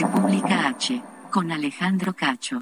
República 0.00 0.68
H, 0.68 1.02
con 1.28 1.50
Alejandro 1.50 2.14
Cacho. 2.14 2.60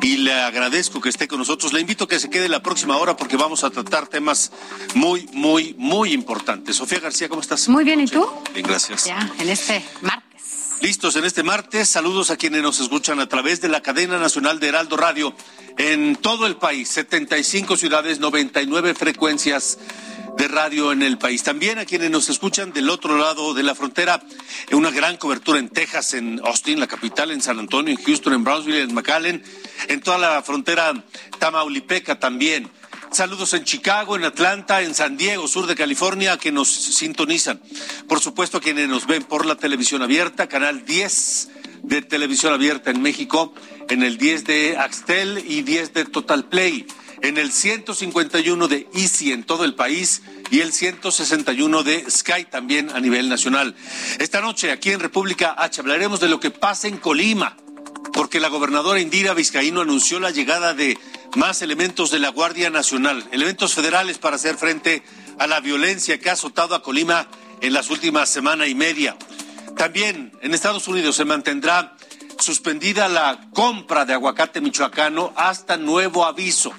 Y 0.00 0.18
le 0.18 0.32
agradezco 0.32 1.00
que 1.00 1.08
esté 1.08 1.26
con 1.26 1.40
nosotros. 1.40 1.72
Le 1.72 1.80
invito 1.80 2.04
a 2.04 2.08
que 2.08 2.20
se 2.20 2.30
quede 2.30 2.48
la 2.48 2.62
próxima 2.62 2.96
hora 2.98 3.16
porque 3.16 3.36
vamos 3.36 3.64
a 3.64 3.70
tratar 3.70 4.06
temas 4.06 4.52
muy, 4.94 5.28
muy, 5.32 5.74
muy 5.76 6.12
importantes. 6.12 6.76
Sofía 6.76 7.00
García, 7.00 7.28
¿cómo 7.28 7.40
estás? 7.40 7.68
Muy 7.68 7.82
bien, 7.82 7.98
¿y 7.98 8.06
tú? 8.06 8.24
Bien, 8.54 8.64
gracias. 8.64 9.06
Ya, 9.06 9.28
en 9.40 9.48
este 9.48 9.84
martes. 10.02 10.76
Listos 10.80 11.16
en 11.16 11.24
este 11.24 11.42
martes. 11.42 11.88
Saludos 11.88 12.30
a 12.30 12.36
quienes 12.36 12.62
nos 12.62 12.78
escuchan 12.78 13.18
a 13.18 13.28
través 13.28 13.60
de 13.60 13.68
la 13.68 13.82
cadena 13.82 14.18
nacional 14.18 14.60
de 14.60 14.68
Heraldo 14.68 14.96
Radio 14.96 15.34
en 15.78 16.14
todo 16.14 16.46
el 16.46 16.54
país. 16.54 16.88
75 16.90 17.76
ciudades, 17.76 18.20
99 18.20 18.94
frecuencias 18.94 19.80
de 20.36 20.48
radio 20.48 20.92
en 20.92 21.02
el 21.02 21.18
país. 21.18 21.42
También 21.42 21.78
a 21.78 21.84
quienes 21.84 22.10
nos 22.10 22.28
escuchan 22.28 22.72
del 22.72 22.90
otro 22.90 23.16
lado 23.16 23.54
de 23.54 23.62
la 23.62 23.74
frontera, 23.74 24.22
una 24.72 24.90
gran 24.90 25.16
cobertura 25.16 25.58
en 25.58 25.70
Texas, 25.70 26.14
en 26.14 26.40
Austin, 26.44 26.78
la 26.78 26.86
capital, 26.86 27.30
en 27.30 27.40
San 27.40 27.58
Antonio, 27.58 27.94
en 27.96 28.04
Houston, 28.04 28.34
en 28.34 28.44
Brownsville, 28.44 28.80
en 28.80 28.94
McAllen, 28.94 29.42
en 29.88 30.00
toda 30.00 30.18
la 30.18 30.42
frontera 30.42 30.92
tamaulipeca 31.38 32.18
también. 32.18 32.70
Saludos 33.10 33.54
en 33.54 33.64
Chicago, 33.64 34.16
en 34.16 34.24
Atlanta, 34.24 34.82
en 34.82 34.94
San 34.94 35.16
Diego, 35.16 35.48
sur 35.48 35.66
de 35.66 35.74
California, 35.74 36.36
que 36.36 36.52
nos 36.52 36.68
sintonizan. 36.68 37.60
Por 38.08 38.20
supuesto, 38.20 38.58
a 38.58 38.60
quienes 38.60 38.88
nos 38.88 39.06
ven 39.06 39.24
por 39.24 39.46
la 39.46 39.56
televisión 39.56 40.02
abierta, 40.02 40.48
canal 40.48 40.84
10 40.84 41.48
de 41.82 42.02
televisión 42.02 42.52
abierta 42.52 42.90
en 42.90 43.00
México, 43.00 43.54
en 43.88 44.02
el 44.02 44.18
10 44.18 44.44
de 44.44 44.76
Axtel 44.76 45.44
y 45.46 45.62
10 45.62 45.94
de 45.94 46.04
Total 46.04 46.44
Play 46.44 46.86
en 47.22 47.38
el 47.38 47.52
151 47.52 48.68
de 48.68 48.86
Easy 48.94 49.32
en 49.32 49.44
todo 49.44 49.64
el 49.64 49.74
país 49.74 50.22
y 50.50 50.60
el 50.60 50.72
161 50.72 51.82
de 51.82 52.10
Sky 52.10 52.44
también 52.50 52.90
a 52.90 53.00
nivel 53.00 53.28
nacional. 53.28 53.74
Esta 54.18 54.40
noche 54.40 54.70
aquí 54.70 54.92
en 54.92 55.00
República 55.00 55.54
H 55.58 55.80
hablaremos 55.80 56.20
de 56.20 56.28
lo 56.28 56.40
que 56.40 56.50
pasa 56.50 56.88
en 56.88 56.98
Colima, 56.98 57.56
porque 58.12 58.40
la 58.40 58.48
gobernadora 58.48 59.00
Indira 59.00 59.34
Vizcaíno 59.34 59.80
anunció 59.80 60.20
la 60.20 60.30
llegada 60.30 60.74
de 60.74 60.98
más 61.36 61.62
elementos 61.62 62.10
de 62.10 62.18
la 62.18 62.30
Guardia 62.30 62.70
Nacional, 62.70 63.24
elementos 63.30 63.74
federales 63.74 64.18
para 64.18 64.36
hacer 64.36 64.56
frente 64.56 65.02
a 65.38 65.46
la 65.46 65.60
violencia 65.60 66.18
que 66.18 66.30
ha 66.30 66.34
azotado 66.34 66.74
a 66.74 66.82
Colima 66.82 67.28
en 67.60 67.72
las 67.72 67.90
últimas 67.90 68.28
semana 68.28 68.66
y 68.66 68.74
media. 68.74 69.16
También 69.76 70.32
en 70.40 70.54
Estados 70.54 70.88
Unidos 70.88 71.16
se 71.16 71.24
mantendrá 71.24 71.96
suspendida 72.38 73.08
la 73.08 73.48
compra 73.52 74.04
de 74.04 74.14
aguacate 74.14 74.60
michoacano 74.60 75.32
hasta 75.36 75.76
nuevo 75.76 76.24
aviso. 76.24 76.72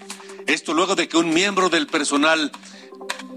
Esto 0.47 0.73
luego 0.73 0.95
de 0.95 1.09
que 1.09 1.17
un 1.17 1.33
miembro 1.33 1.69
del 1.69 1.87
personal 1.87 2.53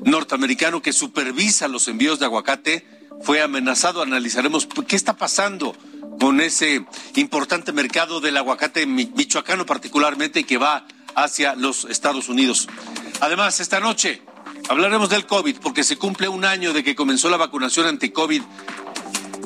norteamericano 0.05 0.81
que 0.81 0.93
supervisa 0.93 1.67
los 1.67 1.89
envíos 1.89 2.21
de 2.21 2.27
aguacate 2.27 2.87
fue 3.23 3.43
amenazado. 3.43 4.01
Analizaremos 4.01 4.69
qué 4.87 4.95
está 4.95 5.17
pasando 5.17 5.75
con 6.21 6.41
ese 6.41 6.87
importante 7.17 7.73
mercado 7.73 8.21
del 8.21 8.37
aguacate 8.37 8.87
michoacano 8.87 9.67
particularmente 9.67 10.45
que 10.45 10.57
va 10.57 10.87
hacia 11.17 11.57
los 11.57 11.85
Estados 11.87 12.29
Unidos. 12.29 12.69
Además, 13.21 13.59
esta 13.59 13.81
noche 13.81 14.23
hablaremos 14.69 15.11
del 15.11 15.27
COVID 15.27 15.57
porque 15.57 15.83
se 15.83 15.97
cumple 15.97 16.29
un 16.29 16.45
año 16.45 16.73
de 16.73 16.85
que 16.85 16.95
comenzó 16.95 17.29
la 17.29 17.37
vacunación 17.37 17.87
anti-COVID 17.87 18.43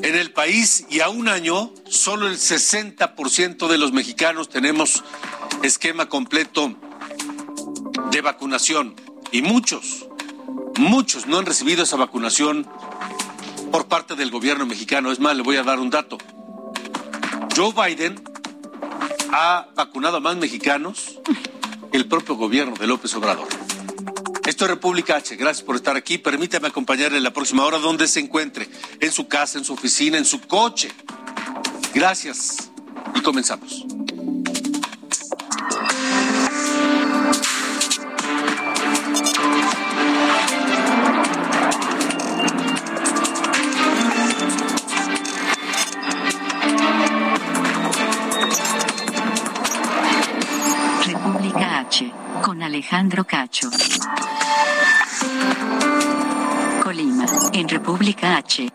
en 0.03 0.15
el 0.15 0.31
país 0.31 0.85
y 0.91 0.99
a 0.99 1.09
un 1.09 1.29
año 1.29 1.73
solo 1.89 2.27
el 2.27 2.37
60% 2.37 3.67
de 3.67 3.77
los 3.79 3.91
mexicanos 3.91 4.49
tenemos 4.49 5.03
esquema 5.63 6.07
completo 6.09 6.77
de 8.11 8.21
vacunación 8.21 8.95
y 9.31 9.41
muchos, 9.41 10.07
muchos 10.77 11.27
no 11.27 11.39
han 11.39 11.45
recibido 11.45 11.83
esa 11.83 11.97
vacunación 11.97 12.67
por 13.71 13.87
parte 13.87 14.15
del 14.15 14.31
gobierno 14.31 14.65
mexicano. 14.65 15.11
Es 15.11 15.19
más, 15.19 15.35
le 15.35 15.43
voy 15.43 15.57
a 15.57 15.63
dar 15.63 15.79
un 15.79 15.89
dato. 15.89 16.17
Joe 17.55 17.73
Biden 17.73 18.21
ha 19.31 19.67
vacunado 19.75 20.17
a 20.17 20.19
más 20.19 20.37
mexicanos 20.37 21.19
que 21.91 21.97
el 21.97 22.07
propio 22.07 22.35
gobierno 22.35 22.75
de 22.75 22.87
López 22.87 23.13
Obrador. 23.15 23.47
Esto 24.45 24.65
es 24.65 24.71
República 24.71 25.15
H. 25.15 25.35
Gracias 25.35 25.65
por 25.65 25.75
estar 25.75 25.95
aquí. 25.95 26.17
Permítame 26.17 26.67
acompañarle 26.67 27.19
la 27.19 27.33
próxima 27.33 27.65
hora 27.65 27.79
donde 27.79 28.07
se 28.07 28.19
encuentre, 28.19 28.69
en 28.99 29.11
su 29.11 29.27
casa, 29.27 29.57
en 29.57 29.65
su 29.65 29.73
oficina, 29.73 30.17
en 30.17 30.25
su 30.25 30.39
coche. 30.41 30.91
Gracias. 31.93 32.69
Y 33.15 33.21
comenzamos. 33.21 33.85
Alejandro 52.75 53.23
Cacho. 53.23 53.69
Colima, 56.83 57.25
en 57.53 57.69
República 57.69 58.35
H. 58.35 58.69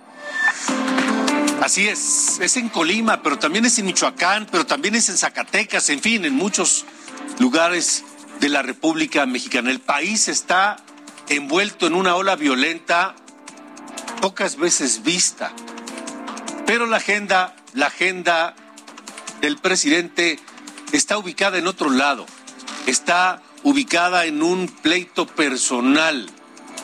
Así 1.61 1.87
es, 1.87 2.41
es 2.41 2.57
en 2.57 2.71
Colima, 2.71 3.23
pero 3.23 3.39
también 3.39 3.67
es 3.67 3.79
en 3.79 3.85
Michoacán, 3.85 4.47
pero 4.51 4.65
también 4.65 4.95
es 4.95 5.11
en 5.11 5.19
Zacatecas, 5.19 5.91
en 5.91 6.01
fin, 6.01 6.25
en 6.25 6.35
muchos 6.35 6.87
lugares 7.41 8.03
de 8.41 8.49
la 8.49 8.63
República 8.63 9.27
Mexicana. 9.27 9.71
El 9.71 9.81
país 9.81 10.29
está 10.29 10.79
envuelto 11.29 11.87
en 11.87 11.93
una 11.93 12.17
ola 12.17 12.37
violenta 12.37 13.15
pocas 14.23 14.57
veces 14.57 15.03
vista. 15.03 15.53
Pero 16.65 16.87
la 16.87 16.97
agenda, 16.97 17.55
la 17.75 17.89
agenda 17.89 18.55
del 19.43 19.59
presidente 19.59 20.39
está 20.91 21.19
ubicada 21.19 21.59
en 21.59 21.67
otro 21.67 21.91
lado 21.91 22.25
está 22.87 23.43
ubicada 23.63 24.27
en 24.27 24.43
un 24.43 24.69
pleito 24.69 25.27
personal, 25.27 26.29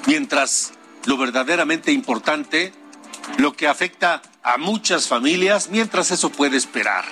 mientras 0.06 0.72
lo 1.06 1.16
verdaderamente 1.16 1.92
importante, 1.92 2.72
lo 3.38 3.54
que 3.54 3.66
afecta 3.66 4.22
a 4.42 4.58
muchas 4.58 5.08
familias, 5.08 5.68
mientras 5.70 6.10
eso 6.10 6.30
puede 6.30 6.56
esperar 6.56 7.04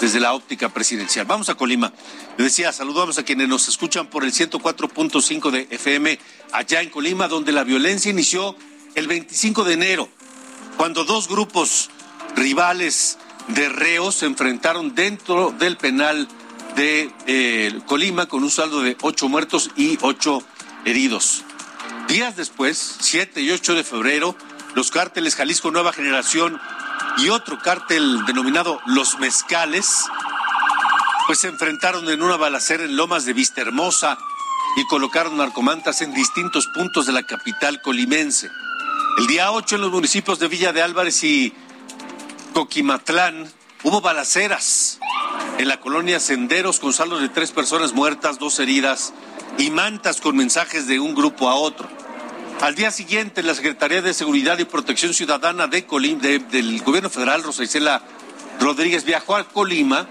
desde 0.00 0.18
la 0.18 0.32
óptica 0.34 0.68
presidencial. 0.68 1.26
Vamos 1.26 1.48
a 1.48 1.54
Colima. 1.54 1.92
Le 2.36 2.44
decía, 2.44 2.72
saludamos 2.72 3.18
a 3.18 3.24
quienes 3.24 3.48
nos 3.48 3.68
escuchan 3.68 4.08
por 4.08 4.24
el 4.24 4.32
104.5 4.32 5.50
de 5.50 5.68
FM 5.70 6.18
allá 6.50 6.80
en 6.80 6.90
Colima, 6.90 7.28
donde 7.28 7.52
la 7.52 7.62
violencia 7.62 8.10
inició 8.10 8.56
el 8.94 9.06
25 9.06 9.64
de 9.64 9.74
enero, 9.74 10.08
cuando 10.76 11.04
dos 11.04 11.28
grupos 11.28 11.90
rivales 12.34 13.18
de 13.48 13.68
reos 13.68 14.16
se 14.16 14.26
enfrentaron 14.26 14.94
dentro 14.94 15.50
del 15.52 15.76
penal 15.76 16.28
de 16.76 17.10
eh, 17.26 17.80
Colima 17.86 18.26
con 18.26 18.42
un 18.42 18.50
saldo 18.50 18.82
de 18.82 18.96
ocho 19.02 19.28
muertos 19.28 19.70
y 19.76 19.98
ocho 20.02 20.42
heridos. 20.84 21.44
Días 22.08 22.36
después, 22.36 22.96
7 23.00 23.40
y 23.40 23.50
8 23.50 23.74
de 23.74 23.84
febrero, 23.84 24.36
los 24.74 24.90
cárteles 24.90 25.36
Jalisco 25.36 25.70
Nueva 25.70 25.92
Generación 25.92 26.60
y 27.18 27.28
otro 27.28 27.58
cártel 27.58 28.24
denominado 28.26 28.80
Los 28.86 29.18
Mezcales, 29.18 30.04
pues 31.26 31.40
se 31.40 31.48
enfrentaron 31.48 32.08
en 32.10 32.22
una 32.22 32.36
balacera 32.36 32.84
en 32.84 32.96
Lomas 32.96 33.24
de 33.24 33.32
Vista 33.32 33.60
Hermosa 33.60 34.18
y 34.76 34.86
colocaron 34.86 35.36
narcomantas 35.36 36.02
en 36.02 36.12
distintos 36.12 36.66
puntos 36.68 37.06
de 37.06 37.12
la 37.12 37.22
capital 37.22 37.80
colimense. 37.82 38.50
El 39.18 39.26
día 39.26 39.52
8 39.52 39.76
en 39.76 39.82
los 39.82 39.92
municipios 39.92 40.38
de 40.38 40.48
Villa 40.48 40.72
de 40.72 40.82
Álvarez 40.82 41.22
y 41.24 41.52
Coquimatlán 42.54 43.50
hubo 43.82 44.00
balaceras 44.00 44.98
en 45.58 45.68
la 45.68 45.80
colonia 45.80 46.20
Senderos 46.20 46.78
con 46.78 46.92
saldos 46.92 47.20
de 47.20 47.28
tres 47.28 47.50
personas 47.50 47.92
muertas, 47.92 48.38
dos 48.38 48.58
heridas 48.60 49.12
y 49.58 49.70
mantas 49.70 50.20
con 50.20 50.36
mensajes 50.36 50.86
de 50.86 51.00
un 51.00 51.14
grupo 51.14 51.48
a 51.48 51.54
otro. 51.54 51.88
Al 52.60 52.74
día 52.74 52.90
siguiente, 52.92 53.42
la 53.42 53.54
Secretaría 53.54 54.02
de 54.02 54.14
Seguridad 54.14 54.58
y 54.58 54.64
Protección 54.64 55.14
Ciudadana 55.14 55.66
del 55.66 55.84
Gobierno 55.86 57.10
Federal, 57.10 57.42
Rosa 57.42 57.64
Isela 57.64 58.02
Rodríguez, 58.60 59.04
viajó 59.04 59.34
a 59.34 59.44
Colima, 59.44 60.06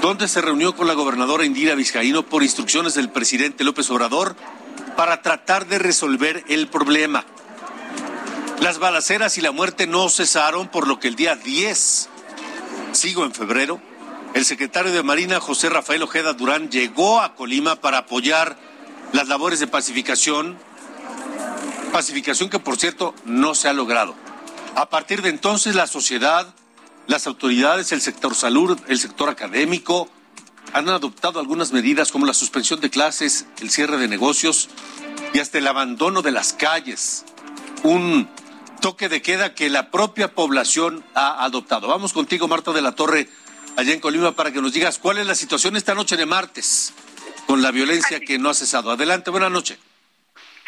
donde 0.00 0.26
se 0.26 0.40
reunió 0.40 0.74
con 0.74 0.86
la 0.86 0.94
gobernadora 0.94 1.44
Indira 1.44 1.74
Vizcaíno 1.74 2.24
por 2.24 2.42
instrucciones 2.42 2.94
del 2.94 3.10
presidente 3.10 3.64
López 3.64 3.90
Obrador 3.90 4.34
para 4.96 5.20
tratar 5.20 5.66
de 5.66 5.78
resolver 5.78 6.42
el 6.48 6.68
problema. 6.68 7.24
Las 8.60 8.78
balaceras 8.78 9.36
y 9.36 9.42
la 9.42 9.52
muerte 9.52 9.86
no 9.86 10.08
cesaron, 10.08 10.68
por 10.68 10.88
lo 10.88 10.98
que 10.98 11.08
el 11.08 11.16
día 11.16 11.36
10, 11.36 12.08
sigo 12.92 13.24
en 13.24 13.32
febrero, 13.32 13.80
el 14.34 14.44
secretario 14.44 14.92
de 14.92 15.02
Marina, 15.02 15.40
José 15.40 15.68
Rafael 15.68 16.02
Ojeda 16.02 16.32
Durán, 16.32 16.70
llegó 16.70 17.20
a 17.20 17.34
Colima 17.34 17.76
para 17.76 17.98
apoyar 17.98 18.56
las 19.12 19.28
labores 19.28 19.58
de 19.60 19.66
pacificación 19.66 20.56
pacificación 21.90 22.48
que 22.48 22.58
por 22.58 22.76
cierto 22.76 23.14
no 23.24 23.54
se 23.54 23.68
ha 23.68 23.72
logrado. 23.72 24.14
A 24.76 24.88
partir 24.88 25.22
de 25.22 25.28
entonces 25.28 25.74
la 25.74 25.86
sociedad, 25.86 26.54
las 27.06 27.26
autoridades, 27.26 27.92
el 27.92 28.00
sector 28.00 28.34
salud, 28.34 28.78
el 28.88 28.98
sector 28.98 29.28
académico 29.28 30.08
han 30.72 30.88
adoptado 30.88 31.40
algunas 31.40 31.72
medidas 31.72 32.12
como 32.12 32.26
la 32.26 32.34
suspensión 32.34 32.80
de 32.80 32.90
clases, 32.90 33.46
el 33.60 33.70
cierre 33.70 33.98
de 33.98 34.06
negocios 34.06 34.68
y 35.34 35.40
hasta 35.40 35.58
el 35.58 35.66
abandono 35.66 36.22
de 36.22 36.30
las 36.30 36.52
calles. 36.52 37.24
Un 37.82 38.28
toque 38.80 39.08
de 39.08 39.22
queda 39.22 39.54
que 39.54 39.68
la 39.68 39.90
propia 39.90 40.34
población 40.34 41.04
ha 41.14 41.44
adoptado. 41.44 41.88
Vamos 41.88 42.12
contigo, 42.12 42.48
Marta 42.48 42.72
de 42.72 42.82
la 42.82 42.92
Torre, 42.92 43.28
allá 43.76 43.92
en 43.92 44.00
Colima, 44.00 44.32
para 44.32 44.52
que 44.52 44.60
nos 44.60 44.72
digas 44.72 44.98
cuál 44.98 45.18
es 45.18 45.26
la 45.26 45.34
situación 45.34 45.76
esta 45.76 45.94
noche 45.94 46.16
de 46.16 46.26
martes 46.26 46.92
con 47.46 47.62
la 47.62 47.70
violencia 47.70 48.20
que 48.20 48.38
no 48.38 48.48
ha 48.48 48.54
cesado. 48.54 48.90
Adelante, 48.90 49.30
buena 49.30 49.50
noche. 49.50 49.78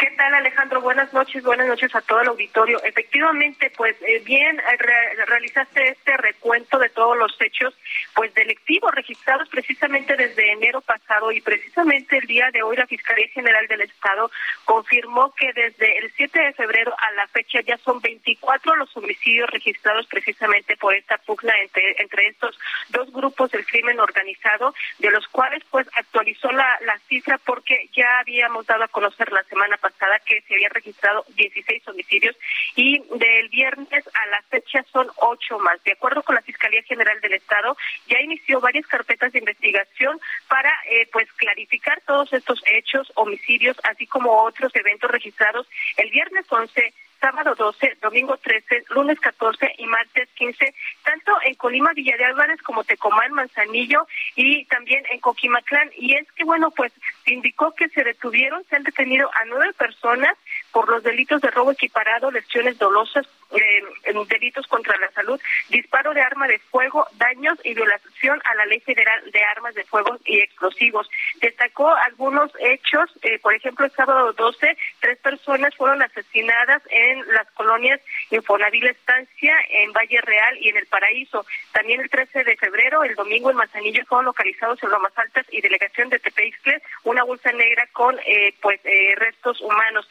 ¿Qué 0.02 0.10
tal, 0.16 0.34
Alejandro? 0.34 0.80
Buenas 0.80 1.12
noches, 1.12 1.44
buenas 1.44 1.68
noches 1.68 1.94
a 1.94 2.00
todo 2.00 2.22
el 2.22 2.26
auditorio. 2.26 2.82
Efectivamente, 2.82 3.70
pues 3.76 3.94
eh, 4.02 4.20
bien, 4.24 4.58
eh, 4.58 5.24
realizaste 5.28 5.90
este 5.90 6.16
recuento 6.16 6.76
de 6.80 6.88
todos 6.88 7.16
los 7.16 7.40
hechos, 7.40 7.72
pues 8.12 8.34
delictivos 8.34 8.92
registrados 8.92 9.48
precisamente 9.48 10.16
desde 10.16 10.50
enero 10.50 10.80
pasado 10.80 11.30
y 11.30 11.40
precisamente 11.40 12.18
el 12.18 12.26
día 12.26 12.50
de 12.52 12.64
hoy 12.64 12.76
la 12.76 12.88
Fiscalía 12.88 13.28
General 13.28 13.64
del 13.68 13.82
Estado 13.82 14.28
confirmó 14.64 15.32
que 15.36 15.52
desde 15.52 15.98
el 15.98 16.10
7 16.16 16.46
de 16.46 16.52
febrero 16.54 16.92
a 16.98 17.12
la 17.12 17.28
fecha 17.28 17.60
ya 17.60 17.78
son 17.78 18.00
24 18.00 18.74
los 18.74 18.96
homicidios 18.96 19.48
registrados 19.50 20.08
precisamente 20.08 20.76
por 20.78 20.96
esta 20.96 21.18
pugna 21.18 21.56
entre, 21.60 22.02
entre 22.02 22.26
estos 22.26 22.58
dos 22.88 23.08
grupos 23.12 23.52
del 23.52 23.64
crimen 23.66 24.00
organizado, 24.00 24.74
de 24.98 25.12
los 25.12 25.28
cuales 25.28 25.62
pues 25.70 25.86
actualizó 25.94 26.50
la, 26.50 26.76
la 26.80 26.98
cifra 27.06 27.38
porque 27.38 27.88
ya 27.92 28.18
habíamos 28.18 28.66
dado 28.66 28.82
a 28.82 28.88
conocer 28.88 29.30
la 29.30 29.44
semana 29.44 29.76
pasada 29.76 29.91
que 30.24 30.40
se 30.42 30.54
había 30.54 30.68
registrado 30.68 31.24
16 31.36 31.88
homicidios 31.88 32.36
y 32.76 32.98
del 32.98 33.48
viernes 33.48 34.06
a 34.06 34.26
la 34.26 34.42
fecha 34.50 34.84
son 34.92 35.08
ocho 35.16 35.58
más. 35.58 35.82
De 35.84 35.92
acuerdo 35.92 36.22
con 36.22 36.34
la 36.34 36.42
Fiscalía 36.42 36.82
General 36.82 37.20
del 37.20 37.34
Estado, 37.34 37.76
ya 38.08 38.20
inició 38.20 38.60
varias 38.60 38.86
carpetas 38.86 39.32
de 39.32 39.38
investigación 39.38 40.20
para 40.48 40.70
eh, 40.90 41.08
pues 41.12 41.30
clarificar 41.34 42.00
todos 42.06 42.32
estos 42.32 42.62
hechos, 42.66 43.12
homicidios, 43.14 43.76
así 43.84 44.06
como 44.06 44.42
otros 44.42 44.74
eventos 44.74 45.10
registrados 45.10 45.66
el 45.96 46.10
viernes 46.10 46.46
11 46.48 46.92
sábado 47.22 47.54
12, 47.54 47.98
domingo 48.02 48.36
13, 48.36 48.84
lunes 48.90 49.20
14 49.20 49.76
y 49.78 49.86
martes 49.86 50.21
15, 50.42 50.74
tanto 51.04 51.32
en 51.44 51.54
Colima, 51.54 51.92
Villa 51.92 52.16
de 52.16 52.24
Álvarez 52.24 52.60
como 52.62 52.82
Tecomán, 52.82 53.32
Manzanillo 53.32 54.06
y 54.34 54.64
también 54.64 55.04
en 55.12 55.20
Coquimaclán. 55.20 55.90
Y 55.96 56.14
es 56.14 56.30
que, 56.32 56.44
bueno, 56.44 56.70
pues 56.72 56.92
indicó 57.26 57.72
que 57.74 57.88
se 57.90 58.02
detuvieron, 58.02 58.64
se 58.64 58.76
han 58.76 58.82
detenido 58.82 59.30
a 59.32 59.44
nueve 59.44 59.72
personas 59.74 60.36
por 60.72 60.88
los 60.88 61.02
delitos 61.04 61.40
de 61.42 61.50
robo 61.50 61.70
equiparado, 61.70 62.30
lesiones 62.30 62.78
dolosas, 62.78 63.26
eh, 63.54 63.82
delitos 64.28 64.66
contra 64.66 64.96
la 64.98 65.10
salud, 65.12 65.40
disparo 65.68 66.14
de 66.14 66.22
arma 66.22 66.46
de 66.46 66.58
fuego, 66.58 67.06
daños 67.14 67.58
y 67.64 67.74
violación 67.74 68.40
a 68.44 68.54
la 68.54 68.66
Ley 68.66 68.80
Federal 68.80 69.30
de 69.30 69.44
Armas 69.44 69.74
de 69.74 69.84
Fuego 69.84 70.18
y 70.24 70.40
Explosivos. 70.40 71.08
Destacó 71.40 71.94
algunos 71.94 72.50
hechos, 72.60 73.10
eh, 73.22 73.38
por 73.40 73.54
ejemplo, 73.54 73.84
el 73.84 73.92
sábado 73.92 74.32
12, 74.32 74.76
tres 75.00 75.18
personas 75.18 75.74
fueron 75.76 76.02
asesinadas 76.02 76.82
en 76.90 77.20
las 77.32 77.50
colonias 77.52 78.00
Infonavil 78.30 78.86
Estancia, 78.86 79.54
en 79.68 79.92
Valle 79.92 80.20
Real 80.22 80.56
y 80.60 80.68
en 80.68 80.76
El 80.76 80.86
Paraíso. 80.86 81.44
También 81.72 82.00
el 82.00 82.10
13 82.10 82.44
de 82.44 82.56
febrero, 82.56 83.04
el 83.04 83.14
domingo 83.14 83.50
en 83.50 83.56
Manzanillo, 83.56 84.04
fueron 84.06 84.26
localizados 84.26 84.82
en 84.82 84.90
Lomas 84.90 85.16
Altas 85.16 85.46
y 85.50 85.60
delegación 85.60 86.08
de 86.08 86.18
Tepeixcle 86.18 86.82
una 87.04 87.24
bolsa 87.24 87.52
negra 87.52 87.86
con 87.92 88.18
eh, 88.26 88.54
pues 88.60 88.80
restos 89.16 89.60
humanos. 89.60 90.08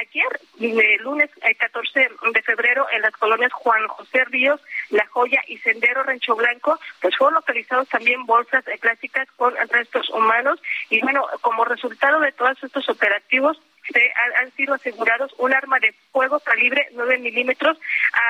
ayer, 0.00 1.00
lunes 1.00 1.30
14 1.58 2.08
de 2.32 2.42
febrero, 2.42 2.61
en 2.92 3.02
las 3.02 3.12
colonias 3.16 3.52
Juan 3.52 3.86
José 3.88 4.24
Ríos, 4.26 4.60
La 4.90 5.06
Joya 5.06 5.42
y 5.48 5.58
Sendero 5.58 6.02
Rancho 6.02 6.36
Blanco, 6.36 6.78
pues 7.00 7.16
fueron 7.16 7.34
localizados 7.34 7.88
también 7.88 8.24
bolsas 8.24 8.64
plásticas 8.80 9.28
con 9.36 9.54
restos 9.70 10.08
humanos 10.10 10.60
y 10.90 11.00
bueno, 11.00 11.26
como 11.40 11.64
resultado 11.64 12.20
de 12.20 12.32
todos 12.32 12.62
estos 12.62 12.88
operativos, 12.88 13.60
se 13.92 14.12
han, 14.40 14.50
sido 14.52 14.74
asegurados 14.74 15.34
un 15.38 15.52
arma 15.52 15.78
de 15.80 15.94
fuego 16.12 16.38
calibre 16.40 16.88
9 16.92 17.18
milímetros 17.18 17.78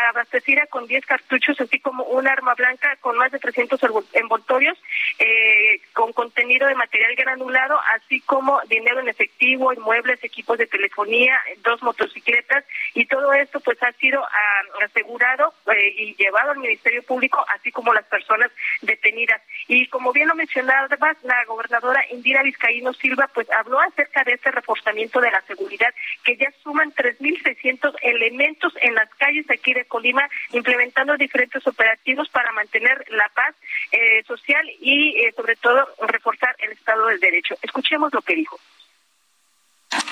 abastecida 0.08 0.66
con 0.66 0.86
10 0.86 1.04
cartuchos, 1.06 1.60
así 1.60 1.80
como 1.80 2.04
un 2.04 2.26
arma 2.28 2.54
blanca 2.54 2.96
con 3.00 3.16
más 3.16 3.32
de 3.32 3.38
300 3.38 3.80
envoltorios 4.12 4.78
eh, 5.18 5.80
con 5.92 6.12
contenido 6.12 6.66
de 6.68 6.74
material 6.74 7.14
granulado, 7.16 7.78
así 7.94 8.20
como 8.20 8.60
dinero 8.68 9.00
en 9.00 9.08
efectivo, 9.08 9.72
inmuebles, 9.72 10.22
equipos 10.22 10.58
de 10.58 10.66
telefonía, 10.66 11.38
dos 11.64 11.82
motocicletas 11.82 12.64
y 12.94 13.06
todo 13.06 13.32
esto 13.32 13.60
pues 13.60 13.82
ha 13.82 13.92
sido 13.92 14.24
ah, 14.24 14.84
asegurado 14.84 15.52
eh, 15.74 15.94
y 15.96 16.14
llevado 16.14 16.52
al 16.52 16.58
Ministerio 16.58 17.02
Público, 17.02 17.44
así 17.54 17.72
como 17.72 17.92
las 17.92 18.04
personas 18.06 18.50
detenidas. 18.82 19.40
Y 19.68 19.86
como 19.86 20.12
bien 20.12 20.28
lo 20.28 20.34
mencionaba 20.34 20.88
la 21.22 21.44
gobernadora 21.46 22.04
Indira 22.10 22.42
Vizcaíno 22.42 22.92
Silva 22.92 23.28
pues 23.32 23.50
habló 23.50 23.80
acerca 23.80 24.24
de 24.24 24.34
este 24.34 24.50
reforzamiento 24.50 25.20
de 25.20 25.30
la 25.30 25.42
seguridad, 25.42 25.92
que 26.24 26.36
ya 26.36 26.52
suman 26.62 26.92
3.600 26.92 27.94
elementos 28.02 28.72
en 28.80 28.94
las 28.94 29.08
calles 29.14 29.48
aquí 29.50 29.72
de 29.72 29.84
Colima, 29.84 30.28
implementando 30.52 31.16
diferentes 31.16 31.66
operativos 31.66 32.28
para 32.28 32.52
mantener 32.52 33.04
la 33.10 33.28
paz 33.30 33.54
eh, 33.90 34.22
social 34.24 34.68
y 34.80 35.16
eh, 35.18 35.32
sobre 35.36 35.56
todo 35.56 35.88
reforzar 36.06 36.54
el 36.58 36.72
Estado 36.72 37.06
del 37.06 37.20
Derecho. 37.20 37.54
Escuchemos 37.62 38.12
lo 38.12 38.22
que 38.22 38.34
dijo. 38.34 38.58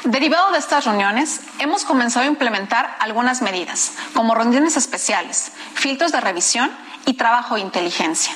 Derivado 0.05 0.53
de 0.53 0.59
estas 0.59 0.87
reuniones, 0.87 1.43
hemos 1.59 1.85
comenzado 1.85 2.25
a 2.25 2.29
implementar 2.29 2.97
algunas 3.01 3.43
medidas, 3.43 3.97
como 4.15 4.35
reuniones 4.35 4.77
especiales, 4.77 5.53
filtros 5.75 6.13
de 6.13 6.21
revisión 6.21 6.71
y 7.07 7.15
trabajo 7.15 7.55
de 7.55 7.63
inteligencia. 7.63 8.35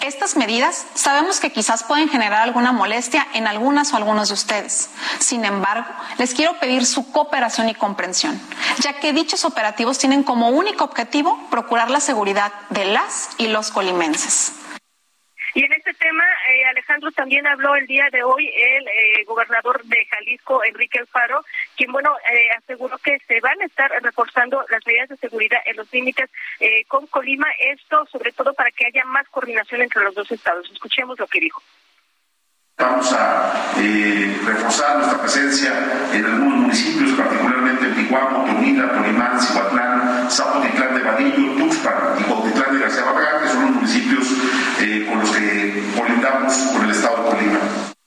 Estas 0.00 0.36
medidas 0.36 0.86
sabemos 0.94 1.40
que 1.40 1.52
quizás 1.52 1.82
pueden 1.82 2.08
generar 2.08 2.42
alguna 2.42 2.72
molestia 2.72 3.26
en 3.34 3.46
algunas 3.46 3.92
o 3.92 3.96
algunos 3.96 4.28
de 4.28 4.34
ustedes. 4.34 4.90
Sin 5.18 5.44
embargo, 5.44 5.88
les 6.18 6.34
quiero 6.34 6.58
pedir 6.60 6.86
su 6.86 7.10
cooperación 7.10 7.68
y 7.68 7.74
comprensión, 7.74 8.40
ya 8.80 9.00
que 9.00 9.12
dichos 9.12 9.44
operativos 9.44 9.98
tienen 9.98 10.22
como 10.22 10.50
único 10.50 10.84
objetivo 10.84 11.38
procurar 11.50 11.90
la 11.90 12.00
seguridad 12.00 12.52
de 12.70 12.86
las 12.86 13.30
y 13.38 13.48
los 13.48 13.70
colimenses. 13.70 14.52
Y 15.58 15.64
en 15.64 15.72
este 15.72 15.92
tema, 15.94 16.22
eh, 16.50 16.66
Alejandro 16.66 17.10
también 17.10 17.44
habló 17.44 17.74
el 17.74 17.84
día 17.88 18.08
de 18.12 18.22
hoy 18.22 18.46
el 18.46 18.86
eh, 18.86 19.24
gobernador 19.26 19.82
de 19.86 20.06
Jalisco, 20.06 20.62
Enrique 20.62 21.00
Alfaro, 21.00 21.44
quien, 21.76 21.90
bueno, 21.90 22.14
eh, 22.32 22.50
aseguró 22.56 22.96
que 22.98 23.18
se 23.26 23.40
van 23.40 23.60
a 23.60 23.64
estar 23.64 23.90
reforzando 24.00 24.64
las 24.70 24.86
medidas 24.86 25.08
de 25.08 25.16
seguridad 25.16 25.58
en 25.66 25.74
los 25.78 25.92
límites 25.92 26.30
con 26.86 27.08
Colima, 27.08 27.48
esto 27.58 28.06
sobre 28.06 28.30
todo 28.30 28.54
para 28.54 28.70
que 28.70 28.86
haya 28.86 29.04
más 29.06 29.28
coordinación 29.30 29.82
entre 29.82 30.04
los 30.04 30.14
dos 30.14 30.30
estados. 30.30 30.70
Escuchemos 30.70 31.18
lo 31.18 31.26
que 31.26 31.40
dijo. 31.40 31.60
Vamos 32.80 33.12
a 33.12 33.74
reforzar 34.46 34.98
nuestra 34.98 35.20
presencia 35.20 35.72
en 36.12 36.24
algunos 36.24 36.58
municipios, 36.58 37.10
particularmente 37.18 37.86
en 37.88 37.94
Tijuana, 37.96 38.44
Tonila, 38.46 38.92
Polimán, 38.92 39.40
Cihuatlán, 39.40 40.30
Zapotitlán 40.30 40.94
de 40.94 41.02
Vadillo, 41.02 41.56
Tuxpan 41.56 41.94
y 42.20 42.22
Cuautitlán 42.22 42.74
de 42.74 42.78
García 42.78 43.02
Barragán, 43.02 43.42
que 43.42 43.48
son 43.48 43.62
los 43.62 43.70
municipios 43.72 44.28
con 45.08 45.20
los 45.20 45.30
que 45.30 45.82
colindamos 45.96 46.54
con 46.72 46.84
el 46.84 46.90
Estado 46.92 47.16
de 47.16 47.30
Colima. 47.30 47.97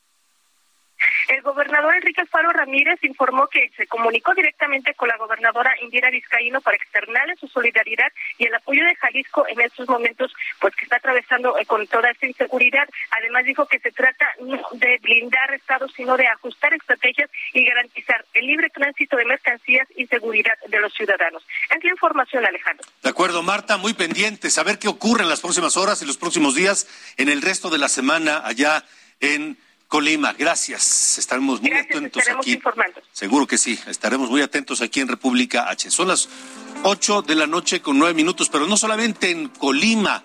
El 1.31 1.43
gobernador 1.43 1.95
Enrique 1.95 2.19
Alfaro 2.19 2.51
Ramírez 2.51 2.99
informó 3.03 3.47
que 3.47 3.71
se 3.77 3.87
comunicó 3.87 4.33
directamente 4.33 4.93
con 4.95 5.07
la 5.07 5.15
gobernadora 5.15 5.73
Indira 5.81 6.09
Vizcaíno 6.09 6.59
para 6.59 6.75
externarle 6.75 7.37
su 7.37 7.47
solidaridad 7.47 8.11
y 8.37 8.47
el 8.47 8.53
apoyo 8.53 8.83
de 8.83 8.93
Jalisco 8.97 9.45
en 9.47 9.61
estos 9.61 9.87
momentos 9.87 10.33
pues 10.59 10.75
que 10.75 10.83
está 10.83 10.97
atravesando 10.97 11.57
eh, 11.57 11.65
con 11.65 11.87
toda 11.87 12.09
esta 12.09 12.27
inseguridad. 12.27 12.85
Además 13.11 13.45
dijo 13.45 13.65
que 13.65 13.79
se 13.79 13.93
trata 13.93 14.25
no 14.41 14.59
de 14.73 14.99
blindar 15.01 15.53
estados, 15.53 15.93
sino 15.95 16.17
de 16.17 16.27
ajustar 16.27 16.73
estrategias 16.73 17.29
y 17.53 17.63
garantizar 17.63 18.25
el 18.33 18.47
libre 18.47 18.69
tránsito 18.69 19.15
de 19.15 19.23
mercancías 19.23 19.87
y 19.95 20.07
seguridad 20.07 20.57
de 20.67 20.81
los 20.81 20.93
ciudadanos. 20.93 21.47
Es 21.69 21.81
la 21.81 21.91
información, 21.91 22.45
Alejandro. 22.45 22.85
De 23.01 23.09
acuerdo, 23.09 23.41
Marta, 23.41 23.77
muy 23.77 23.93
pendiente, 23.93 24.49
saber 24.49 24.79
qué 24.79 24.89
ocurre 24.89 25.23
en 25.23 25.29
las 25.29 25.39
próximas 25.39 25.77
horas 25.77 26.01
y 26.01 26.05
los 26.05 26.17
próximos 26.17 26.55
días 26.55 27.13
en 27.15 27.29
el 27.29 27.41
resto 27.41 27.69
de 27.69 27.77
la 27.77 27.87
semana 27.87 28.41
allá 28.45 28.83
en 29.21 29.57
Colima. 29.91 30.31
Gracias. 30.31 31.17
Estaremos 31.17 31.59
muy 31.59 31.69
Gracias, 31.69 31.97
atentos 31.97 32.23
aquí. 32.29 32.53
informando. 32.53 33.01
Seguro 33.11 33.45
que 33.45 33.57
sí. 33.57 33.77
Estaremos 33.87 34.29
muy 34.29 34.41
atentos 34.41 34.79
aquí 34.79 35.01
en 35.01 35.09
República 35.09 35.69
H. 35.69 35.91
Son 35.91 36.07
las 36.07 36.29
8 36.83 37.23
de 37.23 37.35
la 37.35 37.45
noche 37.45 37.81
con 37.81 37.99
9 37.99 38.13
minutos, 38.13 38.47
pero 38.47 38.67
no 38.67 38.77
solamente 38.77 39.31
en 39.31 39.49
Colima 39.49 40.23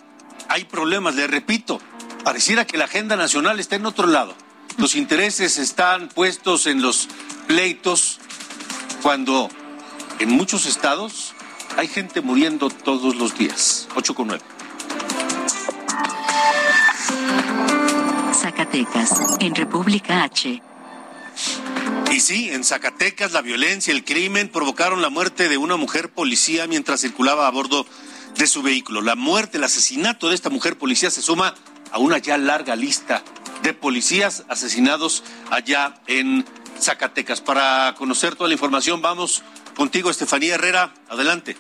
hay 0.49 0.67
problemas, 0.67 1.17
le 1.17 1.27
repito. 1.27 1.81
Pareciera 2.23 2.65
que 2.65 2.79
la 2.79 2.85
agenda 2.85 3.17
nacional 3.17 3.59
está 3.59 3.75
en 3.75 3.87
otro 3.87 4.07
lado. 4.07 4.37
Los 4.79 4.95
intereses 4.95 5.59
están 5.59 6.11
puestos 6.11 6.69
en 6.69 6.81
los 6.81 7.09
pleitos 7.49 8.21
cuando 9.03 9.49
en 10.21 10.31
muchos 10.31 10.67
estados 10.67 11.35
hay 11.77 11.89
gente 11.89 12.21
muriendo 12.21 12.71
todos 12.71 13.17
los 13.17 13.37
días. 13.37 13.89
8 13.97 14.15
con 14.15 14.29
9. 14.29 14.45
Zacatecas, 18.57 19.21
en 19.41 19.55
República 19.55 20.23
H. 20.23 20.63
Y 22.11 22.21
sí, 22.21 22.49
en 22.51 22.65
Zacatecas 22.65 23.33
la 23.33 23.43
violencia 23.43 23.93
y 23.93 23.97
el 23.99 24.03
crimen 24.03 24.49
provocaron 24.49 25.03
la 25.03 25.11
muerte 25.11 25.51
de 25.51 25.59
una 25.59 25.77
mujer 25.77 26.09
policía 26.09 26.67
mientras 26.67 27.03
circulaba 27.03 27.47
a 27.47 27.51
bordo 27.51 27.85
de 28.35 28.47
su 28.47 28.63
vehículo. 28.63 29.03
La 29.03 29.15
muerte, 29.15 29.59
el 29.59 29.65
asesinato 29.65 30.31
de 30.31 30.35
esta 30.35 30.49
mujer 30.49 30.79
policía 30.79 31.11
se 31.11 31.21
suma 31.21 31.55
a 31.93 31.99
una 31.99 32.17
ya 32.17 32.39
larga 32.39 32.77
lista 32.77 33.23
de 33.63 33.75
policías 33.75 34.45
asesinados 34.49 35.23
allá 35.51 36.01
en 36.07 36.47
Zacatecas. 36.81 37.43
Para 37.43 37.95
conocer 37.99 38.37
toda 38.37 38.49
la 38.49 38.55
información, 38.55 39.03
vamos 39.03 39.43
contigo, 39.77 40.09
Estefanía 40.09 40.55
Herrera. 40.55 40.95
Adelante. 41.11 41.59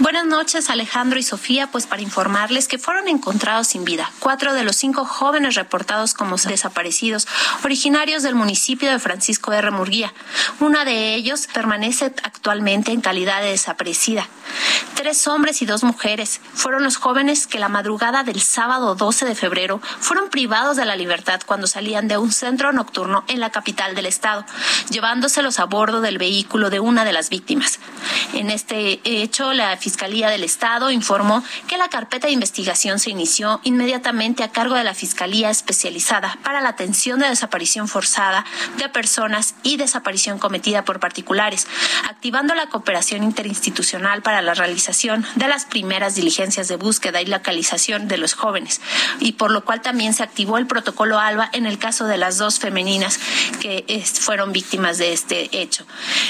Buenas 0.00 0.26
noches, 0.26 0.70
Alejandro 0.70 1.20
y 1.20 1.22
Sofía, 1.22 1.68
pues 1.68 1.86
para 1.86 2.02
informarles 2.02 2.66
que 2.66 2.78
fueron 2.78 3.06
encontrados 3.06 3.68
sin 3.68 3.84
vida 3.84 4.10
cuatro 4.18 4.52
de 4.52 4.64
los 4.64 4.74
cinco 4.74 5.04
jóvenes 5.04 5.54
reportados 5.54 6.14
como 6.14 6.36
desaparecidos, 6.36 7.28
originarios 7.62 8.24
del 8.24 8.34
municipio 8.34 8.90
de 8.90 8.98
Francisco 8.98 9.52
R. 9.52 9.70
Murguía. 9.70 10.12
Una 10.58 10.84
de 10.84 11.14
ellos 11.14 11.46
permanece 11.54 12.06
actualmente 12.06 12.90
en 12.90 13.02
calidad 13.02 13.40
de 13.40 13.50
desaparecida. 13.50 14.28
Tres 14.96 15.26
hombres 15.28 15.62
y 15.62 15.66
dos 15.66 15.84
mujeres 15.84 16.40
fueron 16.54 16.82
los 16.82 16.96
jóvenes 16.96 17.46
que 17.46 17.58
la 17.58 17.68
madrugada 17.68 18.24
del 18.24 18.40
sábado 18.40 18.94
12 18.94 19.26
de 19.26 19.34
febrero 19.34 19.80
fueron 20.00 20.28
privados 20.28 20.76
de 20.76 20.86
la 20.86 20.96
libertad 20.96 21.40
cuando 21.46 21.66
salían 21.66 22.08
de 22.08 22.18
un 22.18 22.32
centro 22.32 22.72
nocturno 22.72 23.24
en 23.28 23.38
la 23.40 23.50
capital 23.50 23.94
del 23.94 24.06
estado, 24.06 24.44
llevándoselos 24.90 25.60
a 25.60 25.64
bordo 25.64 26.00
del 26.00 26.18
vehículo 26.18 26.70
de 26.70 26.80
una 26.80 27.04
de 27.04 27.12
las 27.12 27.30
víctimas. 27.30 27.78
En 28.32 28.50
este 28.50 29.00
hecho, 29.04 29.52
la 29.52 29.72
Fiscalía 29.84 30.30
del 30.30 30.44
Estado 30.44 30.90
informó 30.90 31.44
que 31.68 31.76
la 31.76 31.90
carpeta 31.90 32.26
de 32.26 32.32
investigación 32.32 32.98
se 32.98 33.10
inició 33.10 33.60
inmediatamente 33.64 34.42
a 34.42 34.48
cargo 34.50 34.76
de 34.76 34.82
la 34.82 34.94
Fiscalía 34.94 35.50
Especializada 35.50 36.38
para 36.42 36.62
la 36.62 36.70
Atención 36.70 37.20
de 37.20 37.28
Desaparición 37.28 37.86
Forzada 37.86 38.46
de 38.78 38.88
Personas 38.88 39.56
y 39.62 39.76
Desaparición 39.76 40.38
Cometida 40.38 40.86
por 40.86 41.00
Particulares, 41.00 41.66
activando 42.08 42.54
la 42.54 42.70
cooperación 42.70 43.24
interinstitucional 43.24 44.22
para 44.22 44.40
la 44.40 44.54
realización 44.54 45.26
de 45.34 45.48
las 45.48 45.66
primeras 45.66 46.14
diligencias 46.14 46.68
de 46.68 46.76
búsqueda 46.76 47.20
y 47.20 47.26
localización 47.26 48.08
de 48.08 48.16
los 48.16 48.32
jóvenes, 48.32 48.80
y 49.20 49.32
por 49.32 49.50
lo 49.50 49.66
cual 49.66 49.82
también 49.82 50.14
se 50.14 50.22
activó 50.22 50.56
el 50.56 50.66
protocolo 50.66 51.18
ALBA 51.18 51.50
en 51.52 51.66
el 51.66 51.78
caso 51.78 52.06
de 52.06 52.16
las 52.16 52.38
dos 52.38 52.58
femeninas 52.58 53.18
que 53.60 54.02
fueron 54.14 54.50
víctimas 54.52 54.96
de 54.96 55.12
este 55.12 55.60
hecho. 55.60 55.84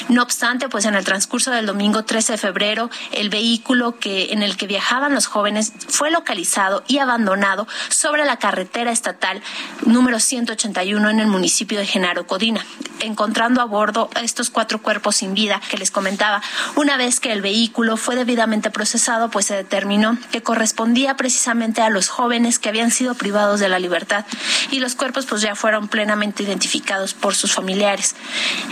No 0.08 0.24
obstante, 0.24 0.68
pues 0.68 0.86
en 0.86 0.96
el 0.96 1.04
transcurso 1.04 1.52
del 1.52 1.66
domingo 1.66 2.04
13 2.04 2.32
de 2.32 2.38
febrero, 2.38 2.90
el 3.12 3.30
vehículo 3.44 3.98
que, 3.98 4.32
en 4.32 4.42
el 4.42 4.56
que 4.56 4.66
viajaban 4.66 5.12
los 5.12 5.26
jóvenes 5.26 5.74
fue 5.88 6.10
localizado 6.10 6.82
y 6.88 6.96
abandonado 6.96 7.68
sobre 7.90 8.24
la 8.24 8.38
carretera 8.38 8.90
estatal 8.90 9.42
número 9.84 10.18
181 10.18 11.10
en 11.10 11.20
el 11.20 11.26
municipio 11.26 11.78
de 11.78 11.84
Genaro 11.84 12.26
Codina, 12.26 12.64
encontrando 13.00 13.60
a 13.60 13.66
bordo 13.66 14.08
estos 14.22 14.48
cuatro 14.48 14.80
cuerpos 14.80 15.16
sin 15.16 15.34
vida 15.34 15.60
que 15.68 15.76
les 15.76 15.90
comentaba. 15.90 16.40
Una 16.74 16.96
vez 16.96 17.20
que 17.20 17.32
el 17.32 17.42
vehículo 17.42 17.98
fue 17.98 18.16
debidamente 18.16 18.70
procesado, 18.70 19.28
pues 19.28 19.44
se 19.44 19.56
determinó 19.56 20.16
que 20.32 20.42
correspondía 20.42 21.18
precisamente 21.18 21.82
a 21.82 21.90
los 21.90 22.08
jóvenes 22.08 22.58
que 22.58 22.70
habían 22.70 22.90
sido 22.90 23.14
privados 23.14 23.60
de 23.60 23.68
la 23.68 23.78
libertad 23.78 24.24
y 24.70 24.78
los 24.78 24.94
cuerpos 24.94 25.26
pues 25.26 25.42
ya 25.42 25.54
fueron 25.54 25.88
plenamente 25.88 26.42
identificados 26.44 27.12
por 27.12 27.34
sus 27.34 27.52
familiares. 27.52 28.14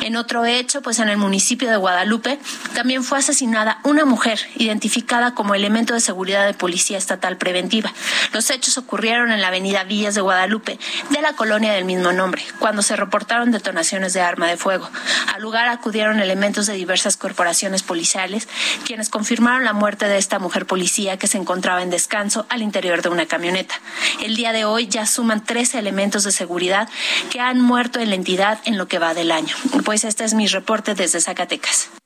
En 0.01 0.17
otro 0.17 0.47
hecho, 0.47 0.81
pues 0.81 0.99
en 0.99 1.11
el 1.11 1.19
municipio 1.19 1.69
de 1.69 1.77
Guadalupe 1.77 2.39
también 2.75 3.05
fue 3.05 3.19
asesinada 3.19 3.81
una 3.85 4.07
mujer 4.07 4.41
identificada 4.63 5.35
como 5.35 5.55
elemento 5.55 5.95
de 5.95 6.01
seguridad 6.01 6.47
de 6.47 6.55
Policía 6.55 6.99
Estatal 6.99 7.37
Preventiva. 7.37 7.93
Los 8.33 8.51
hechos 8.51 8.79
ocurrieron 8.79 9.33
en 9.33 9.41
la 9.41 9.49
avenida 9.49 9.85
Villas 9.85 10.15
de 10.15 10.21
Guadalupe, 10.21 10.79
de 11.11 11.23
la 11.23 11.35
colonia 11.35 11.73
del 11.73 11.85
mismo 11.85 12.13
nombre, 12.13 12.43
cuando 12.59 12.83
se 12.83 12.97
reportaron 12.97 13.51
detonaciones 13.51 14.13
de 14.13 14.21
arma 14.21 14.49
de 14.49 14.57
fuego. 14.57 14.89
Al 15.35 15.43
lugar 15.43 15.69
acudieron 15.69 16.21
elementos 16.21 16.67
de 16.67 16.75
diversas 16.75 17.17
corporaciones 17.17 17.83
policiales, 17.83 18.49
quienes 18.85 19.09
confirmaron 19.09 19.65
la 19.65 19.73
muerte 19.73 20.07
de 20.07 20.19
esta 20.19 20.39
mujer 20.39 20.67
policía 20.67 21.19
que 21.19 21.27
se 21.27 21.39
encontraba 21.39 21.83
en 21.83 21.91
descanso 21.91 22.47
al 22.49 22.63
interior 22.63 23.03
de 23.03 23.09
una 23.09 23.27
camioneta. 23.27 23.75
El 24.23 24.37
día 24.37 24.53
de 24.53 24.65
hoy 24.65 24.87
ya 24.87 25.07
suman 25.07 25.45
13 25.45 25.79
elementos 25.79 26.25
de 26.25 26.33
seguridad 26.33 26.89
que 27.31 27.41
han 27.41 27.61
muerto 27.61 28.01
en 28.01 28.11
la 28.11 28.17
entidad 28.17 28.61
en 28.65 28.79
lo 28.79 28.89
que 28.89 28.99
va 28.99 29.15
del 29.15 29.33
año. 29.33 29.55
Pues 29.85 30.05
este 30.05 30.25
es 30.25 30.35
mi 30.35 30.47
reporte 30.47 30.95
desde 30.95 31.21
Zacatecas. 31.21 32.02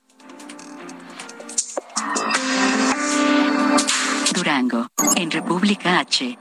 Durango, 4.33 4.89
en 5.17 5.31
República 5.31 5.99
H. 5.99 6.39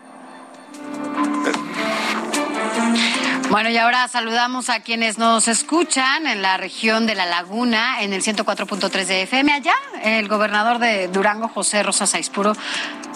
Bueno, 3.49 3.69
y 3.69 3.77
ahora 3.77 4.07
saludamos 4.07 4.69
a 4.69 4.81
quienes 4.81 5.17
nos 5.17 5.47
escuchan 5.47 6.27
en 6.27 6.41
la 6.41 6.57
región 6.57 7.05
de 7.05 7.15
La 7.15 7.25
Laguna, 7.25 8.01
en 8.01 8.11
el 8.11 8.21
104.3 8.21 9.05
de 9.05 9.21
FM. 9.21 9.53
Allá, 9.53 9.75
el 10.03 10.27
gobernador 10.27 10.79
de 10.79 11.07
Durango, 11.07 11.47
José 11.47 11.83
Rosa 11.83 12.05
Saispuro, 12.05 12.53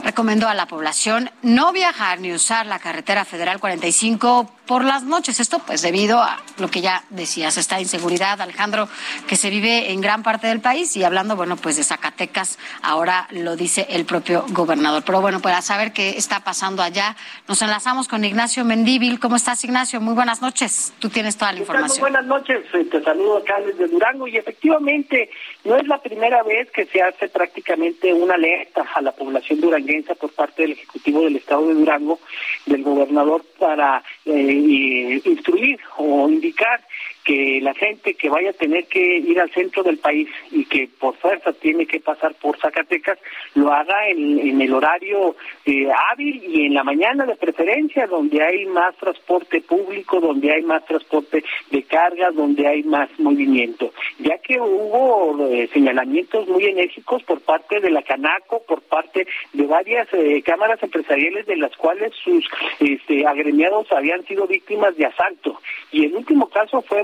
recomendó 0.04 0.48
a 0.48 0.54
la 0.54 0.68
población 0.68 1.30
no 1.42 1.74
viajar 1.74 2.22
ni 2.22 2.32
usar 2.32 2.68
la 2.68 2.80
carretera 2.80 3.26
federal 3.26 3.60
45 3.60 4.50
por 4.70 4.86
las 4.86 5.04
noches. 5.04 5.40
Esto 5.40 5.58
pues 5.66 5.82
debido 5.82 6.22
a 6.22 6.38
lo 6.60 6.68
que 6.68 6.82
ya 6.82 7.04
decías, 7.10 7.58
esta 7.58 7.80
inseguridad, 7.80 8.40
Alejandro, 8.40 8.88
que 9.28 9.36
se 9.36 9.50
vive 9.50 9.92
en 9.92 10.00
gran 10.00 10.22
parte 10.22 10.46
del 10.46 10.62
país 10.62 10.96
y 10.96 11.04
hablando, 11.04 11.36
bueno, 11.36 11.56
pues 11.56 11.76
de 11.78 11.84
Zacatecas, 11.84 12.60
ahora 12.84 13.28
lo 13.32 13.56
dice 13.56 13.88
el 13.90 14.06
propio 14.06 14.46
gobernador. 14.50 15.02
Pero 15.04 15.22
bueno, 15.22 15.40
para 15.40 15.64
saber 15.64 15.92
qué 15.92 16.10
está 16.10 16.44
pasando 16.44 16.84
allá, 16.84 17.16
nos 17.48 17.60
enlazamos 17.64 18.08
con 18.08 18.24
Ignacio 18.24 18.64
Mendíbil. 18.64 19.20
¿Cómo 19.20 19.38
estás, 19.38 19.64
Ignacio? 19.64 20.02
Muy 20.02 20.14
buenas 20.14 20.40
noches. 20.40 20.94
Tú 21.00 21.10
tienes 21.10 21.36
toda 21.36 21.52
la 21.52 21.62
información. 21.62 21.90
Muy 21.90 22.12
buenas 22.12 22.28
noches. 22.28 22.64
Eh, 22.76 22.86
Te 22.92 23.04
saludo 23.04 23.38
acá 23.38 23.56
desde 23.66 23.88
Durango 23.88 24.28
y 24.28 24.38
efectivamente 24.38 25.32
no 25.70 25.78
es 25.78 25.88
la 25.88 26.02
primera 26.02 26.42
vez 26.42 26.72
que 26.72 26.86
se 26.86 27.00
hace 27.00 27.30
prácticamente 27.30 28.12
una 28.12 28.34
alerta 28.34 28.88
a 28.96 29.02
la 29.04 29.12
población 29.12 29.62
duranguense 29.62 30.16
por 30.16 30.32
parte 30.32 30.64
del 30.64 30.72
Ejecutivo 30.72 31.22
del 31.22 31.36
Estado 31.36 31.68
de 31.68 31.76
Durango, 31.76 32.20
del 32.66 32.82
gobernador, 32.82 33.44
para 33.60 34.04
eh, 34.26 35.22
instruir 35.24 35.80
o 35.98 36.28
indicar 36.28 36.82
que 37.30 37.62
la 37.62 37.76
gente 37.76 38.16
que 38.16 38.28
vaya 38.28 38.50
a 38.50 38.54
tener 38.54 38.86
que 38.88 39.20
ir 39.20 39.40
al 39.40 39.52
centro 39.52 39.84
del 39.84 40.00
país 40.00 40.28
y 40.50 40.66
que 40.66 40.90
por 41.00 41.16
fuerza 41.18 41.54
tiene 41.54 41.86
que 41.86 42.00
pasar 42.00 42.34
por 42.34 42.58
Zacatecas, 42.58 43.20
lo 43.54 43.72
haga 43.72 44.08
en, 44.08 44.60
el 44.60 44.74
horario 44.74 45.36
eh, 45.64 45.88
hábil 46.10 46.44
y 46.44 46.66
en 46.66 46.74
la 46.74 46.84
mañana 46.84 47.28
de 47.28 47.36
preferencia, 47.36 48.08
donde 48.08 48.42
hay 48.42 48.66
más 48.66 48.96
transporte 48.96 49.62
público, 49.62 50.20
donde 50.20 50.52
hay 50.52 50.64
más 50.64 50.84
transporte 50.86 51.44
de 51.70 51.84
carga, 51.84 52.32
donde 52.32 52.66
hay 52.66 52.82
más 52.82 53.08
movimiento. 53.20 53.94
Ya 54.18 54.40
que 54.40 54.60
hubo 54.60 55.48
eh, 55.52 55.70
señalamientos 55.72 56.48
muy 56.48 56.66
enérgicos 56.66 57.22
por 57.22 57.42
parte 57.42 57.80
de 57.80 57.92
la 57.92 58.02
Canaco, 58.02 58.64
por 58.68 58.82
parte 58.82 59.28
de 59.54 59.68
varias 59.68 60.08
eh, 60.14 60.42
cámaras 60.42 60.82
empresariales 60.82 61.46
de 61.46 61.58
las 61.58 61.76
cuales 61.78 62.12
sus 62.24 62.44
este, 62.80 63.28
agremiados 63.28 63.92
habían 63.92 64.26
sido 64.26 64.48
víctimas 64.48 64.98
de 64.98 65.06
asalto. 65.06 65.62
Y 65.92 66.06
el 66.06 66.16
último 66.16 66.50
caso 66.50 66.82
fue 66.82 67.04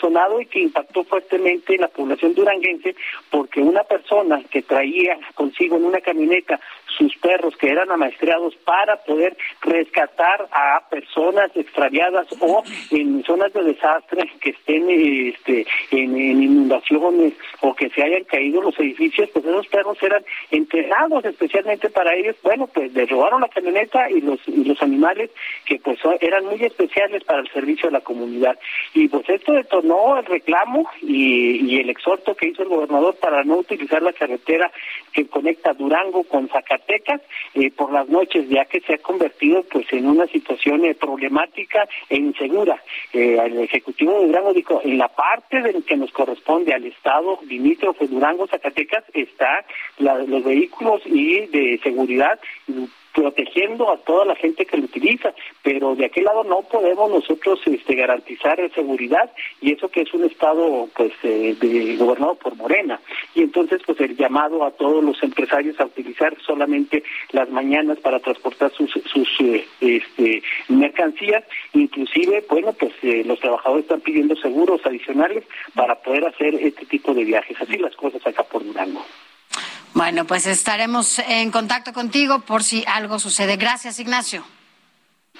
sonado 0.00 0.40
y 0.40 0.46
que 0.46 0.60
impactó 0.60 1.04
fuertemente 1.04 1.74
en 1.74 1.82
la 1.82 1.88
población 1.88 2.34
duranguense 2.34 2.94
porque 3.30 3.60
una 3.60 3.84
persona 3.84 4.42
que 4.50 4.62
traía 4.62 5.18
consigo 5.34 5.76
en 5.76 5.84
una 5.84 6.00
camioneta 6.00 6.60
sus 6.96 7.16
perros 7.16 7.56
que 7.56 7.68
eran 7.68 7.90
amaestreados 7.90 8.54
para 8.64 8.96
poder 9.04 9.36
rescatar 9.62 10.48
a 10.52 10.82
personas 10.88 11.50
extraviadas 11.54 12.26
o 12.40 12.62
en 12.90 13.22
zonas 13.24 13.52
de 13.52 13.64
desastre 13.64 14.30
que 14.40 14.50
estén 14.50 14.88
este, 14.90 15.66
en, 15.90 16.16
inundaciones 16.16 17.34
o 17.60 17.74
que 17.74 17.90
se 17.90 18.02
hayan 18.02 18.24
caído 18.24 18.62
los 18.62 18.78
edificios, 18.78 19.28
pues 19.32 19.44
esos 19.44 19.66
perros 19.68 19.98
eran 20.02 20.24
entrenados 20.50 21.24
especialmente 21.24 21.90
para 21.90 22.14
ellos. 22.14 22.36
Bueno, 22.42 22.66
pues 22.66 22.92
les 22.92 23.08
robaron 23.08 23.40
la 23.40 23.48
camioneta 23.48 24.10
y 24.10 24.20
los, 24.20 24.40
y 24.46 24.64
los 24.64 24.80
animales 24.82 25.30
que 25.64 25.78
pues 25.78 25.98
eran 26.20 26.44
muy 26.46 26.62
especiales 26.62 27.24
para 27.24 27.40
el 27.40 27.48
servicio 27.48 27.88
de 27.88 27.92
la 27.92 28.00
comunidad. 28.00 28.58
Y 28.94 29.08
pues 29.08 29.28
esto 29.28 29.52
detonó 29.52 30.18
el 30.18 30.26
reclamo 30.26 30.88
y, 31.02 31.74
el 31.74 31.90
exhorto 31.90 32.36
que 32.36 32.48
hizo 32.48 32.62
el 32.62 32.68
gobernador 32.68 33.16
para 33.16 33.42
no 33.42 33.56
utilizar 33.56 34.00
la 34.00 34.12
carretera 34.12 34.70
que 35.12 35.26
conecta 35.26 35.72
Durango 35.72 36.22
con 36.24 36.48
Zacatecas 36.48 36.83
eh, 37.54 37.70
por 37.70 37.92
las 37.92 38.08
noches, 38.08 38.48
ya 38.48 38.64
que 38.64 38.80
se 38.80 38.94
ha 38.94 38.98
convertido 38.98 39.62
pues 39.64 39.86
en 39.92 40.06
una 40.06 40.26
situación 40.26 40.84
eh, 40.84 40.94
problemática 40.94 41.88
e 42.08 42.16
insegura. 42.16 42.82
Eh, 43.12 43.38
el 43.44 43.58
Ejecutivo 43.60 44.20
de 44.20 44.26
Durango 44.26 44.52
dijo, 44.52 44.80
en 44.84 44.98
la 44.98 45.08
parte 45.08 45.60
de 45.62 45.82
que 45.82 45.96
nos 45.96 46.12
corresponde 46.12 46.72
al 46.72 46.84
Estado 46.84 47.38
limítrofe 47.48 48.06
Durango, 48.06 48.46
Zacatecas, 48.46 49.04
está 49.12 49.64
los 49.98 50.44
vehículos 50.44 51.02
y 51.06 51.46
de 51.46 51.78
seguridad 51.82 52.38
protegiendo 53.14 53.90
a 53.90 53.96
toda 53.98 54.24
la 54.24 54.34
gente 54.34 54.66
que 54.66 54.76
lo 54.76 54.84
utiliza, 54.84 55.32
pero 55.62 55.94
de 55.94 56.06
aquel 56.06 56.24
lado 56.24 56.42
no 56.44 56.62
podemos 56.62 57.10
nosotros 57.10 57.60
este, 57.64 57.94
garantizar 57.94 58.58
seguridad 58.74 59.30
y 59.60 59.72
eso 59.72 59.88
que 59.88 60.02
es 60.02 60.12
un 60.12 60.24
estado 60.24 60.88
pues 60.94 61.12
eh, 61.22 61.96
gobernado 61.98 62.34
por 62.34 62.56
Morena 62.56 63.00
y 63.34 63.42
entonces 63.42 63.80
pues 63.86 64.00
el 64.00 64.16
llamado 64.16 64.64
a 64.64 64.72
todos 64.72 65.02
los 65.02 65.22
empresarios 65.22 65.78
a 65.80 65.86
utilizar 65.86 66.36
solamente 66.44 67.02
las 67.32 67.48
mañanas 67.50 67.98
para 68.00 68.18
transportar 68.18 68.72
sus, 68.72 68.90
sus 68.90 69.28
eh, 69.40 69.64
este, 69.80 70.42
mercancías, 70.68 71.44
inclusive 71.72 72.44
bueno 72.48 72.72
pues 72.72 72.92
eh, 73.02 73.22
los 73.24 73.38
trabajadores 73.40 73.84
están 73.84 74.00
pidiendo 74.00 74.34
seguros 74.36 74.80
adicionales 74.84 75.44
para 75.74 75.94
poder 75.96 76.26
hacer 76.26 76.54
este 76.54 76.84
tipo 76.86 77.14
de 77.14 77.24
viajes, 77.24 77.56
así 77.60 77.76
las 77.78 77.94
cosas 77.96 78.26
acá 78.26 78.42
por 78.42 78.64
Durango. 78.64 79.04
Bueno, 79.94 80.26
pues 80.26 80.46
estaremos 80.46 81.20
en 81.20 81.52
contacto 81.52 81.92
contigo 81.92 82.40
por 82.40 82.64
si 82.64 82.84
algo 82.86 83.20
sucede. 83.20 83.56
Gracias, 83.56 84.00
Ignacio. 84.00 84.44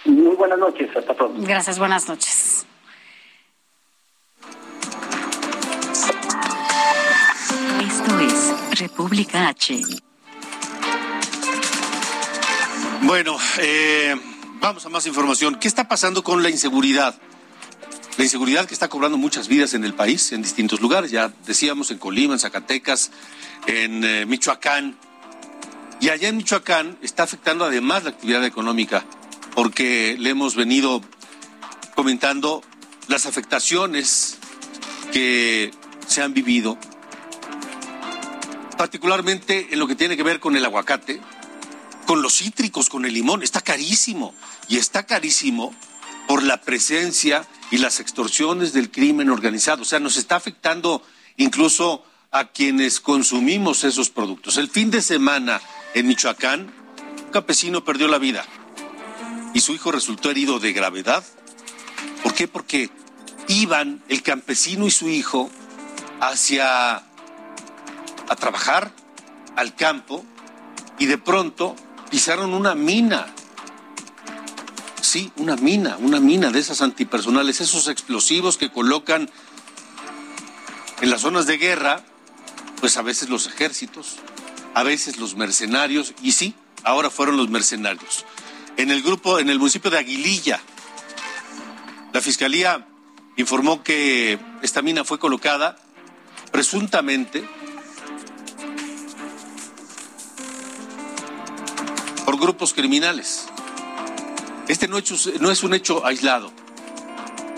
Muy 0.04 0.36
buenas 0.36 0.58
noches, 0.58 0.88
hasta 0.96 1.12
pronto. 1.12 1.40
Gracias, 1.42 1.78
buenas 1.78 2.08
noches. 2.08 2.64
Esto 7.80 8.20
es 8.20 8.80
República 8.80 9.48
H. 9.48 9.80
Bueno, 13.02 13.36
eh, 13.58 14.14
vamos 14.60 14.86
a 14.86 14.88
más 14.88 15.04
información. 15.06 15.56
¿Qué 15.56 15.66
está 15.66 15.88
pasando 15.88 16.22
con 16.22 16.44
la 16.44 16.50
inseguridad? 16.50 17.14
La 18.16 18.22
inseguridad 18.22 18.66
que 18.66 18.74
está 18.74 18.88
cobrando 18.88 19.18
muchas 19.18 19.48
vidas 19.48 19.74
en 19.74 19.82
el 19.82 19.92
país, 19.92 20.30
en 20.30 20.40
distintos 20.40 20.80
lugares, 20.80 21.10
ya 21.10 21.32
decíamos 21.46 21.90
en 21.90 21.98
Colima, 21.98 22.34
en 22.34 22.38
Zacatecas, 22.38 23.10
en 23.66 24.04
eh, 24.04 24.24
Michoacán. 24.24 24.96
Y 26.00 26.10
allá 26.10 26.28
en 26.28 26.36
Michoacán 26.36 26.96
está 27.02 27.24
afectando 27.24 27.64
además 27.64 28.04
la 28.04 28.10
actividad 28.10 28.44
económica, 28.44 29.04
porque 29.56 30.16
le 30.16 30.30
hemos 30.30 30.54
venido 30.54 31.02
comentando 31.96 32.62
las 33.08 33.26
afectaciones 33.26 34.38
que 35.12 35.72
se 36.06 36.22
han 36.22 36.34
vivido, 36.34 36.78
particularmente 38.78 39.68
en 39.72 39.80
lo 39.80 39.88
que 39.88 39.96
tiene 39.96 40.16
que 40.16 40.22
ver 40.22 40.38
con 40.38 40.54
el 40.54 40.64
aguacate, 40.64 41.20
con 42.06 42.22
los 42.22 42.38
cítricos, 42.38 42.90
con 42.90 43.06
el 43.06 43.12
limón. 43.12 43.42
Está 43.42 43.60
carísimo 43.60 44.36
y 44.68 44.76
está 44.76 45.04
carísimo 45.04 45.74
por 46.28 46.44
la 46.44 46.60
presencia 46.60 47.44
y 47.70 47.78
las 47.78 48.00
extorsiones 48.00 48.72
del 48.72 48.90
crimen 48.90 49.30
organizado. 49.30 49.82
O 49.82 49.84
sea, 49.84 50.00
nos 50.00 50.16
está 50.16 50.36
afectando 50.36 51.02
incluso 51.36 52.04
a 52.30 52.48
quienes 52.48 53.00
consumimos 53.00 53.84
esos 53.84 54.10
productos. 54.10 54.56
El 54.56 54.68
fin 54.68 54.90
de 54.90 55.02
semana 55.02 55.60
en 55.94 56.06
Michoacán, 56.06 56.72
un 57.26 57.30
campesino 57.30 57.84
perdió 57.84 58.08
la 58.08 58.18
vida 58.18 58.44
y 59.54 59.60
su 59.60 59.72
hijo 59.72 59.92
resultó 59.92 60.30
herido 60.30 60.58
de 60.58 60.72
gravedad. 60.72 61.24
¿Por 62.22 62.34
qué? 62.34 62.48
Porque 62.48 62.90
iban 63.48 64.02
el 64.08 64.22
campesino 64.22 64.86
y 64.86 64.90
su 64.90 65.08
hijo 65.08 65.50
hacia 66.20 66.96
a 68.28 68.36
trabajar 68.36 68.90
al 69.56 69.74
campo 69.74 70.24
y 70.98 71.06
de 71.06 71.18
pronto 71.18 71.76
pisaron 72.10 72.54
una 72.54 72.74
mina. 72.74 73.26
Sí, 75.14 75.30
una 75.36 75.54
mina, 75.54 75.96
una 75.98 76.18
mina 76.18 76.50
de 76.50 76.58
esas 76.58 76.82
antipersonales, 76.82 77.60
esos 77.60 77.86
explosivos 77.86 78.56
que 78.56 78.72
colocan 78.72 79.30
en 81.00 81.08
las 81.08 81.20
zonas 81.20 81.46
de 81.46 81.56
guerra 81.56 82.04
pues 82.80 82.96
a 82.96 83.02
veces 83.02 83.28
los 83.28 83.46
ejércitos, 83.46 84.16
a 84.74 84.82
veces 84.82 85.18
los 85.18 85.36
mercenarios, 85.36 86.14
y 86.20 86.32
sí, 86.32 86.56
ahora 86.82 87.10
fueron 87.10 87.36
los 87.36 87.48
mercenarios. 87.48 88.24
En 88.76 88.90
el 88.90 89.02
grupo, 89.02 89.38
en 89.38 89.50
el 89.50 89.60
municipio 89.60 89.88
de 89.88 89.98
Aguililla, 89.98 90.60
la 92.12 92.20
fiscalía 92.20 92.84
informó 93.36 93.84
que 93.84 94.40
esta 94.62 94.82
mina 94.82 95.04
fue 95.04 95.20
colocada 95.20 95.78
presuntamente 96.50 97.48
por 102.24 102.36
grupos 102.36 102.74
criminales. 102.74 103.46
Este 104.68 104.88
no, 104.88 104.98
es 104.98 105.62
un 105.62 105.74
hecho 105.74 106.06
aislado. 106.06 106.50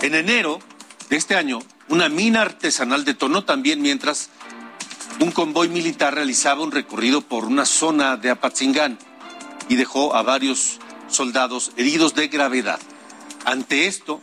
En 0.01 0.13
enero 0.13 0.59
de 1.09 1.15
este 1.15 1.35
año, 1.35 1.59
una 1.87 2.09
mina 2.09 2.41
artesanal 2.41 3.05
detonó 3.05 3.45
también 3.45 3.81
mientras 3.81 4.29
un 5.21 5.31
convoy 5.31 5.69
militar 5.69 6.15
realizaba 6.15 6.63
un 6.63 6.71
recorrido 6.71 7.21
por 7.21 7.45
una 7.45 7.65
zona 7.65 8.17
de 8.17 8.29
Apatzingán 8.29 8.99
y 9.69 9.77
dejó 9.77 10.15
a 10.15 10.21
varios 10.21 10.79
soldados 11.07 11.71
heridos 11.77 12.13
de 12.13 12.27
gravedad. 12.27 12.79
Ante 13.45 13.87
esto, 13.87 14.21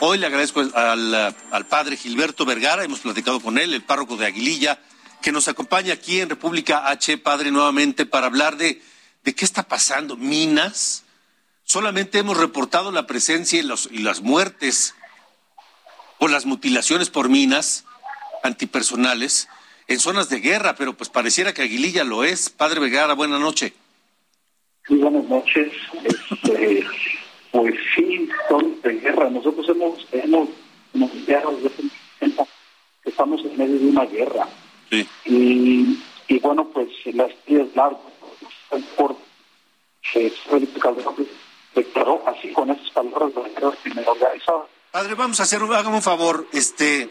hoy 0.00 0.18
le 0.18 0.26
agradezco 0.26 0.60
al, 0.60 1.66
padre 1.70 1.96
Gilberto 1.96 2.44
Vergara, 2.44 2.84
hemos 2.84 3.00
platicado 3.00 3.40
con 3.40 3.56
él, 3.56 3.72
el 3.72 3.82
párroco 3.82 4.18
de 4.18 4.26
Aguililla, 4.26 4.78
que 5.22 5.32
nos 5.32 5.48
acompaña 5.48 5.94
aquí 5.94 6.20
en 6.20 6.28
República 6.28 6.88
H, 6.90 7.16
padre, 7.16 7.50
nuevamente 7.50 8.04
para 8.04 8.26
hablar 8.26 8.58
de, 8.58 8.82
de 9.24 9.34
qué 9.34 9.46
está 9.46 9.62
pasando. 9.62 10.16
Minas, 10.16 11.05
solamente 11.66 12.18
hemos 12.18 12.38
reportado 12.38 12.90
la 12.92 13.06
presencia 13.06 13.60
y, 13.60 13.62
los, 13.62 13.88
y 13.92 13.98
las 13.98 14.22
muertes 14.22 14.94
o 16.18 16.28
las 16.28 16.46
mutilaciones 16.46 17.10
por 17.10 17.28
minas 17.28 17.84
antipersonales 18.42 19.48
en 19.88 19.98
zonas 19.98 20.28
de 20.30 20.40
guerra, 20.40 20.74
pero 20.76 20.94
pues 20.94 21.10
pareciera 21.10 21.52
que 21.52 21.62
Aguililla 21.62 22.04
lo 22.04 22.24
es. 22.24 22.48
Padre 22.48 22.80
Vegara, 22.80 23.14
buena 23.14 23.38
noche. 23.38 23.74
Sí, 24.86 24.94
buenas 24.94 25.24
noches. 25.24 25.72
Este, 26.04 26.86
pues 27.50 27.74
sí, 27.94 28.28
son 28.48 28.80
de 28.82 28.92
guerra. 28.94 29.28
Nosotros 29.28 29.68
hemos, 29.68 30.06
hemos, 30.12 30.48
hemos 30.94 31.10
estamos 33.04 33.44
en 33.44 33.58
medio 33.58 33.78
de 33.78 33.86
una 33.86 34.04
guerra. 34.04 34.48
Sí. 34.90 35.06
Y, 35.24 35.98
y 36.28 36.38
bueno, 36.38 36.68
pues 36.68 36.88
las 37.12 37.30
días 37.46 37.66
largas, 37.74 38.00
por 38.96 39.16
así 42.26 42.52
con 42.52 42.68
palabras. 42.68 44.42
Padre, 44.90 45.14
vamos 45.14 45.40
a 45.40 45.42
hacer, 45.42 45.62
un 45.62 46.02
favor, 46.02 46.46
este, 46.52 47.10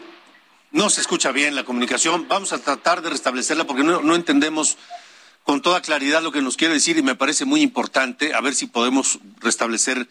no 0.72 0.90
se 0.90 1.00
escucha 1.00 1.30
bien 1.30 1.54
la 1.54 1.64
comunicación. 1.64 2.26
Vamos 2.26 2.52
a 2.52 2.58
tratar 2.58 3.00
de 3.00 3.10
restablecerla 3.10 3.64
porque 3.64 3.84
no, 3.84 4.14
entendemos 4.14 4.76
con 5.44 5.62
toda 5.62 5.82
claridad 5.82 6.22
lo 6.22 6.32
que 6.32 6.42
nos 6.42 6.56
quiere 6.56 6.74
decir 6.74 6.98
y 6.98 7.02
me 7.02 7.14
parece 7.14 7.44
muy 7.44 7.62
importante 7.62 8.34
a 8.34 8.40
ver 8.40 8.54
si 8.54 8.66
podemos 8.66 9.20
restablecer 9.38 10.08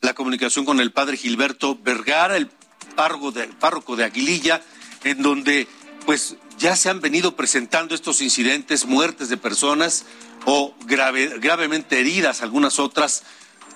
la 0.00 0.14
comunicación 0.14 0.64
con 0.64 0.80
el 0.80 0.92
padre 0.92 1.18
Gilberto 1.18 1.76
Vergara, 1.76 2.36
el 2.36 2.48
párroco 2.96 3.32
de, 3.32 3.48
párroco 3.48 3.96
de 3.96 4.04
Aguililla, 4.04 4.62
en 5.04 5.20
donde 5.20 5.68
pues 6.06 6.36
ya 6.56 6.76
se 6.76 6.88
han 6.88 7.00
venido 7.00 7.36
presentando 7.36 7.94
estos 7.94 8.22
incidentes, 8.22 8.86
muertes 8.86 9.28
de 9.28 9.36
personas 9.36 10.06
o 10.46 10.74
gravemente 10.86 12.00
heridas, 12.00 12.40
algunas 12.40 12.78
otras, 12.78 13.24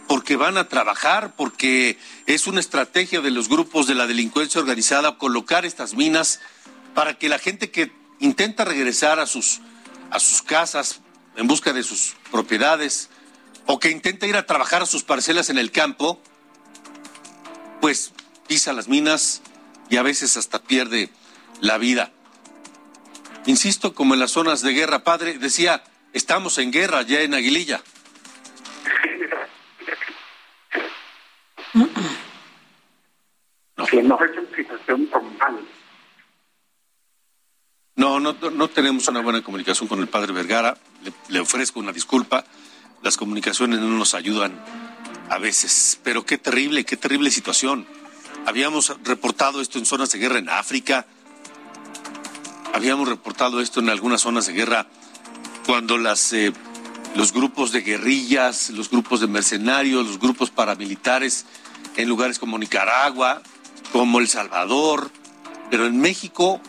porque 0.08 0.36
van 0.36 0.56
a 0.56 0.68
trabajar, 0.68 1.34
porque 1.36 1.98
es 2.26 2.46
una 2.46 2.60
estrategia 2.60 3.20
de 3.20 3.30
los 3.30 3.48
grupos 3.48 3.86
de 3.86 3.94
la 3.94 4.06
delincuencia 4.06 4.60
organizada 4.60 5.18
colocar 5.18 5.64
estas 5.64 5.94
minas 5.94 6.40
para 6.94 7.18
que 7.18 7.28
la 7.28 7.38
gente 7.38 7.70
que 7.70 7.92
intenta 8.20 8.64
regresar 8.64 9.20
a 9.20 9.26
sus, 9.26 9.60
a 10.10 10.20
sus 10.20 10.42
casas 10.42 11.00
en 11.36 11.46
busca 11.46 11.72
de 11.72 11.82
sus 11.82 12.14
propiedades 12.30 13.08
o 13.66 13.78
que 13.78 13.90
intenta 13.90 14.26
ir 14.26 14.36
a 14.36 14.46
trabajar 14.46 14.82
a 14.82 14.86
sus 14.86 15.02
parcelas 15.02 15.50
en 15.50 15.58
el 15.58 15.70
campo, 15.70 16.20
pues 17.80 18.12
pisa 18.46 18.72
las 18.72 18.88
minas 18.88 19.42
y 19.88 19.96
a 19.96 20.02
veces 20.02 20.36
hasta 20.36 20.62
pierde 20.62 21.10
la 21.60 21.78
vida. 21.78 22.12
Insisto, 23.46 23.94
como 23.94 24.14
en 24.14 24.20
las 24.20 24.32
zonas 24.32 24.62
de 24.62 24.72
guerra, 24.72 25.04
padre, 25.04 25.38
decía, 25.38 25.82
estamos 26.12 26.58
en 26.58 26.70
guerra 26.70 27.02
ya 27.02 27.20
en 27.20 27.34
Aguililla. 27.34 27.82
No, 37.94 38.20
no, 38.20 38.32
no 38.32 38.68
tenemos 38.68 39.06
una 39.08 39.20
buena 39.20 39.42
comunicación 39.42 39.88
con 39.88 40.00
el 40.00 40.08
padre 40.08 40.32
Vergara. 40.32 40.76
Le, 41.04 41.12
le, 41.28 41.40
ofrezco 41.40 41.78
una 41.78 41.92
disculpa. 41.92 42.44
Las 43.02 43.16
comunicaciones 43.16 43.80
no 43.80 43.88
nos 43.88 44.14
ayudan 44.14 44.52
a 45.28 45.38
veces. 45.38 46.00
Pero 46.02 46.24
qué 46.24 46.38
terrible, 46.38 46.84
qué 46.84 46.96
terrible 46.96 47.30
situación. 47.30 47.86
Habíamos 48.46 48.96
reportado 49.04 49.60
esto 49.60 49.78
en 49.78 49.86
zonas 49.86 50.10
de 50.10 50.18
guerra 50.18 50.38
en 50.38 50.48
África. 50.48 51.06
Habíamos 52.72 53.08
reportado 53.08 53.60
esto 53.60 53.80
en 53.80 53.90
algunas 53.90 54.22
zonas 54.22 54.46
de 54.46 54.54
guerra 54.54 54.86
cuando 55.66 55.98
las, 55.98 56.32
eh, 56.32 56.52
los 57.14 57.32
grupos 57.32 57.72
de 57.72 57.82
guerrillas, 57.82 58.70
los 58.70 58.90
grupos 58.90 59.20
de 59.20 59.26
mercenarios, 59.26 60.06
los 60.06 60.18
grupos 60.18 60.50
paramilitares 60.50 61.44
en 61.96 62.08
lugares 62.08 62.38
como 62.38 62.58
Nicaragua, 62.58 63.42
como 63.90 64.20
El 64.20 64.28
Salvador, 64.28 65.10
pero 65.70 65.86
en 65.86 66.00
México 66.00 66.60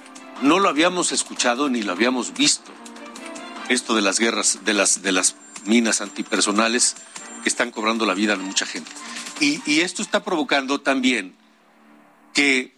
no 0.41 0.59
lo 0.59 0.69
habíamos 0.69 1.11
escuchado 1.11 1.69
ni 1.69 1.81
lo 1.81 1.91
habíamos 1.91 2.33
visto. 2.33 2.71
Esto 3.69 3.95
de 3.95 4.01
las 4.01 4.19
guerras, 4.19 4.59
de 4.65 4.73
las, 4.73 5.01
de 5.01 5.11
las 5.11 5.35
minas 5.65 6.01
antipersonales 6.01 6.95
que 7.43 7.49
están 7.49 7.71
cobrando 7.71 8.05
la 8.05 8.13
vida 8.13 8.35
de 8.35 8.43
mucha 8.43 8.65
gente. 8.65 8.91
Y, 9.39 9.61
y 9.65 9.81
esto 9.81 10.01
está 10.01 10.23
provocando 10.23 10.81
también 10.81 11.35
que 12.33 12.75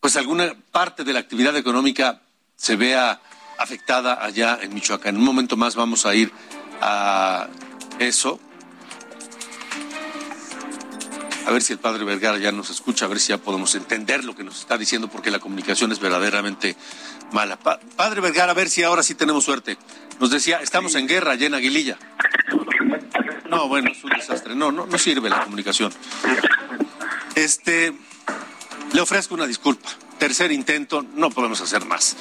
pues 0.00 0.16
alguna 0.16 0.54
parte 0.70 1.04
de 1.04 1.12
la 1.12 1.20
actividad 1.20 1.56
económica 1.56 2.22
se 2.56 2.76
vea 2.76 3.20
afectada 3.58 4.24
allá 4.24 4.58
en 4.60 4.74
Michoacán. 4.74 5.14
En 5.14 5.20
un 5.20 5.26
momento 5.26 5.56
más 5.56 5.74
vamos 5.74 6.06
a 6.06 6.14
ir 6.14 6.32
a 6.80 7.48
eso. 7.98 8.40
A 11.46 11.50
ver 11.50 11.62
si 11.62 11.72
el 11.72 11.78
padre 11.78 12.04
Vergara 12.04 12.38
ya 12.38 12.52
nos 12.52 12.70
escucha, 12.70 13.06
a 13.06 13.08
ver 13.08 13.18
si 13.18 13.28
ya 13.28 13.38
podemos 13.38 13.74
entender 13.74 14.24
lo 14.24 14.34
que 14.34 14.44
nos 14.44 14.60
está 14.60 14.78
diciendo, 14.78 15.08
porque 15.08 15.30
la 15.30 15.38
comunicación 15.38 15.90
es 15.92 15.98
verdaderamente 15.98 16.76
mala. 17.32 17.58
padre 17.58 18.20
Vergara, 18.20 18.52
a 18.52 18.54
ver 18.54 18.70
si 18.70 18.82
ahora 18.82 19.02
sí 19.02 19.14
tenemos 19.14 19.44
suerte. 19.44 19.76
Nos 20.20 20.30
decía, 20.30 20.60
estamos 20.62 20.94
en 20.94 21.08
guerra 21.08 21.32
allá 21.32 21.46
en 21.46 21.54
Aguililla. 21.54 21.98
No, 23.48 23.68
bueno, 23.68 23.90
es 23.90 24.02
un 24.04 24.10
desastre. 24.10 24.54
No, 24.54 24.72
no, 24.72 24.86
no 24.86 24.98
sirve 24.98 25.28
la 25.28 25.42
comunicación. 25.44 25.92
Este, 27.34 27.92
le 28.92 29.00
ofrezco 29.00 29.34
una 29.34 29.46
disculpa. 29.46 29.88
Tercer 30.18 30.52
intento, 30.52 31.04
no 31.14 31.30
podemos 31.30 31.60
hacer 31.60 31.84
más. 31.84 32.16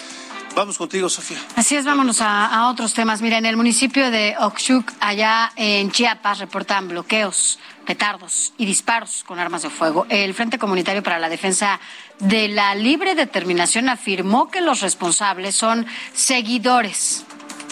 Vamos 0.55 0.77
contigo, 0.77 1.07
Sofía. 1.07 1.37
Así 1.55 1.75
es, 1.77 1.85
vámonos 1.85 2.19
a, 2.19 2.67
otros 2.69 2.93
temas. 2.93 3.21
Mira, 3.21 3.37
en 3.37 3.45
el 3.45 3.55
municipio 3.55 4.11
de 4.11 4.35
Oxuc, 4.37 4.91
allá 4.99 5.51
en 5.55 5.91
Chiapas, 5.91 6.39
reportan 6.39 6.89
bloqueos, 6.89 7.57
petardos 7.85 8.53
y 8.57 8.65
disparos 8.65 9.23
con 9.23 9.39
armas 9.39 9.61
de 9.61 9.69
fuego. 9.69 10.05
El 10.09 10.33
Frente 10.33 10.59
Comunitario 10.59 11.03
para 11.03 11.19
la 11.19 11.29
Defensa 11.29 11.79
de 12.19 12.49
la 12.49 12.75
Libre 12.75 13.15
Determinación 13.15 13.87
afirmó 13.87 14.51
que 14.51 14.59
los 14.59 14.81
responsables 14.81 15.55
son 15.55 15.85
seguidores 16.13 17.23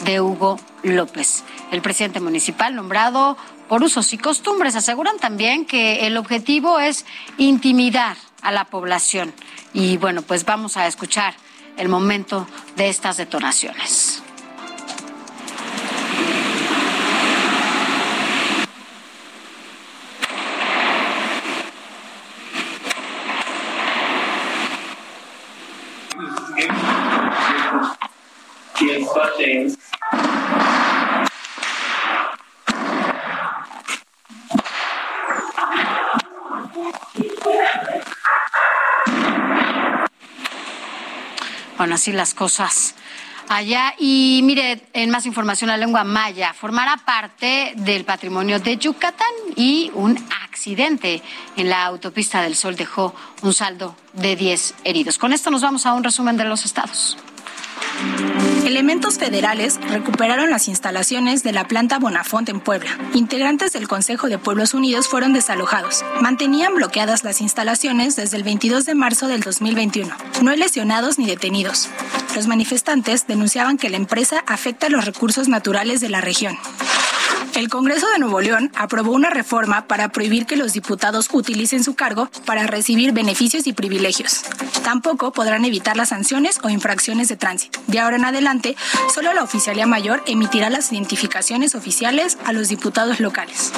de 0.06 0.22
Hugo 0.22 0.58
López, 0.84 1.44
el 1.72 1.82
presidente 1.82 2.22
municipal 2.22 2.76
nombrado 2.76 3.38
por 3.68 3.84
usos 3.84 4.14
y 4.14 4.18
costumbres. 4.18 4.78
Aseguran 4.78 5.18
también 5.20 5.66
que 5.66 6.08
el 6.08 6.16
objetivo 6.16 6.80
es 6.80 7.06
intimidar 7.38 8.16
a 8.42 8.54
la 8.54 8.66
población. 8.66 9.34
Y 9.74 9.98
bueno, 9.98 10.22
pues 10.22 10.46
vamos 10.46 10.78
a 10.78 10.88
escuchar 10.88 11.36
el 11.80 11.88
momento 11.88 12.46
de 12.80 12.88
estas 12.88 13.18
detonaciones. 13.18 14.24
Bueno, 41.78 41.89
así 42.00 42.14
las 42.14 42.34
cosas 42.34 42.96
allá. 43.50 43.94
Y 44.00 44.40
mire, 44.44 44.88
en 44.94 45.10
más 45.10 45.26
información, 45.26 45.70
la 45.70 45.76
lengua 45.76 46.06
maya 46.06 46.54
formará 46.54 46.96
parte 46.98 47.74
del 47.76 48.06
patrimonio 48.06 48.60
de 48.60 48.78
Yucatán 48.78 49.34
y 49.58 49.92
un 49.96 50.18
accidente 50.46 51.22
en 51.58 51.70
la 51.70 51.84
autopista 51.86 52.42
del 52.42 52.56
Sol 52.56 52.78
dejó 52.78 53.14
un 53.42 53.54
saldo 53.54 53.98
de 54.14 54.38
10 54.38 54.76
heridos. 54.86 55.18
Con 55.18 55.34
esto 55.34 55.52
nos 55.52 55.62
vamos 55.62 55.86
a 55.86 55.94
un 55.94 56.04
resumen 56.04 56.38
de 56.38 56.46
los 56.46 56.64
estados. 56.64 57.18
Elementos 58.66 59.18
federales 59.18 59.80
recuperaron 59.90 60.50
las 60.50 60.68
instalaciones 60.68 61.44
de 61.44 61.52
la 61.52 61.68
planta 61.68 61.98
Bonafont 61.98 62.48
en 62.50 62.60
Puebla. 62.60 62.92
Integrantes 63.14 63.74
del 63.74 63.88
Consejo 63.88 64.28
de 64.30 64.38
Pueblos 64.38 64.74
Unidos 64.74 65.08
fueron 65.08 65.34
desalojados. 65.34 66.06
Mantenían 66.22 66.76
bloqueadas 66.76 67.24
las 67.24 67.42
instalaciones 67.42 68.16
desde 68.16 68.38
el 68.38 68.44
22 68.44 68.86
de 68.86 68.96
marzo 68.96 69.28
del 69.28 69.42
2021. 69.42 70.16
No 70.44 70.52
hay 70.52 70.58
lesionados 70.58 71.18
ni 71.18 71.26
detenidos. 71.26 71.90
Los 72.36 72.48
manifestantes 72.48 73.26
denunciaban 73.28 73.78
que 73.78 73.90
la 73.90 73.98
empresa 73.98 74.44
afecta 74.46 74.90
los 74.90 75.06
recursos 75.06 75.48
naturales 75.48 76.00
de 76.00 76.10
la 76.10 76.22
región. 76.22 76.58
El 77.60 77.68
Congreso 77.68 78.08
de 78.08 78.20
Nuevo 78.20 78.40
León 78.40 78.72
aprobó 78.74 79.12
una 79.12 79.30
reforma 79.30 79.86
para 79.86 80.08
prohibir 80.14 80.46
que 80.46 80.56
los 80.56 80.72
diputados 80.72 81.28
utilicen 81.34 81.84
su 81.84 81.94
cargo 81.94 82.30
para 82.46 82.66
recibir 82.68 83.12
beneficios 83.12 83.68
y 83.68 83.74
privilegios. 83.74 84.44
Tampoco 84.86 85.34
podrán 85.34 85.66
evitar 85.66 85.98
las 85.98 86.08
sanciones 86.08 86.62
o 86.64 86.70
infracciones 86.70 87.28
de 87.28 87.36
tránsito. 87.36 87.82
De 87.88 88.00
ahora 88.00 88.16
en 88.16 88.24
adelante, 88.24 88.78
solo 89.14 89.34
la 89.34 89.44
Oficialía 89.44 89.86
Mayor 89.86 90.24
emitirá 90.26 90.70
las 90.70 90.94
identificaciones 90.94 91.76
oficiales 91.76 92.38
a 92.46 92.54
los 92.54 92.70
diputados 92.70 93.20
locales. 93.20 93.74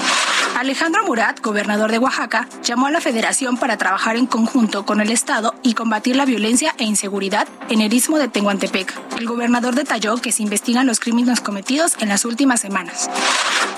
Alejandro 0.56 1.04
Murat, 1.06 1.41
gobernador 1.41 1.91
de 1.91 1.98
Oaxaca, 1.98 2.48
llamó 2.63 2.86
a 2.86 2.91
la 2.91 3.02
Federación 3.02 3.58
para 3.58 3.78
trabajar 3.78 4.15
en 4.15 4.28
conjunto 4.28 4.86
con 4.86 5.02
el 5.02 5.10
Estado 5.10 5.56
y 5.63 5.74
combatir 5.74 6.15
la 6.15 6.26
violencia 6.26 6.76
e 6.78 6.84
inseguridad 6.84 7.48
en 7.70 7.82
el 7.82 7.91
istmo 7.91 8.20
de 8.20 8.28
Tehuantepec. 8.28 8.94
El 9.17 9.26
gobernador 9.26 9.74
detalló 9.74 10.17
que 10.17 10.32
se 10.32 10.44
investigan 10.44 10.86
los 10.86 11.00
crímenes 11.00 11.41
cometidos 11.41 11.96
en 12.00 12.10
las 12.10 12.26
últimas 12.26 12.62
semanas. 12.62 13.10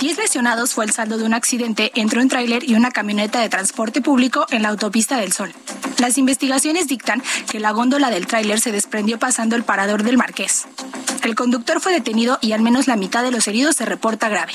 Diez 0.03 0.17
lesionados 0.17 0.73
fue 0.73 0.83
el 0.83 0.91
saldo 0.91 1.17
de 1.17 1.23
un 1.23 1.33
accidente 1.33 1.93
entre 1.95 2.19
un 2.19 2.27
tráiler 2.27 2.69
y 2.69 2.75
una 2.75 2.91
camioneta 2.91 3.39
de 3.39 3.47
transporte 3.47 4.01
público 4.01 4.45
en 4.49 4.61
la 4.61 4.67
autopista 4.67 5.15
del 5.15 5.31
Sol. 5.31 5.53
Las 5.97 6.17
investigaciones 6.17 6.89
dictan 6.89 7.23
que 7.49 7.61
la 7.61 7.71
góndola 7.71 8.09
del 8.09 8.27
tráiler 8.27 8.59
se 8.59 8.73
desprendió 8.73 9.17
pasando 9.17 9.55
el 9.55 9.63
parador 9.63 10.03
del 10.03 10.17
Marqués. 10.17 10.65
El 11.23 11.35
conductor 11.35 11.79
fue 11.79 11.93
detenido 11.93 12.37
y 12.41 12.51
al 12.51 12.61
menos 12.61 12.87
la 12.87 12.97
mitad 12.97 13.23
de 13.23 13.31
los 13.31 13.47
heridos 13.47 13.77
se 13.77 13.85
reporta 13.85 14.27
grave. 14.27 14.51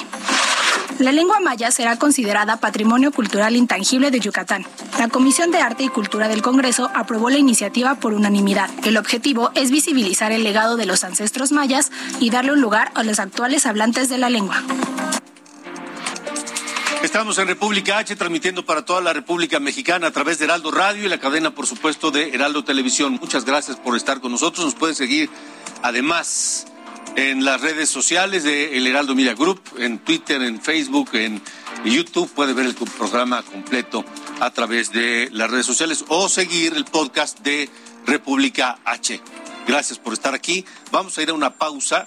La 0.98 1.12
lengua 1.12 1.40
maya 1.40 1.70
será 1.70 1.96
considerada 1.96 2.58
Patrimonio 2.58 3.10
Cultural 3.10 3.56
Intangible 3.56 4.10
de 4.10 4.20
Yucatán. 4.20 4.66
La 4.98 5.08
Comisión 5.08 5.50
de 5.50 5.62
Arte 5.62 5.84
y 5.84 5.88
Cultura 5.88 6.28
del 6.28 6.42
Congreso 6.42 6.90
aprobó 6.94 7.30
la 7.30 7.38
iniciativa 7.38 7.94
por 7.94 8.12
unanimidad. 8.12 8.68
El 8.84 8.98
objetivo 8.98 9.50
es 9.54 9.70
visibilizar 9.70 10.30
el 10.30 10.44
legado 10.44 10.76
de 10.76 10.84
los 10.84 11.04
ancestros 11.04 11.52
mayas 11.52 11.90
y 12.20 12.28
darle 12.28 12.52
un 12.52 12.60
lugar 12.60 12.90
a 12.94 13.02
los 13.02 13.18
actuales 13.18 13.64
hablantes 13.64 14.10
de 14.10 14.18
la 14.18 14.28
lengua. 14.28 14.62
Estamos 17.08 17.38
en 17.38 17.48
República 17.48 17.96
H 17.96 18.16
transmitiendo 18.16 18.66
para 18.66 18.84
toda 18.84 19.00
la 19.00 19.14
República 19.14 19.58
Mexicana 19.58 20.08
a 20.08 20.10
través 20.10 20.38
de 20.38 20.44
Heraldo 20.44 20.70
Radio 20.70 21.06
y 21.06 21.08
la 21.08 21.18
cadena, 21.18 21.54
por 21.54 21.66
supuesto, 21.66 22.10
de 22.10 22.34
Heraldo 22.34 22.64
Televisión. 22.64 23.18
Muchas 23.18 23.46
gracias 23.46 23.78
por 23.78 23.96
estar 23.96 24.20
con 24.20 24.30
nosotros. 24.30 24.66
Nos 24.66 24.74
pueden 24.74 24.94
seguir 24.94 25.30
además 25.82 26.66
en 27.16 27.46
las 27.46 27.62
redes 27.62 27.88
sociales 27.88 28.44
de 28.44 28.76
El 28.76 28.86
Heraldo 28.86 29.14
Media 29.14 29.32
Group, 29.32 29.58
en 29.78 30.00
Twitter, 30.00 30.42
en 30.42 30.60
Facebook, 30.60 31.08
en 31.14 31.40
YouTube. 31.82 32.30
Puede 32.30 32.52
ver 32.52 32.66
el 32.66 32.74
programa 32.74 33.42
completo 33.42 34.04
a 34.40 34.50
través 34.50 34.92
de 34.92 35.30
las 35.32 35.50
redes 35.50 35.64
sociales 35.64 36.04
o 36.08 36.28
seguir 36.28 36.74
el 36.74 36.84
podcast 36.84 37.38
de 37.38 37.70
República 38.04 38.80
H. 38.84 39.18
Gracias 39.66 39.98
por 39.98 40.12
estar 40.12 40.34
aquí. 40.34 40.62
Vamos 40.92 41.16
a 41.16 41.22
ir 41.22 41.30
a 41.30 41.32
una 41.32 41.56
pausa 41.56 42.06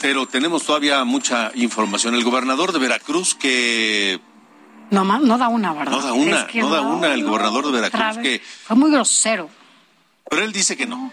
pero 0.00 0.26
tenemos 0.26 0.64
todavía 0.64 1.04
mucha 1.04 1.52
información. 1.54 2.16
El 2.16 2.24
gobernador 2.24 2.72
de 2.72 2.80
Veracruz 2.80 3.36
que... 3.36 4.20
No, 4.92 5.04
no 5.04 5.38
da 5.38 5.48
una, 5.48 5.72
¿verdad? 5.72 5.90
No 5.90 6.02
da 6.02 6.12
una, 6.12 6.46
no, 6.52 6.70
da 6.70 6.80
una 6.82 7.14
el 7.14 7.24
gobernador 7.24 7.64
de 7.64 7.72
Veracruz 7.72 8.22
que... 8.22 8.40
Fue 8.40 8.76
muy 8.76 8.90
grosero. 8.90 9.48
Pero 10.28 10.44
él 10.44 10.52
dice 10.52 10.76
que 10.76 10.84
no. 10.84 11.10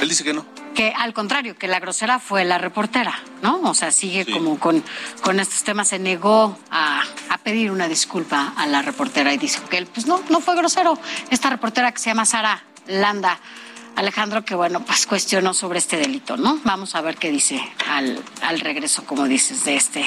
Él 0.00 0.08
dice 0.08 0.24
que 0.24 0.34
no. 0.34 0.44
Que 0.74 0.92
al 0.96 1.14
contrario, 1.14 1.56
que 1.56 1.68
la 1.68 1.78
grosera 1.78 2.18
fue 2.18 2.44
la 2.44 2.58
reportera, 2.58 3.14
¿no? 3.40 3.60
O 3.60 3.74
sea, 3.74 3.92
sigue 3.92 4.26
como 4.26 4.58
con, 4.58 4.82
con 5.20 5.38
estos 5.38 5.62
temas, 5.62 5.88
se 5.88 6.00
negó 6.00 6.58
a, 6.72 7.04
a, 7.28 7.38
pedir 7.38 7.70
una 7.70 7.86
disculpa 7.86 8.54
a 8.56 8.66
la 8.66 8.82
reportera 8.82 9.32
y 9.32 9.38
dice 9.38 9.60
que 9.70 9.78
él, 9.78 9.86
pues 9.86 10.06
no, 10.08 10.20
no 10.28 10.40
fue 10.40 10.56
grosero. 10.56 10.98
Esta 11.30 11.48
reportera 11.48 11.92
que 11.92 12.00
se 12.00 12.10
llama 12.10 12.24
Sara 12.24 12.64
Landa 12.88 13.38
Alejandro, 13.94 14.44
que 14.44 14.56
bueno, 14.56 14.84
pues 14.84 15.06
cuestionó 15.06 15.54
sobre 15.54 15.78
este 15.78 15.96
delito, 15.96 16.36
¿no? 16.36 16.58
Vamos 16.64 16.96
a 16.96 17.02
ver 17.02 17.16
qué 17.16 17.30
dice 17.30 17.62
al, 17.88 18.20
al 18.40 18.58
regreso, 18.58 19.04
como 19.04 19.26
dices, 19.26 19.64
de 19.64 19.76
este 19.76 20.04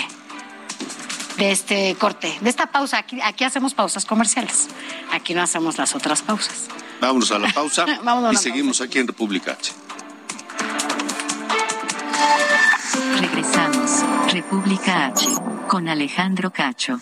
de 1.38 1.52
este 1.52 1.95
corte, 1.95 2.38
de 2.41 2.50
esta 2.50 2.67
pausa. 2.67 2.98
Aquí, 2.98 3.19
aquí 3.21 3.43
hacemos 3.43 3.74
pausas 3.74 4.06
comerciales. 4.06 4.67
Aquí 5.12 5.34
no 5.34 5.41
hacemos 5.41 5.78
las 5.78 5.95
otras 5.95 6.21
pausas. 6.21 6.67
Vámonos 7.02 7.32
a 7.32 7.39
la 7.39 7.52
pausa 7.52 7.86
y 8.32 8.36
seguimos 8.36 8.82
aquí 8.82 9.00
en 9.00 9.08
República 9.08 9.52
H. 9.52 9.74
Regresamos. 13.19 14.04
República 14.32 15.08
H 15.08 15.28
con 15.67 15.88
Alejandro 15.88 16.52
Cacho. 16.52 17.00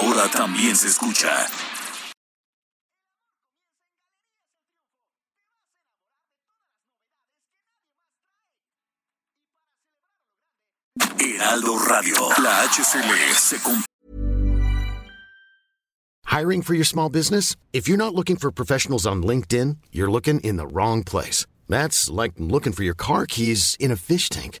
Ahora 0.00 0.28
también 0.30 0.76
se 0.76 0.88
escucha. 0.88 1.46
Heraldo 11.18 11.78
Radio. 11.78 12.14
La 12.42 12.64
HCL 12.64 13.34
se. 13.34 13.56
Hiring 16.26 16.62
for 16.62 16.74
your 16.74 16.84
small 16.84 17.08
business? 17.08 17.56
If 17.72 17.88
you're 17.88 17.98
not 17.98 18.14
looking 18.14 18.36
for 18.36 18.50
professionals 18.50 19.06
on 19.06 19.22
LinkedIn, 19.22 19.78
you're 19.90 20.10
looking 20.10 20.40
in 20.40 20.56
the 20.56 20.66
wrong 20.66 21.02
place. 21.02 21.46
That's 21.68 22.08
like 22.08 22.32
looking 22.38 22.72
for 22.72 22.84
your 22.84 22.94
car 22.94 23.26
keys 23.26 23.76
in 23.80 23.90
a 23.90 23.96
fish 23.96 24.28
tank. 24.28 24.60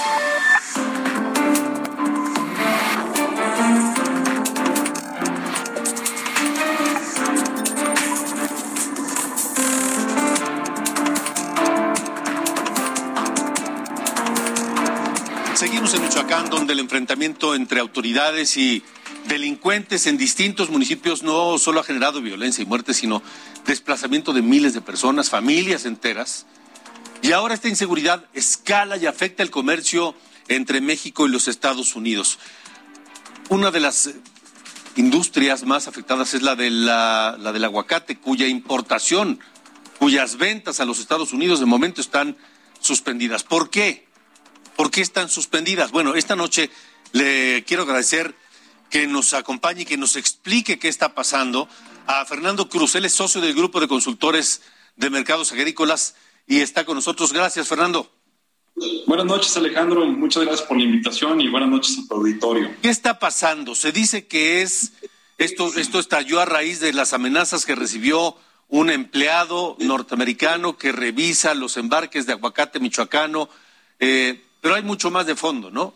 Seguimos 15.61 15.93
en 15.93 16.01
Michoacán, 16.01 16.49
donde 16.49 16.73
el 16.73 16.79
enfrentamiento 16.79 17.53
entre 17.53 17.79
autoridades 17.79 18.57
y 18.57 18.81
delincuentes 19.27 20.07
en 20.07 20.17
distintos 20.17 20.71
municipios 20.71 21.21
no 21.21 21.59
solo 21.59 21.79
ha 21.79 21.83
generado 21.83 22.19
violencia 22.19 22.63
y 22.63 22.65
muerte, 22.65 22.95
sino 22.95 23.21
desplazamiento 23.67 24.33
de 24.33 24.41
miles 24.41 24.73
de 24.73 24.81
personas, 24.81 25.29
familias 25.29 25.85
enteras. 25.85 26.47
Y 27.21 27.33
ahora 27.33 27.53
esta 27.53 27.67
inseguridad 27.67 28.25
escala 28.33 28.97
y 28.97 29.05
afecta 29.05 29.43
el 29.43 29.51
comercio 29.51 30.15
entre 30.47 30.81
México 30.81 31.27
y 31.27 31.29
los 31.29 31.47
Estados 31.47 31.95
Unidos. 31.95 32.39
Una 33.49 33.69
de 33.69 33.81
las 33.81 34.09
industrias 34.95 35.63
más 35.63 35.87
afectadas 35.87 36.33
es 36.33 36.41
la, 36.41 36.55
de 36.55 36.71
la, 36.71 37.37
la 37.39 37.53
del 37.53 37.65
aguacate, 37.65 38.17
cuya 38.17 38.47
importación, 38.47 39.39
cuyas 39.99 40.37
ventas 40.37 40.79
a 40.79 40.85
los 40.85 40.97
Estados 40.97 41.33
Unidos 41.33 41.59
de 41.59 41.67
momento 41.67 42.01
están 42.01 42.35
suspendidas. 42.79 43.43
¿Por 43.43 43.69
qué? 43.69 44.09
¿Por 44.81 44.89
qué 44.89 45.01
están 45.01 45.29
suspendidas? 45.29 45.91
Bueno, 45.91 46.15
esta 46.15 46.35
noche 46.35 46.71
le 47.11 47.63
quiero 47.65 47.83
agradecer 47.83 48.33
que 48.89 49.05
nos 49.05 49.35
acompañe 49.35 49.83
y 49.83 49.85
que 49.85 49.95
nos 49.95 50.15
explique 50.15 50.79
qué 50.79 50.87
está 50.87 51.13
pasando 51.13 51.69
a 52.07 52.25
Fernando 52.25 52.67
Cruz. 52.67 52.95
Él 52.95 53.05
es 53.05 53.13
socio 53.13 53.41
del 53.41 53.53
grupo 53.53 53.79
de 53.79 53.87
consultores 53.87 54.63
de 54.95 55.11
mercados 55.11 55.51
agrícolas 55.51 56.15
y 56.47 56.61
está 56.61 56.83
con 56.83 56.95
nosotros. 56.95 57.31
Gracias, 57.31 57.67
Fernando. 57.67 58.11
Buenas 59.05 59.27
noches, 59.27 59.55
Alejandro. 59.55 60.03
Muchas 60.07 60.45
gracias 60.45 60.67
por 60.67 60.77
la 60.77 60.83
invitación 60.83 61.39
y 61.41 61.47
buenas 61.47 61.69
noches 61.69 61.99
a 61.99 62.07
tu 62.07 62.15
auditorio. 62.15 62.71
¿Qué 62.81 62.89
está 62.89 63.19
pasando? 63.19 63.75
Se 63.75 63.91
dice 63.91 64.25
que 64.25 64.63
es 64.63 64.93
esto, 65.37 65.71
esto 65.75 65.99
estalló 65.99 66.39
a 66.39 66.45
raíz 66.45 66.79
de 66.79 66.91
las 66.91 67.13
amenazas 67.13 67.67
que 67.67 67.75
recibió 67.75 68.35
un 68.67 68.89
empleado 68.89 69.77
norteamericano 69.79 70.75
que 70.75 70.91
revisa 70.91 71.53
los 71.53 71.77
embarques 71.77 72.25
de 72.25 72.33
aguacate 72.33 72.79
michoacano, 72.79 73.47
eh, 73.99 74.41
pero 74.61 74.75
hay 74.75 74.83
mucho 74.83 75.11
más 75.11 75.25
de 75.25 75.35
fondo, 75.35 75.71
¿no? 75.71 75.93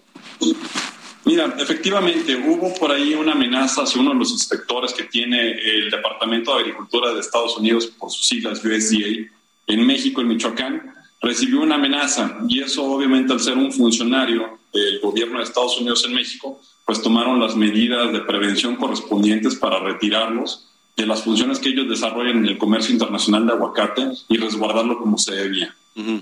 Mira, 1.23 1.55
efectivamente, 1.57 2.35
hubo 2.35 2.73
por 2.75 2.91
ahí 2.91 3.13
una 3.13 3.31
amenaza 3.31 3.83
hacia 3.83 4.01
uno 4.01 4.11
de 4.11 4.19
los 4.19 4.31
inspectores 4.31 4.93
que 4.93 5.03
tiene 5.03 5.51
el 5.51 5.89
Departamento 5.89 6.53
de 6.53 6.61
Agricultura 6.61 7.13
de 7.13 7.19
Estados 7.19 7.57
Unidos, 7.57 7.87
por 7.87 8.11
sus 8.11 8.27
siglas 8.27 8.63
USDA, 8.63 9.29
en 9.67 9.87
México, 9.87 10.21
en 10.21 10.27
Michoacán, 10.27 10.93
recibió 11.21 11.61
una 11.61 11.75
amenaza 11.75 12.37
y 12.47 12.61
eso 12.61 12.83
obviamente 12.83 13.33
al 13.33 13.39
ser 13.39 13.57
un 13.57 13.71
funcionario 13.71 14.59
del 14.71 14.99
gobierno 14.99 15.39
de 15.39 15.45
Estados 15.45 15.79
Unidos 15.79 16.05
en 16.05 16.13
México, 16.13 16.61
pues 16.85 17.01
tomaron 17.01 17.39
las 17.39 17.55
medidas 17.55 18.13
de 18.13 18.19
prevención 18.19 18.75
correspondientes 18.75 19.55
para 19.55 19.79
retirarlos 19.79 20.67
de 20.95 21.07
las 21.07 21.23
funciones 21.23 21.57
que 21.57 21.69
ellos 21.69 21.89
desarrollan 21.89 22.37
en 22.37 22.45
el 22.45 22.57
comercio 22.57 22.93
internacional 22.93 23.47
de 23.47 23.53
aguacate 23.53 24.11
y 24.29 24.37
resguardarlo 24.37 24.99
como 24.99 25.17
se 25.17 25.33
debía. 25.33 25.75
Uh 25.95 26.21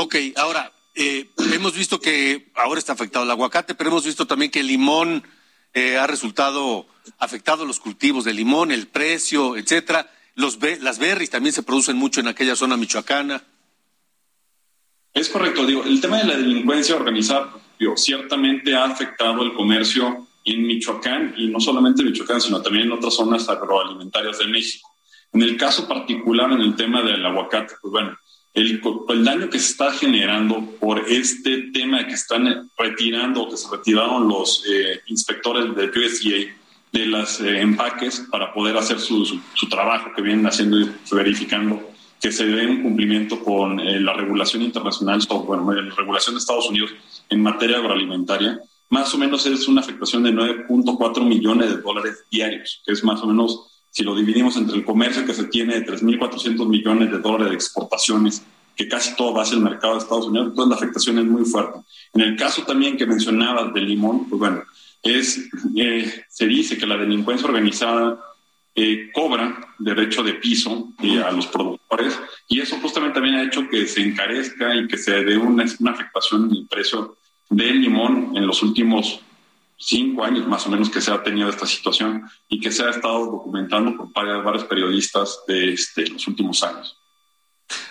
Ok, 0.00 0.14
ahora, 0.36 0.70
eh, 0.98 1.30
hemos 1.54 1.74
visto 1.74 2.00
que 2.00 2.50
ahora 2.54 2.78
está 2.78 2.92
afectado 2.92 3.24
el 3.24 3.30
aguacate, 3.30 3.74
pero 3.74 3.90
hemos 3.90 4.04
visto 4.04 4.26
también 4.26 4.50
que 4.50 4.60
el 4.60 4.66
limón 4.66 5.22
eh, 5.72 5.96
ha 5.96 6.06
resultado 6.06 6.86
afectado 7.18 7.64
los 7.64 7.80
cultivos 7.80 8.24
de 8.24 8.34
limón, 8.34 8.72
el 8.72 8.88
precio, 8.88 9.56
etcétera. 9.56 10.10
Los 10.34 10.58
las 10.80 10.98
berries 10.98 11.30
también 11.30 11.52
se 11.52 11.62
producen 11.62 11.96
mucho 11.96 12.20
en 12.20 12.28
aquella 12.28 12.56
zona 12.56 12.76
michoacana. 12.76 13.42
Es 15.14 15.28
correcto, 15.28 15.64
digo, 15.64 15.84
el 15.84 16.00
tema 16.00 16.18
de 16.18 16.24
la 16.24 16.36
delincuencia 16.36 16.96
organizada 16.96 17.52
ciertamente 17.96 18.74
ha 18.74 18.84
afectado 18.84 19.42
el 19.42 19.54
comercio 19.54 20.26
en 20.44 20.66
Michoacán 20.66 21.34
y 21.36 21.48
no 21.48 21.60
solamente 21.60 22.02
en 22.02 22.08
Michoacán, 22.08 22.40
sino 22.40 22.62
también 22.62 22.86
en 22.86 22.92
otras 22.92 23.14
zonas 23.14 23.48
agroalimentarias 23.48 24.38
de 24.38 24.46
México. 24.46 24.88
En 25.32 25.42
el 25.42 25.56
caso 25.56 25.86
particular, 25.86 26.50
en 26.52 26.60
el 26.60 26.74
tema 26.74 27.02
del 27.02 27.24
aguacate, 27.24 27.74
pues 27.80 27.92
bueno, 27.92 28.18
el, 28.54 28.80
el, 29.08 29.24
daño 29.24 29.50
que 29.50 29.58
se 29.58 29.72
está 29.72 29.92
generando 29.92 30.64
por 30.80 31.00
este 31.08 31.70
tema 31.72 32.06
que 32.06 32.14
están 32.14 32.70
retirando 32.76 33.42
o 33.42 33.48
que 33.50 33.56
se 33.56 33.70
retiraron 33.70 34.28
los 34.28 34.64
eh, 34.68 35.00
inspectores 35.06 35.74
del 35.76 35.90
USDA 35.90 36.54
de 36.92 37.06
los 37.06 37.40
eh, 37.40 37.60
empaques 37.60 38.26
para 38.30 38.52
poder 38.52 38.76
hacer 38.76 38.98
su, 38.98 39.24
su, 39.24 39.40
su, 39.54 39.68
trabajo 39.68 40.10
que 40.16 40.22
vienen 40.22 40.46
haciendo 40.46 40.80
y 40.80 40.90
verificando 41.12 41.82
que 42.20 42.32
se 42.32 42.46
dé 42.46 42.66
un 42.66 42.82
cumplimiento 42.82 43.42
con 43.42 43.78
eh, 43.78 44.00
la 44.00 44.12
regulación 44.14 44.62
internacional, 44.62 45.20
o 45.28 45.42
bueno, 45.44 45.72
la 45.72 45.94
regulación 45.94 46.34
de 46.34 46.40
Estados 46.40 46.68
Unidos 46.68 46.90
en 47.28 47.42
materia 47.42 47.78
agroalimentaria, 47.78 48.60
más 48.90 49.14
o 49.14 49.18
menos 49.18 49.46
es 49.46 49.68
una 49.68 49.82
afectación 49.82 50.22
de 50.22 50.32
9.4 50.32 51.24
millones 51.24 51.70
de 51.70 51.82
dólares 51.82 52.24
diarios, 52.30 52.82
que 52.84 52.92
es 52.92 53.04
más 53.04 53.20
o 53.22 53.26
menos, 53.26 53.67
si 53.90 54.04
lo 54.04 54.14
dividimos 54.14 54.56
entre 54.56 54.76
el 54.76 54.84
comercio 54.84 55.24
que 55.24 55.34
se 55.34 55.44
tiene 55.44 55.80
de 55.80 55.86
3.400 55.86 56.66
millones 56.68 57.10
de 57.10 57.18
dólares 57.18 57.50
de 57.50 57.54
exportaciones, 57.54 58.42
que 58.76 58.88
casi 58.88 59.16
todo 59.16 59.34
va 59.34 59.42
hacia 59.42 59.56
el 59.56 59.64
mercado 59.64 59.94
de 59.94 60.00
Estados 60.00 60.26
Unidos, 60.26 60.48
entonces 60.50 60.70
la 60.70 60.76
afectación 60.76 61.18
es 61.18 61.24
muy 61.24 61.44
fuerte. 61.44 61.80
En 62.14 62.20
el 62.20 62.36
caso 62.36 62.62
también 62.62 62.96
que 62.96 63.06
mencionabas 63.06 63.74
del 63.74 63.88
limón, 63.88 64.28
pues 64.28 64.38
bueno, 64.38 64.62
es, 65.02 65.48
eh, 65.76 66.24
se 66.28 66.46
dice 66.46 66.78
que 66.78 66.86
la 66.86 66.96
delincuencia 66.96 67.46
organizada 67.46 68.20
eh, 68.74 69.10
cobra 69.12 69.74
derecho 69.78 70.22
de 70.22 70.34
piso 70.34 70.92
eh, 71.02 71.20
a 71.20 71.32
los 71.32 71.48
productores 71.48 72.16
y 72.48 72.60
eso 72.60 72.78
justamente 72.80 73.14
también 73.14 73.34
ha 73.34 73.42
hecho 73.42 73.68
que 73.68 73.86
se 73.88 74.02
encarezca 74.02 74.74
y 74.76 74.86
que 74.86 74.96
se 74.96 75.24
dé 75.24 75.36
una, 75.36 75.64
una 75.80 75.90
afectación 75.90 76.44
en 76.44 76.58
el 76.58 76.66
precio 76.68 77.16
del 77.50 77.80
limón 77.80 78.36
en 78.36 78.46
los 78.46 78.62
últimos 78.62 79.20
cinco 79.78 80.24
años 80.24 80.46
más 80.46 80.66
o 80.66 80.70
menos 80.70 80.90
que 80.90 81.00
se 81.00 81.12
ha 81.12 81.22
tenido 81.22 81.48
esta 81.48 81.66
situación 81.66 82.28
y 82.48 82.60
que 82.60 82.72
se 82.72 82.82
ha 82.82 82.90
estado 82.90 83.26
documentando 83.26 83.96
por 83.96 84.12
varios 84.12 84.64
periodistas 84.64 85.40
de 85.46 85.72
este, 85.72 86.08
los 86.08 86.26
últimos 86.26 86.62
años. 86.62 86.96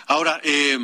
Ahora, 0.06 0.40
eh, 0.44 0.78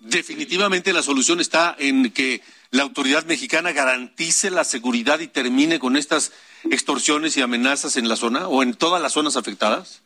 definitivamente 0.00 0.92
la 0.92 1.02
solución 1.02 1.40
está 1.40 1.76
en 1.78 2.10
que 2.10 2.42
la 2.70 2.82
autoridad 2.82 3.24
mexicana 3.24 3.72
garantice 3.72 4.50
la 4.50 4.64
seguridad 4.64 5.20
y 5.20 5.28
termine 5.28 5.78
con 5.78 5.96
estas 5.96 6.32
extorsiones 6.70 7.36
y 7.36 7.42
amenazas 7.42 7.96
en 7.96 8.08
la 8.08 8.16
zona 8.16 8.48
o 8.48 8.62
en 8.62 8.74
todas 8.74 9.00
las 9.00 9.12
zonas 9.12 9.36
afectadas. 9.36 10.02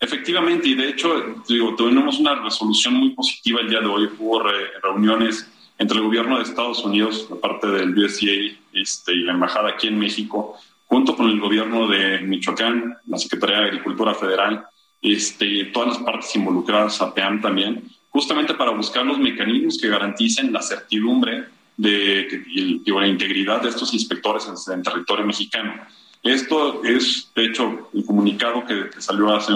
Efectivamente, 0.00 0.68
y 0.68 0.74
de 0.74 0.90
hecho, 0.90 1.42
digo, 1.48 1.74
tuvimos 1.74 2.18
una 2.18 2.36
resolución 2.36 2.94
muy 2.94 3.10
positiva 3.10 3.60
el 3.60 3.68
día 3.68 3.80
de 3.80 3.86
hoy. 3.86 4.08
Hubo 4.18 4.42
reuniones 4.82 5.48
entre 5.78 5.98
el 5.98 6.04
gobierno 6.04 6.36
de 6.36 6.42
Estados 6.42 6.84
Unidos, 6.84 7.26
la 7.30 7.36
parte 7.36 7.68
del 7.68 7.96
USDA 7.96 8.58
este, 8.72 9.12
y 9.14 9.22
la 9.22 9.32
embajada 9.32 9.70
aquí 9.70 9.86
en 9.86 9.98
México, 9.98 10.56
junto 10.86 11.14
con 11.14 11.30
el 11.30 11.40
gobierno 11.40 11.86
de 11.86 12.20
Michoacán, 12.20 12.96
la 13.06 13.18
Secretaría 13.18 13.60
de 13.60 13.66
Agricultura 13.66 14.14
Federal, 14.14 14.66
este, 15.00 15.66
todas 15.66 15.90
las 15.90 15.98
partes 15.98 16.34
involucradas, 16.34 17.00
APEAM 17.00 17.40
también, 17.40 17.84
justamente 18.10 18.54
para 18.54 18.72
buscar 18.72 19.06
los 19.06 19.18
mecanismos 19.18 19.78
que 19.78 19.88
garanticen 19.88 20.52
la 20.52 20.62
certidumbre 20.62 21.46
de, 21.76 22.44
y, 22.48 22.90
la 22.90 23.06
integridad 23.06 23.62
de 23.62 23.68
estos 23.68 23.94
inspectores 23.94 24.48
en, 24.68 24.82
territorio 24.82 25.24
mexicano. 25.24 25.74
Esto 26.22 26.82
es, 26.82 27.30
de 27.36 27.44
hecho, 27.44 27.90
el 27.94 28.04
comunicado 28.04 28.64
que, 28.66 28.90
salió 29.00 29.34
hace 29.36 29.52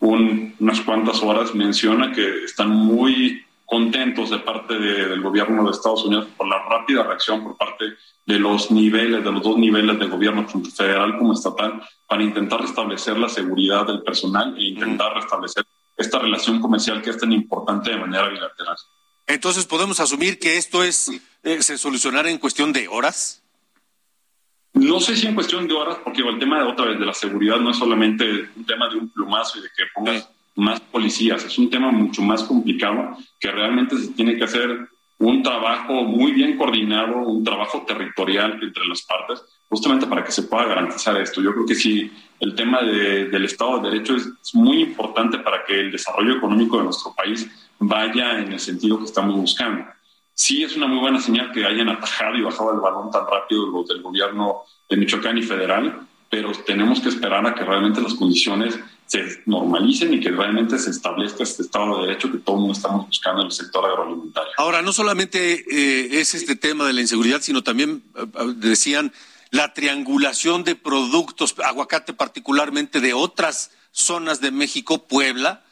unas 0.00 0.80
cuantas 0.82 1.22
horas 1.22 1.54
menciona 1.54 2.12
que 2.12 2.44
están 2.44 2.68
muy 2.68 3.43
contentos 3.64 4.30
de 4.30 4.38
parte 4.38 4.78
del 4.78 5.20
gobierno 5.22 5.64
de 5.64 5.70
Estados 5.70 6.04
Unidos 6.04 6.26
por 6.36 6.46
la 6.46 6.62
rápida 6.68 7.02
reacción 7.02 7.42
por 7.42 7.56
parte 7.56 7.84
de 8.26 8.38
los 8.38 8.70
niveles, 8.70 9.24
de 9.24 9.32
los 9.32 9.42
dos 9.42 9.56
niveles 9.56 9.98
de 9.98 10.06
gobierno, 10.06 10.46
tanto 10.46 10.70
federal 10.70 11.18
como 11.18 11.32
estatal, 11.32 11.82
para 12.06 12.22
intentar 12.22 12.60
restablecer 12.60 13.18
la 13.18 13.28
seguridad 13.28 13.86
del 13.86 14.02
personal 14.02 14.56
e 14.58 14.64
intentar 14.64 15.14
restablecer 15.14 15.64
esta 15.96 16.18
relación 16.18 16.60
comercial 16.60 17.02
que 17.02 17.10
es 17.10 17.18
tan 17.18 17.32
importante 17.32 17.90
de 17.90 17.96
manera 17.96 18.28
bilateral. 18.28 18.76
Entonces, 19.26 19.64
¿podemos 19.64 20.00
asumir 20.00 20.38
que 20.38 20.56
esto 20.56 20.82
es 20.82 21.10
eh, 21.42 21.62
se 21.62 21.78
solucionará 21.78 22.30
en 22.30 22.38
cuestión 22.38 22.72
de 22.72 22.88
horas? 22.88 23.42
No 24.74 25.00
sé 25.00 25.16
si 25.16 25.26
en 25.26 25.34
cuestión 25.34 25.68
de 25.68 25.74
horas, 25.74 25.98
porque 26.02 26.22
el 26.22 26.38
tema 26.38 26.58
de 26.58 26.64
otra 26.64 26.86
vez 26.86 26.98
de 26.98 27.06
la 27.06 27.14
seguridad 27.14 27.58
no 27.58 27.70
es 27.70 27.76
solamente 27.76 28.48
un 28.56 28.66
tema 28.66 28.88
de 28.88 28.96
un 28.96 29.08
plumazo 29.08 29.58
y 29.58 29.62
de 29.62 29.68
que 29.68 29.84
pongas 29.94 30.28
más 30.56 30.80
policías. 30.80 31.44
Es 31.44 31.58
un 31.58 31.70
tema 31.70 31.90
mucho 31.90 32.22
más 32.22 32.44
complicado 32.44 33.16
que 33.40 33.50
realmente 33.50 33.96
se 33.96 34.12
tiene 34.12 34.36
que 34.36 34.44
hacer 34.44 34.88
un 35.18 35.42
trabajo 35.42 36.04
muy 36.04 36.32
bien 36.32 36.56
coordinado, 36.56 37.18
un 37.18 37.44
trabajo 37.44 37.84
territorial 37.86 38.58
entre 38.62 38.86
las 38.86 39.02
partes, 39.02 39.42
justamente 39.68 40.06
para 40.06 40.24
que 40.24 40.32
se 40.32 40.42
pueda 40.42 40.66
garantizar 40.66 41.20
esto. 41.20 41.40
Yo 41.40 41.52
creo 41.52 41.66
que 41.66 41.74
sí, 41.74 42.10
el 42.40 42.54
tema 42.54 42.82
del 42.82 43.44
Estado 43.44 43.78
de 43.78 43.90
Derecho 43.90 44.16
es, 44.16 44.28
muy 44.54 44.82
importante 44.82 45.38
para 45.38 45.64
que 45.64 45.80
el 45.80 45.90
desarrollo 45.90 46.36
económico 46.36 46.78
de 46.78 46.84
nuestro 46.84 47.12
país 47.12 47.48
vaya 47.78 48.38
en 48.38 48.52
el 48.52 48.60
sentido 48.60 48.98
que 48.98 49.04
estamos 49.04 49.34
buscando. 49.34 49.84
Sí 50.32 50.62
es 50.62 50.76
una 50.76 50.86
muy 50.86 50.98
buena 50.98 51.20
señal 51.20 51.50
que 51.52 51.64
hayan 51.64 51.88
atajado 51.88 52.36
y 52.36 52.42
bajado 52.42 52.72
el 52.72 52.80
balón 52.80 53.10
tan 53.10 53.24
rápido 53.26 53.66
los 53.66 53.88
del 53.88 54.02
gobierno 54.02 54.62
de 54.88 54.96
Michoacán 54.96 55.38
y 55.38 55.42
federal, 55.42 56.06
pero 56.30 56.52
tenemos 56.66 57.00
que 57.00 57.08
esperar 57.08 57.46
a 57.46 57.54
que 57.54 57.64
realmente 57.64 58.00
las 58.00 58.14
condiciones 58.14 58.78
se 59.06 59.42
normalicen 59.46 60.14
y 60.14 60.20
que 60.20 60.30
realmente 60.30 60.78
se 60.78 60.90
establezca 60.90 61.42
este 61.42 61.62
Estado 61.62 62.00
de 62.00 62.06
Derecho 62.06 62.32
que 62.32 62.38
todo 62.38 62.56
el 62.56 62.60
mundo 62.60 62.74
estamos 62.74 63.06
buscando 63.06 63.42
en 63.42 63.46
el 63.46 63.52
sector 63.52 63.84
agroalimentario. 63.84 64.52
Ahora, 64.56 64.82
no 64.82 64.92
solamente 64.92 65.64
eh, 65.70 66.20
es 66.20 66.34
este 66.34 66.56
tema 66.56 66.86
de 66.86 66.92
la 66.94 67.00
inseguridad, 67.00 67.40
sino 67.40 67.62
también, 67.62 68.02
eh, 68.16 68.26
decían, 68.56 69.12
la 69.50 69.72
triangulación 69.72 70.64
de 70.64 70.74
productos, 70.74 71.54
aguacate 71.64 72.12
particularmente 72.12 73.00
de 73.00 73.14
otras 73.14 73.70
zonas 73.92 74.40
de 74.40 74.50
México, 74.50 75.06
Puebla, 75.06 75.62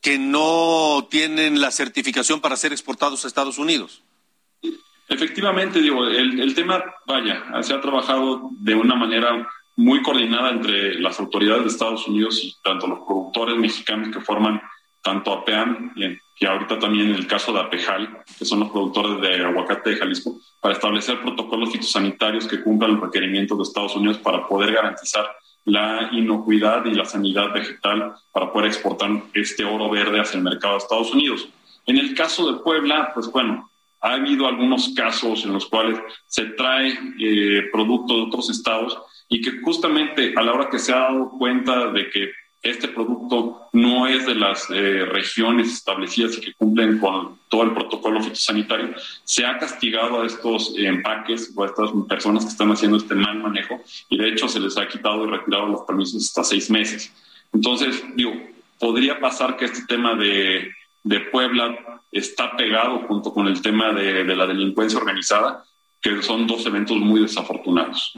que 0.00 0.18
no 0.18 1.08
tienen 1.10 1.60
la 1.60 1.70
certificación 1.70 2.40
para 2.40 2.56
ser 2.56 2.72
exportados 2.72 3.24
a 3.24 3.28
Estados 3.28 3.56
Unidos. 3.56 4.02
Efectivamente, 5.08 5.80
digo, 5.80 6.06
el, 6.06 6.40
el 6.40 6.54
tema, 6.54 6.82
vaya, 7.06 7.42
se 7.62 7.72
ha 7.72 7.80
trabajado 7.80 8.50
de 8.60 8.74
una 8.74 8.94
manera 8.94 9.48
muy 9.76 10.02
coordinada 10.02 10.50
entre 10.50 11.00
las 11.00 11.18
autoridades 11.18 11.64
de 11.64 11.68
Estados 11.68 12.06
Unidos 12.06 12.40
y 12.42 12.54
tanto 12.62 12.86
los 12.86 13.00
productores 13.00 13.56
mexicanos 13.56 14.14
que 14.14 14.20
forman 14.20 14.60
tanto 15.02 15.32
APEAM 15.32 15.92
y, 15.96 16.46
ahorita 16.46 16.78
también 16.78 17.10
en 17.10 17.14
el 17.14 17.26
caso 17.26 17.52
de 17.52 17.60
APEJAL, 17.60 18.22
que 18.38 18.44
son 18.44 18.60
los 18.60 18.70
productores 18.70 19.20
de 19.20 19.44
aguacate 19.44 19.90
de 19.90 19.96
Jalisco, 19.96 20.38
para 20.60 20.74
establecer 20.74 21.20
protocolos 21.22 21.72
fitosanitarios 21.72 22.46
que 22.46 22.62
cumplan 22.62 22.92
los 22.92 23.00
requerimientos 23.00 23.56
de 23.56 23.62
Estados 23.64 23.96
Unidos 23.96 24.18
para 24.18 24.46
poder 24.46 24.72
garantizar 24.72 25.24
la 25.64 26.10
inocuidad 26.12 26.84
y 26.84 26.94
la 26.94 27.04
sanidad 27.06 27.52
vegetal 27.52 28.14
para 28.32 28.52
poder 28.52 28.68
exportar 28.68 29.10
este 29.32 29.64
oro 29.64 29.88
verde 29.88 30.20
hacia 30.20 30.36
el 30.36 30.44
mercado 30.44 30.74
de 30.74 30.78
Estados 30.78 31.12
Unidos. 31.12 31.48
En 31.86 31.98
el 31.98 32.14
caso 32.14 32.52
de 32.52 32.60
Puebla, 32.60 33.12
pues 33.14 33.30
bueno, 33.30 33.70
ha 34.00 34.14
habido 34.14 34.46
algunos 34.46 34.90
casos 34.94 35.44
en 35.44 35.52
los 35.54 35.66
cuales 35.66 35.98
se 36.26 36.44
trae 36.44 36.98
eh, 37.18 37.68
producto 37.72 38.16
de 38.16 38.22
otros 38.24 38.50
estados 38.50 38.98
y 39.34 39.40
que 39.40 39.60
justamente 39.62 40.32
a 40.36 40.42
la 40.42 40.52
hora 40.52 40.70
que 40.70 40.78
se 40.78 40.92
ha 40.92 41.10
dado 41.10 41.28
cuenta 41.30 41.90
de 41.90 42.08
que 42.08 42.30
este 42.62 42.86
producto 42.86 43.62
no 43.72 44.06
es 44.06 44.24
de 44.26 44.36
las 44.36 44.70
eh, 44.70 45.04
regiones 45.06 45.72
establecidas 45.72 46.38
y 46.38 46.40
que 46.40 46.54
cumplen 46.54 47.00
con 47.00 47.40
todo 47.48 47.64
el 47.64 47.72
protocolo 47.72 48.22
fitosanitario, 48.22 48.94
se 49.24 49.44
ha 49.44 49.58
castigado 49.58 50.22
a 50.22 50.26
estos 50.26 50.72
empaques 50.78 51.52
o 51.56 51.64
a 51.64 51.66
estas 51.66 51.90
personas 52.08 52.44
que 52.44 52.52
están 52.52 52.70
haciendo 52.70 52.96
este 52.96 53.16
mal 53.16 53.42
manejo 53.42 53.80
y 54.08 54.18
de 54.18 54.28
hecho 54.28 54.46
se 54.46 54.60
les 54.60 54.78
ha 54.78 54.86
quitado 54.86 55.26
y 55.26 55.30
retirado 55.30 55.66
los 55.66 55.80
permisos 55.80 56.26
hasta 56.26 56.44
seis 56.44 56.70
meses. 56.70 57.12
Entonces, 57.52 58.04
digo, 58.14 58.32
podría 58.78 59.18
pasar 59.18 59.56
que 59.56 59.64
este 59.64 59.84
tema 59.88 60.14
de, 60.14 60.70
de 61.02 61.20
Puebla 61.32 62.00
está 62.12 62.56
pegado 62.56 63.00
junto 63.08 63.32
con 63.32 63.48
el 63.48 63.60
tema 63.60 63.92
de, 63.92 64.22
de, 64.22 64.36
la 64.36 64.46
delincuencia 64.46 64.96
organizada, 64.96 65.64
que 66.00 66.22
son 66.22 66.46
dos 66.46 66.64
eventos 66.66 66.96
muy 66.98 67.22
desafortunados. 67.22 68.14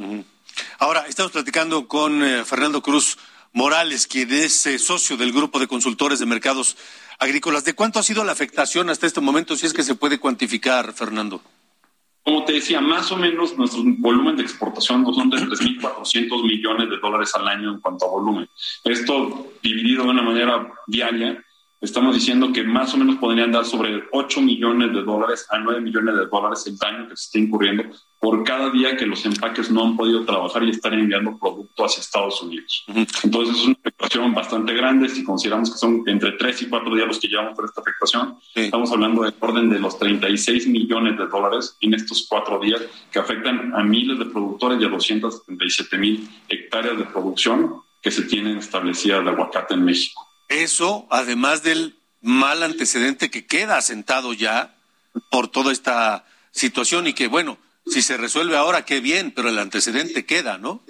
Ahora, 0.78 1.06
estamos 1.08 1.32
platicando 1.32 1.88
con 1.88 2.22
eh, 2.22 2.44
Fernando 2.44 2.82
Cruz 2.82 3.18
Morales, 3.52 4.06
quien 4.06 4.32
es 4.32 4.66
eh, 4.66 4.78
socio 4.78 5.16
del 5.16 5.32
grupo 5.32 5.58
de 5.58 5.66
consultores 5.66 6.18
de 6.18 6.26
mercados 6.26 6.76
agrícolas. 7.18 7.64
¿De 7.64 7.74
cuánto 7.74 7.98
ha 7.98 8.02
sido 8.02 8.24
la 8.24 8.32
afectación 8.32 8.90
hasta 8.90 9.06
este 9.06 9.20
momento, 9.20 9.56
si 9.56 9.66
es 9.66 9.72
que 9.72 9.82
se 9.82 9.94
puede 9.94 10.18
cuantificar, 10.18 10.92
Fernando? 10.92 11.40
Como 12.22 12.44
te 12.44 12.54
decía, 12.54 12.80
más 12.80 13.12
o 13.12 13.16
menos 13.16 13.56
nuestro 13.56 13.82
volumen 13.98 14.36
de 14.36 14.42
exportación 14.42 15.06
son 15.14 15.30
de 15.30 15.38
3.400 15.38 16.42
millones 16.42 16.90
de 16.90 16.98
dólares 16.98 17.32
al 17.36 17.46
año 17.46 17.70
en 17.70 17.80
cuanto 17.80 18.04
a 18.04 18.10
volumen. 18.10 18.48
Esto 18.84 19.52
dividido 19.62 20.02
de 20.02 20.10
una 20.10 20.22
manera 20.22 20.72
diaria 20.88 21.42
estamos 21.80 22.14
diciendo 22.14 22.52
que 22.52 22.64
más 22.64 22.94
o 22.94 22.96
menos 22.96 23.16
podrían 23.16 23.52
dar 23.52 23.64
sobre 23.64 24.04
8 24.12 24.40
millones 24.40 24.92
de 24.92 25.02
dólares 25.02 25.46
a 25.50 25.58
9 25.58 25.80
millones 25.80 26.16
de 26.16 26.26
dólares 26.26 26.66
el 26.66 26.76
daño 26.76 27.08
que 27.08 27.16
se 27.16 27.24
está 27.24 27.38
incurriendo 27.38 27.84
por 28.18 28.42
cada 28.44 28.70
día 28.70 28.96
que 28.96 29.06
los 29.06 29.24
empaques 29.24 29.70
no 29.70 29.84
han 29.84 29.96
podido 29.96 30.24
trabajar 30.24 30.64
y 30.64 30.70
están 30.70 30.94
enviando 30.94 31.38
producto 31.38 31.84
hacia 31.84 32.00
Estados 32.00 32.42
Unidos. 32.42 32.84
Entonces 33.22 33.56
es 33.56 33.64
una 33.64 33.76
afectación 33.78 34.34
bastante 34.34 34.72
grande. 34.72 35.08
Si 35.08 35.22
consideramos 35.22 35.70
que 35.70 35.78
son 35.78 36.02
entre 36.06 36.32
3 36.32 36.62
y 36.62 36.68
4 36.68 36.94
días 36.94 37.06
los 37.06 37.18
que 37.20 37.28
llevamos 37.28 37.54
por 37.54 37.66
esta 37.66 37.82
afectación, 37.82 38.36
estamos 38.54 38.90
hablando 38.90 39.22
del 39.22 39.34
orden 39.38 39.68
de 39.68 39.78
los 39.78 39.98
36 39.98 40.66
millones 40.66 41.18
de 41.18 41.26
dólares 41.26 41.76
en 41.80 41.94
estos 41.94 42.26
cuatro 42.28 42.58
días 42.58 42.82
que 43.12 43.18
afectan 43.18 43.74
a 43.74 43.84
miles 43.84 44.18
de 44.18 44.24
productores 44.24 44.80
y 44.80 44.84
a 44.84 44.88
277 44.88 45.98
mil 45.98 46.28
hectáreas 46.48 46.98
de 46.98 47.04
producción 47.04 47.82
que 48.00 48.10
se 48.10 48.22
tienen 48.22 48.58
establecidas 48.58 49.24
de 49.24 49.30
aguacate 49.30 49.74
en 49.74 49.84
México. 49.84 50.25
Eso, 50.48 51.06
además 51.10 51.62
del 51.62 51.96
mal 52.20 52.62
antecedente 52.62 53.30
que 53.30 53.46
queda 53.46 53.76
asentado 53.76 54.32
ya 54.32 54.74
por 55.30 55.48
toda 55.48 55.72
esta 55.72 56.24
situación 56.50 57.06
y 57.06 57.14
que, 57.14 57.28
bueno, 57.28 57.58
si 57.86 58.02
se 58.02 58.16
resuelve 58.16 58.56
ahora, 58.56 58.84
qué 58.84 59.00
bien, 59.00 59.32
pero 59.32 59.48
el 59.48 59.58
antecedente 59.58 60.26
queda, 60.26 60.58
¿no? 60.58 60.82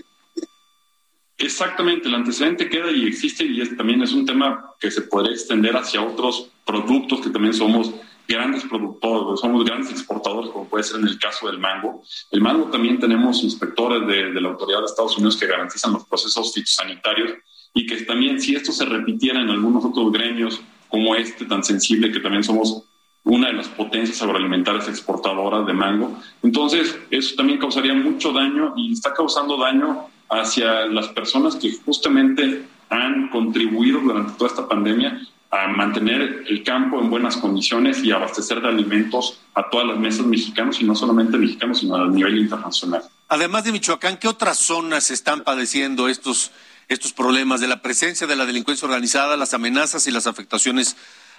Exactamente, 1.39 2.09
el 2.09 2.15
antecedente 2.15 2.71
queda 2.71 2.91
y 2.91 3.07
existe 3.07 3.45
y 3.45 3.77
también 3.77 4.03
es 4.03 4.13
un 4.13 4.25
tema 4.25 4.73
que 4.81 4.91
se 4.91 5.03
podría 5.03 5.33
extender 5.33 5.77
hacia 5.77 6.03
otros 6.03 6.49
productos 6.65 7.21
que 7.21 7.29
también 7.29 7.53
somos 7.53 7.93
grandes 8.27 8.65
productores, 8.65 9.41
somos 9.41 9.65
grandes 9.65 9.91
exportadores, 9.91 10.51
como 10.51 10.69
puede 10.69 10.85
ser 10.85 11.01
en 11.01 11.09
el 11.09 11.19
caso 11.19 11.47
del 11.47 11.59
mango. 11.59 12.03
El 12.31 12.41
mango 12.41 12.71
también 12.71 12.99
tenemos 12.99 13.43
inspectores 13.43 14.07
de 14.07 14.41
la 14.41 14.49
Autoridad 14.49 14.81
de 14.81 14.87
Estados 14.87 15.17
Unidos 15.19 15.37
que 15.37 15.47
garantizan 15.47 15.93
los 15.93 16.07
procesos 16.07 16.55
fitosanitarios 16.55 17.33
y 17.77 17.87
que 17.87 17.97
también 18.05 18.41
si 18.41 18.57
esto 18.57 18.73
se 18.73 18.87
repitiera 18.87 19.39
en 19.39 19.51
algunos 19.51 19.85
otros 19.85 20.11
gremios 20.11 20.63
como 20.89 21.15
este 21.15 21.45
tan 21.45 21.63
sensible, 21.63 22.11
que 22.11 22.21
también 22.21 22.43
somos 22.43 22.85
una 23.23 23.49
de 23.49 23.53
las 23.53 23.69
potencias 23.69 24.23
agroalimentarias 24.23 24.89
exportadoras 24.89 25.67
de 25.67 25.75
mango, 25.75 26.19
entonces 26.43 26.99
eso 27.11 27.35
también 27.37 27.59
causaría 27.59 27.93
mucho 27.93 28.33
daño 28.33 28.73
y 28.79 28.95
está 28.95 29.13
causando 29.13 29.59
daño 29.59 30.07
hacia 30.31 30.87
las 30.87 31.09
personas 31.09 31.55
que 31.57 31.71
justamente 31.85 32.65
han 32.89 33.29
contribuido 33.29 34.01
durante 34.01 34.33
toda 34.39 34.49
esta 34.49 34.67
pandemia 34.67 35.21
a 35.51 35.69
mantener 35.69 36.45
el 36.49 36.63
campo 36.63 36.99
en 36.99 37.11
buenas 37.11 37.37
condiciones 37.37 38.03
y 38.03 38.11
abastecer 38.11 38.63
de 38.63 38.69
alimentos 38.69 39.39
a 39.55 39.69
todas 39.69 39.87
las 39.87 39.99
mesas 39.99 40.25
mexicanas 40.25 40.81
y 40.81 40.85
no 40.85 40.95
solamente 40.95 41.37
mexicanos, 41.37 41.81
sino 41.81 41.97
a 41.97 42.09
nivel 42.09 42.39
internacional. 42.39 43.03
Además 43.29 43.65
de 43.65 43.73
Michoacán, 43.73 44.17
¿qué 44.19 44.29
otras 44.29 44.59
zonas 44.59 45.11
están 45.11 45.43
padeciendo 45.43 46.09
estos, 46.09 46.53
estos 46.89 47.13
problemas 47.13 47.61
de 47.61 47.69
la 47.69 47.83
presencia 47.83 48.27
de 48.27 48.37
la 48.37 48.47
delincuencia 48.47 48.87
organizada, 48.87 49.37
las 49.37 49.55
amenazas 49.55 50.07
y 50.07 50.11
las 50.11 50.27
afectaciones 50.27 50.97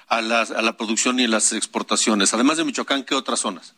a 0.08 0.22
la, 0.22 0.42
a 0.42 0.62
la 0.62 0.78
producción 0.78 1.20
y 1.20 1.28
las 1.28 1.54
exportaciones? 1.54 2.34
Además 2.34 2.58
de 2.58 2.66
Michoacán, 2.66 3.04
¿qué 3.04 3.16
otras 3.16 3.40
zonas? 3.40 3.76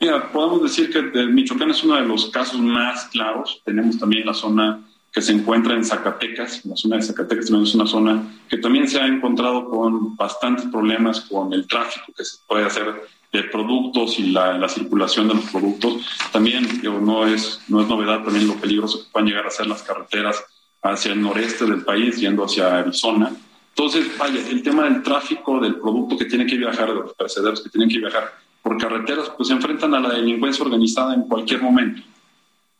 Mira, 0.00 0.32
podemos 0.32 0.62
decir 0.62 0.90
que 0.90 1.00
Michoacán 1.26 1.70
es 1.70 1.82
uno 1.84 1.96
de 1.96 2.02
los 2.02 2.30
casos 2.30 2.60
más 2.60 3.06
claros. 3.06 3.62
Tenemos 3.64 3.98
también 3.98 4.26
la 4.26 4.34
zona 4.34 4.80
que 5.12 5.22
se 5.22 5.32
encuentra 5.32 5.74
en 5.74 5.84
Zacatecas. 5.84 6.66
La 6.66 6.76
zona 6.76 6.96
de 6.96 7.02
Zacatecas 7.02 7.46
también 7.46 7.64
es 7.64 7.74
una 7.74 7.86
zona 7.86 8.22
que 8.48 8.58
también 8.58 8.88
se 8.88 9.00
ha 9.00 9.06
encontrado 9.06 9.70
con 9.70 10.16
bastantes 10.16 10.66
problemas 10.66 11.20
con 11.20 11.52
el 11.52 11.68
tráfico 11.68 12.12
que 12.16 12.24
se 12.24 12.38
puede 12.48 12.64
hacer 12.64 13.02
de 13.32 13.42
productos 13.44 14.18
y 14.18 14.30
la, 14.30 14.58
la 14.58 14.68
circulación 14.68 15.28
de 15.28 15.34
los 15.34 15.44
productos. 15.44 16.04
También 16.32 16.80
digo, 16.80 17.00
no, 17.00 17.26
es, 17.26 17.60
no 17.68 17.80
es 17.80 17.88
novedad 17.88 18.24
también 18.24 18.48
lo 18.48 18.56
peligroso 18.56 19.04
que 19.04 19.10
puedan 19.10 19.28
llegar 19.28 19.46
a 19.46 19.50
ser 19.50 19.68
las 19.68 19.82
carreteras 19.82 20.42
hacia 20.84 21.12
el 21.12 21.22
noreste 21.22 21.64
del 21.64 21.82
país, 21.82 22.16
yendo 22.16 22.44
hacia 22.44 22.78
Arizona. 22.78 23.34
Entonces, 23.70 24.16
vaya, 24.18 24.40
el 24.48 24.62
tema 24.62 24.84
del 24.84 25.02
tráfico 25.02 25.58
del 25.58 25.80
producto 25.80 26.16
que 26.16 26.26
tiene 26.26 26.46
que 26.46 26.56
viajar, 26.56 26.88
de 26.88 26.94
los 26.94 27.14
perecederos 27.14 27.60
que 27.62 27.70
tienen 27.70 27.88
que 27.88 27.98
viajar 27.98 28.32
por 28.62 28.78
carreteras, 28.78 29.30
pues 29.36 29.48
se 29.48 29.54
enfrentan 29.54 29.94
a 29.94 30.00
la 30.00 30.10
delincuencia 30.10 30.64
organizada 30.64 31.14
en 31.14 31.22
cualquier 31.22 31.62
momento. 31.62 32.02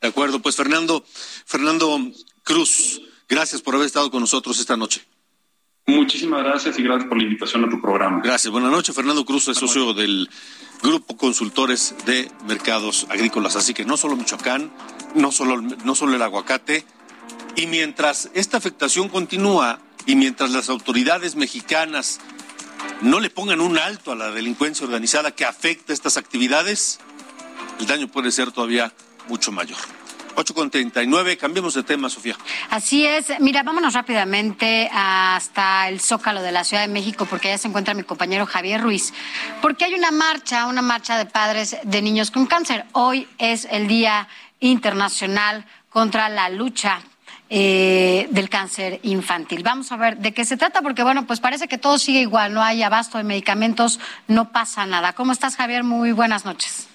De 0.00 0.09
acuerdo, 0.09 0.40
pues 0.40 0.55
Fernando, 0.55 1.02
Fernando 1.46 1.98
Cruz, 2.42 3.00
gracias 3.28 3.62
por 3.62 3.74
haber 3.74 3.86
estado 3.86 4.11
con 4.11 4.20
nosotros 4.20 4.61
esta 4.61 4.76
noche. 4.76 5.02
Muchísimas 5.86 6.42
gracias 6.44 6.78
y 6.78 6.82
gracias 6.82 7.09
por 7.09 7.18
la 7.18 7.24
invitación 7.24 7.64
a 7.64 7.68
tu 7.68 7.80
programa. 7.80 8.20
Gracias. 8.22 8.50
Buenas 8.50 8.70
noches. 8.70 8.94
Fernando 8.94 9.24
Cruz 9.24 9.48
es 9.48 9.59
socio 9.59 9.92
del 9.92 10.30
Grupo 10.82 11.16
Consultores 11.16 11.94
de 12.07 12.30
Mercados 12.46 13.07
Agrícolas. 13.11 13.57
Así 13.57 13.74
que 13.74 13.84
no 13.84 13.96
solo 13.96 14.16
Michoacán, 14.16 14.72
no 15.14 15.32
solo, 15.32 15.61
no 15.61 15.94
solo 15.94 16.14
el 16.14 16.22
aguacate. 16.22 16.84
Y 17.57 17.66
mientras 17.68 18.30
esta 18.34 18.57
afectación 18.57 19.09
continúa 19.09 19.78
y 20.07 20.16
mientras 20.16 20.50
las 20.50 20.68
autoridades 20.68 21.36
mexicanas 21.36 22.20
no 23.00 23.20
le 23.20 23.30
pongan 23.30 23.61
un 23.61 23.78
alto 23.78 24.12
a 24.12 24.16
la 24.16 24.30
delincuencia 24.30 24.84
organizada 24.84 25.30
que 25.30 25.44
afecta 25.44 25.92
estas 25.92 26.16
actividades, 26.16 26.98
el 27.78 27.86
daño 27.86 28.09
puede 28.09 28.32
ser 28.32 28.50
todavía 28.50 28.92
mucho 29.28 29.52
mayor. 29.52 29.78
8.39, 30.34 31.36
cambiemos 31.36 31.74
de 31.74 31.84
tema, 31.84 32.11
Sofía. 32.11 32.36
Así 32.70 33.07
es. 33.07 33.32
Mira, 33.38 33.62
vámonos 33.62 33.94
rápidamente 33.94 34.90
hasta 34.92 35.88
el 35.88 36.00
Zócalo 36.00 36.42
de 36.42 36.50
la 36.50 36.64
Ciudad 36.64 36.82
de 36.82 36.92
México, 36.92 37.24
porque 37.24 37.48
allá 37.48 37.59
se 37.59 37.68
encuentra 37.68 37.94
mi 37.94 38.02
compañero 38.02 38.44
Javier 38.44 38.80
Ruiz. 38.80 39.12
Porque 39.62 39.84
hay 39.84 39.94
una 39.94 40.11
marcha, 40.11 40.66
una 40.66 40.82
marcha 40.82 41.16
de 41.18 41.26
padres 41.26 41.76
de 41.84 42.02
niños 42.02 42.32
con 42.32 42.46
cáncer. 42.46 42.84
Hoy 42.92 43.28
es 43.38 43.68
el 43.70 43.86
Día 43.86 44.26
Internacional 44.59 45.66
contra 45.88 46.28
la 46.28 46.48
lucha 46.48 47.00
eh, 47.57 48.26
del 48.32 48.48
cáncer 48.48 48.98
infantil. 49.05 49.62
Vamos 49.62 49.92
a 49.92 49.96
ver 49.96 50.18
de 50.18 50.34
qué 50.34 50.44
se 50.44 50.57
trata, 50.57 50.82
porque 50.82 51.05
bueno, 51.05 51.24
pues 51.24 51.38
parece 51.38 51.68
que 51.68 51.78
todo 51.78 51.98
sigue 51.98 52.18
igual, 52.18 52.52
no 52.52 52.61
hay 52.61 52.82
abasto 52.82 53.16
de 53.16 53.22
medicamentos, 53.22 54.00
no 54.26 54.50
pasa 54.50 54.86
nada. 54.86 55.12
¿Cómo 55.12 55.30
estás, 55.30 55.55
Javier? 55.55 55.84
Muy 55.84 56.11
buenas 56.11 56.44
noches. 56.44 56.88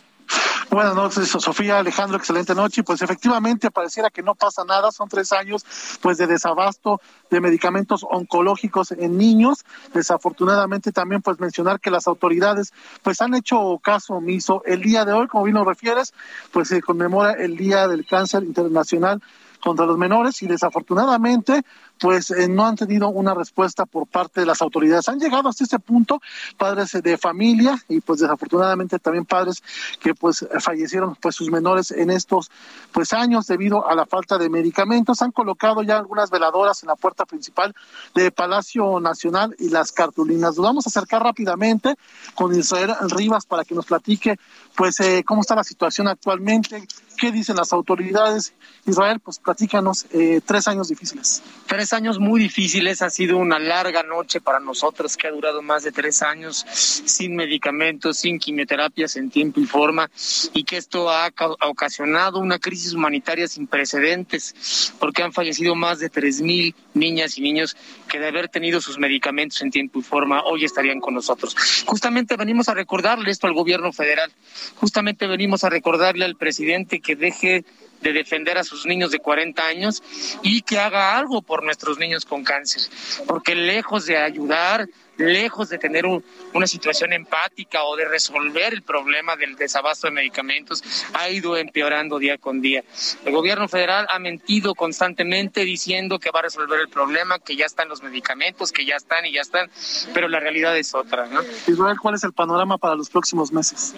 Buenas 0.69 0.95
noches, 0.95 1.29
Sofía, 1.29 1.79
Alejandro, 1.79 2.17
excelente 2.17 2.53
noche. 2.55 2.83
Pues 2.83 3.01
efectivamente 3.01 3.71
pareciera 3.71 4.09
que 4.09 4.21
no 4.21 4.35
pasa 4.35 4.65
nada, 4.65 4.91
son 4.91 5.07
tres 5.07 5.31
años 5.31 5.65
pues 6.01 6.17
de 6.17 6.27
desabasto 6.27 6.99
de 7.31 7.39
medicamentos 7.39 8.05
oncológicos 8.07 8.91
en 8.91 9.17
niños. 9.17 9.63
Desafortunadamente 9.93 10.91
también 10.91 11.21
pues 11.21 11.39
mencionar 11.39 11.79
que 11.79 11.89
las 11.89 12.05
autoridades 12.05 12.73
pues 13.01 13.21
han 13.21 13.33
hecho 13.33 13.79
caso 13.81 14.15
omiso. 14.15 14.61
El 14.65 14.81
día 14.81 15.05
de 15.05 15.13
hoy, 15.13 15.27
como 15.27 15.45
bien 15.45 15.55
lo 15.55 15.63
refieres, 15.63 16.13
pues 16.51 16.67
se 16.67 16.81
conmemora 16.81 17.31
el 17.31 17.55
Día 17.55 17.87
del 17.87 18.05
Cáncer 18.05 18.43
Internacional 18.43 19.21
contra 19.59 19.85
los 19.85 19.97
menores 19.97 20.41
y 20.41 20.47
desafortunadamente 20.47 21.63
pues 21.99 22.31
eh, 22.31 22.47
no 22.47 22.65
han 22.65 22.75
tenido 22.75 23.09
una 23.09 23.33
respuesta 23.33 23.85
por 23.85 24.07
parte 24.07 24.39
de 24.39 24.45
las 24.45 24.61
autoridades. 24.61 25.09
Han 25.09 25.19
llegado 25.19 25.49
hasta 25.49 25.63
este 25.63 25.79
punto 25.79 26.21
padres 26.57 26.91
de 26.91 27.17
familia 27.17 27.77
y 27.87 27.99
pues 27.99 28.21
desafortunadamente 28.21 28.99
también 28.99 29.25
padres 29.25 29.61
que 29.99 30.15
pues 30.15 30.45
fallecieron 30.59 31.15
pues 31.15 31.35
sus 31.35 31.49
menores 31.49 31.91
en 31.91 32.09
estos 32.09 32.49
pues 32.91 33.13
años 33.13 33.47
debido 33.47 33.87
a 33.87 33.95
la 33.95 34.05
falta 34.05 34.37
de 34.37 34.49
medicamentos. 34.49 35.21
Han 35.21 35.31
colocado 35.31 35.83
ya 35.83 35.97
algunas 35.97 36.29
veladoras 36.29 36.83
en 36.83 36.87
la 36.87 36.95
puerta 36.95 37.25
principal 37.25 37.75
de 38.15 38.31
Palacio 38.31 38.99
Nacional 38.99 39.55
y 39.59 39.69
las 39.69 39.91
cartulinas. 39.91 40.55
Nos 40.55 40.65
vamos 40.65 40.87
a 40.87 40.89
acercar 40.89 41.23
rápidamente 41.23 41.95
con 42.33 42.55
Israel 42.55 42.95
Rivas 43.09 43.45
para 43.45 43.65
que 43.65 43.75
nos 43.75 43.85
platique 43.85 44.37
pues 44.75 44.99
eh, 45.01 45.23
cómo 45.25 45.41
está 45.41 45.55
la 45.55 45.63
situación 45.63 46.07
actualmente, 46.07 46.87
qué 47.19 47.31
dicen 47.31 47.57
las 47.57 47.73
autoridades. 47.73 48.53
Israel, 48.85 49.19
pues 49.19 49.39
platícanos 49.39 50.05
eh, 50.11 50.41
tres 50.45 50.67
años 50.67 50.87
difíciles. 50.87 51.43
Tres 51.67 51.93
años 51.93 52.17
muy 52.17 52.39
difíciles, 52.39 53.01
ha 53.01 53.09
sido 53.09 53.37
una 53.37 53.59
larga 53.59 54.03
noche 54.03 54.41
para 54.41 54.59
nosotros 54.59 55.17
que 55.17 55.27
ha 55.27 55.31
durado 55.31 55.61
más 55.61 55.83
de 55.83 55.91
tres 55.91 56.21
años 56.21 56.65
sin 56.71 57.35
medicamentos, 57.35 58.17
sin 58.17 58.39
quimioterapias 58.39 59.15
en 59.17 59.29
tiempo 59.29 59.59
y 59.59 59.65
forma 59.65 60.09
y 60.53 60.63
que 60.63 60.77
esto 60.77 61.09
ha 61.09 61.29
ocasionado 61.67 62.39
una 62.39 62.59
crisis 62.59 62.93
humanitaria 62.93 63.47
sin 63.47 63.67
precedentes 63.67 64.93
porque 64.99 65.23
han 65.23 65.33
fallecido 65.33 65.75
más 65.75 65.99
de 65.99 66.09
tres 66.09 66.41
mil 66.41 66.73
niñas 66.93 67.37
y 67.37 67.41
niños 67.41 67.75
que 68.07 68.19
de 68.19 68.27
haber 68.27 68.49
tenido 68.49 68.81
sus 68.81 68.97
medicamentos 68.97 69.61
en 69.61 69.71
tiempo 69.71 69.99
y 69.99 70.03
forma 70.03 70.43
hoy 70.43 70.65
estarían 70.65 70.99
con 70.99 71.13
nosotros. 71.13 71.55
Justamente 71.85 72.35
venimos 72.37 72.69
a 72.69 72.73
recordarle 72.73 73.29
esto 73.29 73.47
al 73.47 73.53
gobierno 73.53 73.91
federal, 73.91 74.31
justamente 74.75 75.27
venimos 75.27 75.63
a 75.63 75.69
recordarle 75.69 76.25
al 76.25 76.35
presidente 76.35 77.01
que 77.09 77.15
deje 77.15 77.65
de 78.01 78.13
defender 78.13 78.59
a 78.59 78.63
sus 78.63 78.85
niños 78.85 79.09
de 79.09 79.17
40 79.17 79.65
años 79.65 80.03
y 80.43 80.61
que 80.61 80.77
haga 80.77 81.17
algo 81.17 81.41
por 81.41 81.63
nuestros 81.63 81.97
niños 81.97 82.23
con 82.23 82.43
cáncer, 82.43 82.83
porque 83.25 83.55
lejos 83.55 84.05
de 84.05 84.15
ayudar, 84.15 84.87
lejos 85.17 85.69
de 85.69 85.79
tener 85.79 86.05
un, 86.05 86.23
una 86.53 86.67
situación 86.67 87.11
empática 87.11 87.83
o 87.83 87.95
de 87.95 88.05
resolver 88.05 88.73
el 88.73 88.83
problema 88.83 89.35
del 89.35 89.55
desabasto 89.55 90.05
de 90.05 90.13
medicamentos, 90.13 90.83
ha 91.13 91.29
ido 91.29 91.57
empeorando 91.57 92.19
día 92.19 92.37
con 92.37 92.61
día. 92.61 92.83
El 93.25 93.33
gobierno 93.33 93.67
federal 93.67 94.05
ha 94.11 94.19
mentido 94.19 94.75
constantemente 94.75 95.65
diciendo 95.65 96.19
que 96.19 96.29
va 96.29 96.39
a 96.41 96.43
resolver 96.43 96.79
el 96.79 96.89
problema, 96.89 97.39
que 97.39 97.55
ya 97.55 97.65
están 97.65 97.89
los 97.89 98.03
medicamentos, 98.03 98.71
que 98.71 98.85
ya 98.85 98.95
están 98.95 99.25
y 99.25 99.33
ya 99.33 99.41
están, 99.41 99.69
pero 100.13 100.27
la 100.27 100.39
realidad 100.39 100.77
es 100.77 100.93
otra. 100.93 101.25
¿no? 101.25 101.41
Israel, 101.67 101.97
¿cuál 101.99 102.13
es 102.13 102.23
el 102.23 102.33
panorama 102.33 102.77
para 102.77 102.93
los 102.93 103.09
próximos 103.09 103.51
meses? 103.51 103.95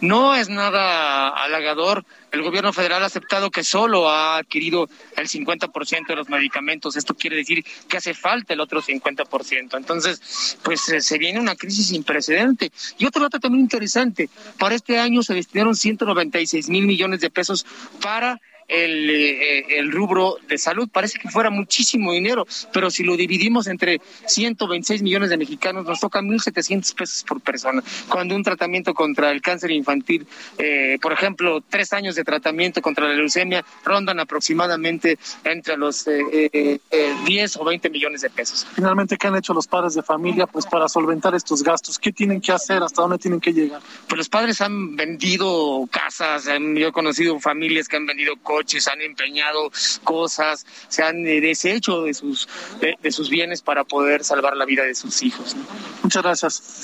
No 0.00 0.34
es 0.34 0.48
nada 0.48 1.28
halagador. 1.28 2.04
El 2.32 2.42
gobierno 2.42 2.72
federal 2.72 3.02
ha 3.02 3.06
aceptado 3.06 3.50
que 3.50 3.64
solo 3.64 4.08
ha 4.08 4.36
adquirido 4.36 4.88
el 5.16 5.28
50% 5.28 6.06
de 6.06 6.16
los 6.16 6.28
medicamentos. 6.28 6.96
Esto 6.96 7.14
quiere 7.14 7.36
decir 7.36 7.64
que 7.88 7.96
hace 7.96 8.14
falta 8.14 8.54
el 8.54 8.60
otro 8.60 8.80
50%. 8.80 9.76
Entonces, 9.76 10.56
pues 10.62 10.80
se 10.80 11.18
viene 11.18 11.40
una 11.40 11.56
crisis 11.56 11.88
sin 11.88 12.04
precedente. 12.04 12.70
Y 12.98 13.06
otro 13.06 13.22
dato 13.22 13.40
también 13.40 13.62
interesante. 13.62 14.30
Para 14.58 14.74
este 14.74 14.98
año 14.98 15.22
se 15.22 15.34
destinaron 15.34 15.74
196 15.74 16.68
mil 16.68 16.86
millones 16.86 17.20
de 17.20 17.30
pesos 17.30 17.66
para 18.00 18.40
el, 18.70 19.10
eh, 19.10 19.78
el, 19.78 19.90
rubro 19.90 20.36
de 20.48 20.56
salud. 20.56 20.88
Parece 20.90 21.18
que 21.18 21.28
fuera 21.28 21.50
muchísimo 21.50 22.12
dinero, 22.12 22.46
pero 22.72 22.90
si 22.90 23.02
lo 23.02 23.16
dividimos 23.16 23.66
entre 23.66 24.00
126 24.26 25.02
millones 25.02 25.30
de 25.30 25.36
mexicanos, 25.36 25.84
nos 25.84 26.00
toca 26.00 26.20
1.700 26.20 26.94
pesos 26.94 27.24
por 27.24 27.40
persona. 27.40 27.82
Cuando 28.08 28.34
un 28.34 28.42
tratamiento 28.42 28.94
contra 28.94 29.30
el 29.32 29.42
cáncer 29.42 29.72
infantil, 29.72 30.26
eh, 30.58 30.98
por 31.02 31.12
ejemplo, 31.12 31.62
tres 31.68 31.92
años 31.92 32.14
de 32.14 32.24
tratamiento 32.24 32.80
contra 32.80 33.08
la 33.08 33.14
leucemia, 33.14 33.64
rondan 33.84 34.20
aproximadamente 34.20 35.18
entre 35.44 35.76
los 35.76 36.06
eh, 36.06 36.80
10 37.24 37.56
o 37.56 37.64
20 37.64 37.90
millones 37.90 38.20
de 38.20 38.30
pesos. 38.30 38.66
Finalmente, 38.74 39.16
¿qué 39.16 39.26
han 39.26 39.36
hecho 39.36 39.52
los 39.52 39.66
padres 39.66 39.94
de 39.94 40.02
familia 40.02 40.46
pues 40.46 40.66
para 40.66 40.88
solventar 40.88 41.34
estos 41.34 41.62
gastos? 41.62 41.98
¿Qué 41.98 42.12
tienen 42.12 42.40
que 42.40 42.52
hacer? 42.52 42.82
¿Hasta 42.82 43.02
dónde 43.02 43.18
tienen 43.18 43.40
que 43.40 43.52
llegar? 43.52 43.80
Pues 44.08 44.16
los 44.16 44.28
padres 44.28 44.60
han 44.60 44.96
vendido 44.96 45.88
casas, 45.90 46.44
yo 46.44 46.88
he 46.88 46.92
conocido 46.92 47.38
familias 47.40 47.88
que 47.88 47.96
han 47.96 48.06
vendido 48.06 48.34
coches 48.42 48.59
coches, 48.60 48.88
han 48.88 49.00
empeñado 49.00 49.70
cosas, 50.04 50.66
se 50.88 51.02
han 51.02 51.26
eh, 51.26 51.40
deshecho 51.40 52.02
de 52.02 52.12
sus, 52.12 52.46
de, 52.80 52.96
de, 53.00 53.10
sus 53.10 53.30
bienes 53.30 53.62
para 53.62 53.84
poder 53.84 54.22
salvar 54.22 54.54
la 54.56 54.66
vida 54.66 54.84
de 54.84 54.94
sus 54.94 55.22
hijos. 55.22 55.54
¿no? 55.54 55.64
Muchas 56.02 56.22
gracias. 56.22 56.82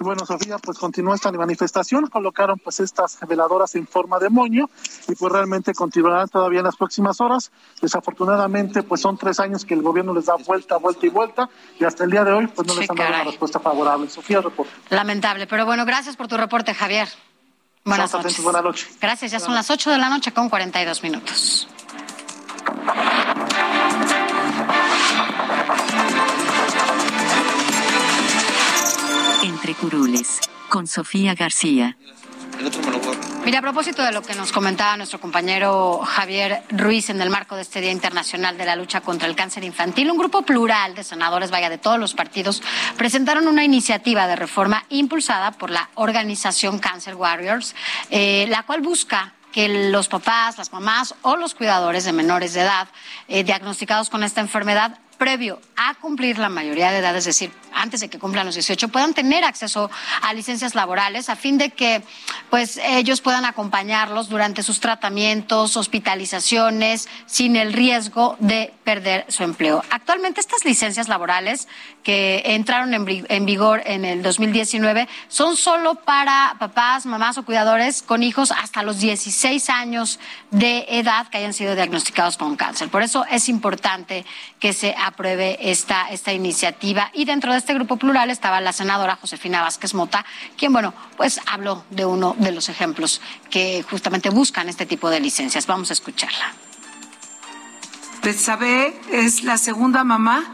Y 0.00 0.04
bueno, 0.04 0.24
Sofía, 0.24 0.56
pues 0.58 0.78
continúa 0.78 1.16
esta 1.16 1.30
manifestación, 1.32 2.06
colocaron 2.06 2.58
pues 2.58 2.80
estas 2.80 3.18
veladoras 3.28 3.74
en 3.74 3.86
forma 3.86 4.18
de 4.18 4.30
moño 4.30 4.70
y 5.08 5.14
pues 5.14 5.32
realmente 5.32 5.74
continuarán 5.74 6.28
todavía 6.28 6.60
en 6.60 6.66
las 6.66 6.76
próximas 6.76 7.20
horas. 7.20 7.50
Desafortunadamente, 7.82 8.82
pues 8.82 9.00
son 9.00 9.18
tres 9.18 9.40
años 9.40 9.64
que 9.64 9.74
el 9.74 9.82
gobierno 9.82 10.14
les 10.14 10.26
da 10.26 10.36
vuelta, 10.36 10.76
vuelta 10.76 11.04
y 11.04 11.08
vuelta 11.10 11.50
y 11.78 11.84
hasta 11.84 12.04
el 12.04 12.10
día 12.12 12.24
de 12.24 12.32
hoy 12.32 12.46
pues 12.46 12.66
no 12.66 12.74
les 12.76 12.88
han 12.88 12.96
dado 12.96 13.10
una 13.10 13.24
respuesta 13.24 13.58
favorable. 13.58 14.08
Sofía, 14.08 14.40
reporte. 14.40 14.72
Lamentable, 14.88 15.46
pero 15.48 15.66
bueno, 15.66 15.84
gracias 15.84 16.16
por 16.16 16.28
tu 16.28 16.36
reporte, 16.36 16.72
Javier. 16.72 17.08
Buenas 17.88 18.12
noches. 18.12 18.42
Buenas 18.42 18.62
noches. 18.62 18.88
Gracias, 19.00 19.30
ya 19.32 19.40
son 19.40 19.54
las 19.54 19.70
8 19.70 19.90
de 19.90 19.98
la 19.98 20.08
noche 20.10 20.32
con 20.32 20.48
42 20.48 21.02
minutos. 21.02 21.66
Entre 29.42 29.74
curules, 29.74 30.40
con 30.68 30.86
Sofía 30.86 31.34
García. 31.34 31.96
Mira, 33.48 33.60
a 33.60 33.62
propósito 33.62 34.02
de 34.02 34.12
lo 34.12 34.20
que 34.20 34.34
nos 34.34 34.52
comentaba 34.52 34.98
nuestro 34.98 35.22
compañero 35.22 36.02
Javier 36.04 36.64
Ruiz 36.68 37.08
en 37.08 37.18
el 37.22 37.30
marco 37.30 37.56
de 37.56 37.62
este 37.62 37.80
Día 37.80 37.92
Internacional 37.92 38.58
de 38.58 38.66
la 38.66 38.76
Lucha 38.76 39.00
contra 39.00 39.26
el 39.26 39.34
Cáncer 39.34 39.64
Infantil, 39.64 40.10
un 40.10 40.18
grupo 40.18 40.42
plural 40.42 40.94
de 40.94 41.02
senadores, 41.02 41.50
vaya, 41.50 41.70
de 41.70 41.78
todos 41.78 41.98
los 41.98 42.12
partidos, 42.12 42.62
presentaron 42.98 43.48
una 43.48 43.64
iniciativa 43.64 44.26
de 44.26 44.36
reforma 44.36 44.84
impulsada 44.90 45.52
por 45.52 45.70
la 45.70 45.88
organización 45.94 46.78
Cancer 46.78 47.14
Warriors, 47.14 47.74
eh, 48.10 48.44
la 48.50 48.64
cual 48.64 48.82
busca 48.82 49.32
que 49.50 49.88
los 49.90 50.08
papás, 50.08 50.58
las 50.58 50.70
mamás 50.70 51.14
o 51.22 51.36
los 51.36 51.54
cuidadores 51.54 52.04
de 52.04 52.12
menores 52.12 52.52
de 52.52 52.60
edad 52.60 52.88
eh, 53.28 53.44
diagnosticados 53.44 54.10
con 54.10 54.24
esta 54.24 54.42
enfermedad 54.42 54.98
previo 55.16 55.58
a 55.74 55.94
cumplir 55.94 56.38
la 56.38 56.50
mayoría 56.50 56.90
de 56.90 56.98
edad, 56.98 57.16
es 57.16 57.24
decir, 57.24 57.50
antes 57.78 58.00
de 58.00 58.08
que 58.08 58.18
cumplan 58.18 58.46
los 58.46 58.54
18, 58.54 58.88
puedan 58.88 59.14
tener 59.14 59.44
acceso 59.44 59.90
a 60.22 60.34
licencias 60.34 60.74
laborales 60.74 61.28
a 61.28 61.36
fin 61.36 61.58
de 61.58 61.70
que 61.70 62.02
pues 62.50 62.78
ellos 62.82 63.20
puedan 63.20 63.44
acompañarlos 63.44 64.28
durante 64.28 64.62
sus 64.62 64.80
tratamientos, 64.80 65.76
hospitalizaciones, 65.76 67.08
sin 67.26 67.56
el 67.56 67.72
riesgo 67.72 68.36
de 68.40 68.72
perder 68.84 69.26
su 69.28 69.44
empleo. 69.44 69.82
Actualmente 69.90 70.40
estas 70.40 70.64
licencias 70.64 71.08
laborales 71.08 71.68
que 72.02 72.42
entraron 72.46 72.94
en, 72.94 73.46
vigor 73.46 73.82
en 73.84 74.04
el 74.04 74.22
2019 74.22 75.08
son 75.28 75.56
solo 75.56 75.96
para 75.96 76.56
papás, 76.58 77.06
mamás 77.06 77.38
o 77.38 77.44
cuidadores 77.44 78.02
con 78.02 78.22
hijos 78.22 78.50
hasta 78.50 78.82
los 78.82 78.98
16 78.98 79.68
años 79.70 80.18
de 80.50 80.86
edad 80.88 81.28
que 81.28 81.38
hayan 81.38 81.52
sido 81.52 81.74
diagnosticados 81.74 82.36
con 82.36 82.56
cáncer. 82.56 82.88
Por 82.88 83.02
eso 83.02 83.24
es 83.30 83.48
importante 83.48 84.24
que 84.58 84.72
se 84.72 84.94
apruebe 84.98 85.58
esta, 85.70 86.08
esta 86.10 86.32
iniciativa 86.32 87.10
y 87.12 87.24
dentro 87.24 87.52
de 87.52 87.58
este 87.58 87.67
grupo 87.74 87.96
plural 87.96 88.30
estaba 88.30 88.60
la 88.60 88.72
senadora 88.72 89.16
Josefina 89.16 89.62
Vázquez 89.62 89.94
Mota, 89.94 90.24
quien, 90.56 90.72
bueno, 90.72 90.94
pues 91.16 91.40
habló 91.46 91.84
de 91.90 92.04
uno 92.04 92.34
de 92.38 92.52
los 92.52 92.68
ejemplos 92.68 93.20
que 93.50 93.84
justamente 93.88 94.30
buscan 94.30 94.68
este 94.68 94.86
tipo 94.86 95.10
de 95.10 95.20
licencias. 95.20 95.66
Vamos 95.66 95.90
a 95.90 95.92
escucharla. 95.94 96.52
Betsabe 98.22 98.98
es 99.10 99.44
la 99.44 99.58
segunda 99.58 100.04
mamá 100.04 100.44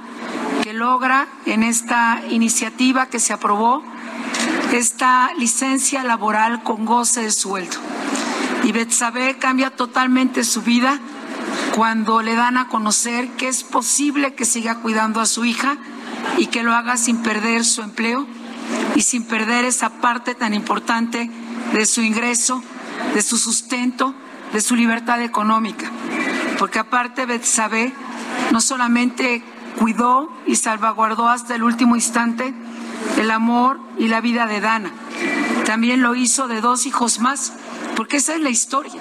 que 0.62 0.72
logra 0.72 1.26
en 1.46 1.62
esta 1.62 2.22
iniciativa 2.30 3.06
que 3.06 3.18
se 3.18 3.32
aprobó 3.32 3.82
esta 4.72 5.30
licencia 5.38 6.02
laboral 6.04 6.62
con 6.62 6.84
goce 6.84 7.22
de 7.22 7.30
sueldo. 7.30 7.76
Y 8.64 8.72
Betsabe 8.72 9.38
cambia 9.38 9.70
totalmente 9.70 10.44
su 10.44 10.62
vida 10.62 11.00
cuando 11.74 12.22
le 12.22 12.34
dan 12.34 12.56
a 12.56 12.68
conocer 12.68 13.28
que 13.32 13.48
es 13.48 13.62
posible 13.62 14.34
que 14.34 14.44
siga 14.44 14.76
cuidando 14.76 15.20
a 15.20 15.26
su 15.26 15.44
hija 15.44 15.76
y 16.38 16.46
que 16.46 16.62
lo 16.62 16.74
haga 16.74 16.96
sin 16.96 17.22
perder 17.22 17.64
su 17.64 17.82
empleo 17.82 18.26
y 18.94 19.02
sin 19.02 19.24
perder 19.24 19.64
esa 19.64 20.00
parte 20.00 20.34
tan 20.34 20.54
importante 20.54 21.30
de 21.72 21.86
su 21.86 22.02
ingreso, 22.02 22.62
de 23.14 23.22
su 23.22 23.38
sustento, 23.38 24.14
de 24.52 24.60
su 24.60 24.76
libertad 24.76 25.20
económica. 25.22 25.90
Porque 26.58 26.78
aparte 26.78 27.26
Betsabe 27.26 27.92
no 28.52 28.60
solamente 28.60 29.42
cuidó 29.78 30.32
y 30.46 30.56
salvaguardó 30.56 31.28
hasta 31.28 31.54
el 31.54 31.62
último 31.62 31.96
instante 31.96 32.54
el 33.18 33.30
amor 33.30 33.80
y 33.98 34.08
la 34.08 34.20
vida 34.20 34.46
de 34.46 34.60
Dana, 34.60 34.90
también 35.66 36.02
lo 36.02 36.14
hizo 36.14 36.48
de 36.48 36.60
dos 36.60 36.86
hijos 36.86 37.20
más, 37.20 37.52
porque 37.96 38.16
esa 38.16 38.34
es 38.34 38.40
la 38.40 38.50
historia. 38.50 39.00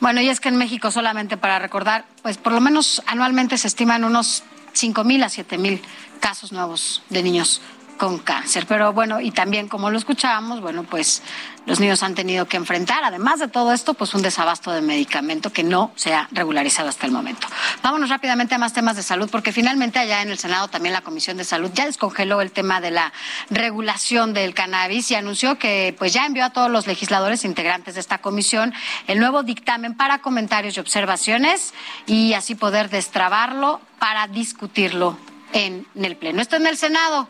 Bueno, 0.00 0.20
y 0.20 0.28
es 0.28 0.40
que 0.40 0.48
en 0.48 0.56
México 0.56 0.90
solamente 0.90 1.36
para 1.36 1.58
recordar, 1.58 2.04
pues 2.22 2.36
por 2.36 2.52
lo 2.52 2.60
menos 2.60 3.02
anualmente 3.06 3.56
se 3.56 3.68
estiman 3.68 4.04
unos 4.04 4.42
cinco 4.74 5.04
mil 5.04 5.22
a 5.22 5.28
siete 5.28 5.56
mil 5.56 5.80
casos 6.20 6.52
nuevos 6.52 7.02
de 7.08 7.22
niños 7.22 7.60
con 7.96 8.18
cáncer. 8.18 8.66
Pero 8.66 8.92
bueno, 8.92 9.20
y 9.20 9.30
también 9.30 9.68
como 9.68 9.90
lo 9.90 9.98
escuchábamos, 9.98 10.60
bueno, 10.60 10.84
pues 10.84 11.22
los 11.66 11.80
niños 11.80 12.02
han 12.02 12.14
tenido 12.14 12.46
que 12.46 12.56
enfrentar, 12.56 13.04
además 13.04 13.40
de 13.40 13.48
todo 13.48 13.72
esto, 13.72 13.94
pues 13.94 14.14
un 14.14 14.22
desabasto 14.22 14.70
de 14.70 14.82
medicamento 14.82 15.50
que 15.50 15.62
no 15.62 15.92
se 15.96 16.12
ha 16.12 16.28
regularizado 16.30 16.88
hasta 16.88 17.06
el 17.06 17.12
momento. 17.12 17.46
Vámonos 17.82 18.10
rápidamente 18.10 18.54
a 18.54 18.58
más 18.58 18.74
temas 18.74 18.96
de 18.96 19.02
salud, 19.02 19.30
porque 19.30 19.52
finalmente 19.52 19.98
allá 19.98 20.20
en 20.20 20.30
el 20.30 20.38
Senado 20.38 20.68
también 20.68 20.92
la 20.92 21.00
Comisión 21.00 21.36
de 21.36 21.44
Salud 21.44 21.70
ya 21.72 21.86
descongeló 21.86 22.40
el 22.40 22.52
tema 22.52 22.80
de 22.80 22.90
la 22.90 23.12
regulación 23.48 24.34
del 24.34 24.52
cannabis 24.52 25.10
y 25.10 25.14
anunció 25.14 25.58
que 25.58 25.94
pues 25.98 26.12
ya 26.12 26.26
envió 26.26 26.44
a 26.44 26.50
todos 26.50 26.70
los 26.70 26.86
legisladores 26.86 27.44
integrantes 27.44 27.94
de 27.94 28.00
esta 28.00 28.18
comisión 28.18 28.74
el 29.06 29.18
nuevo 29.18 29.42
dictamen 29.42 29.96
para 29.96 30.18
comentarios 30.18 30.76
y 30.76 30.80
observaciones 30.80 31.72
y 32.06 32.34
así 32.34 32.54
poder 32.54 32.90
destrabarlo 32.90 33.80
para 33.98 34.26
discutirlo 34.28 35.16
en 35.52 35.86
el 35.94 36.16
Pleno. 36.16 36.42
Esto 36.42 36.56
en 36.56 36.66
el 36.66 36.76
Senado. 36.76 37.28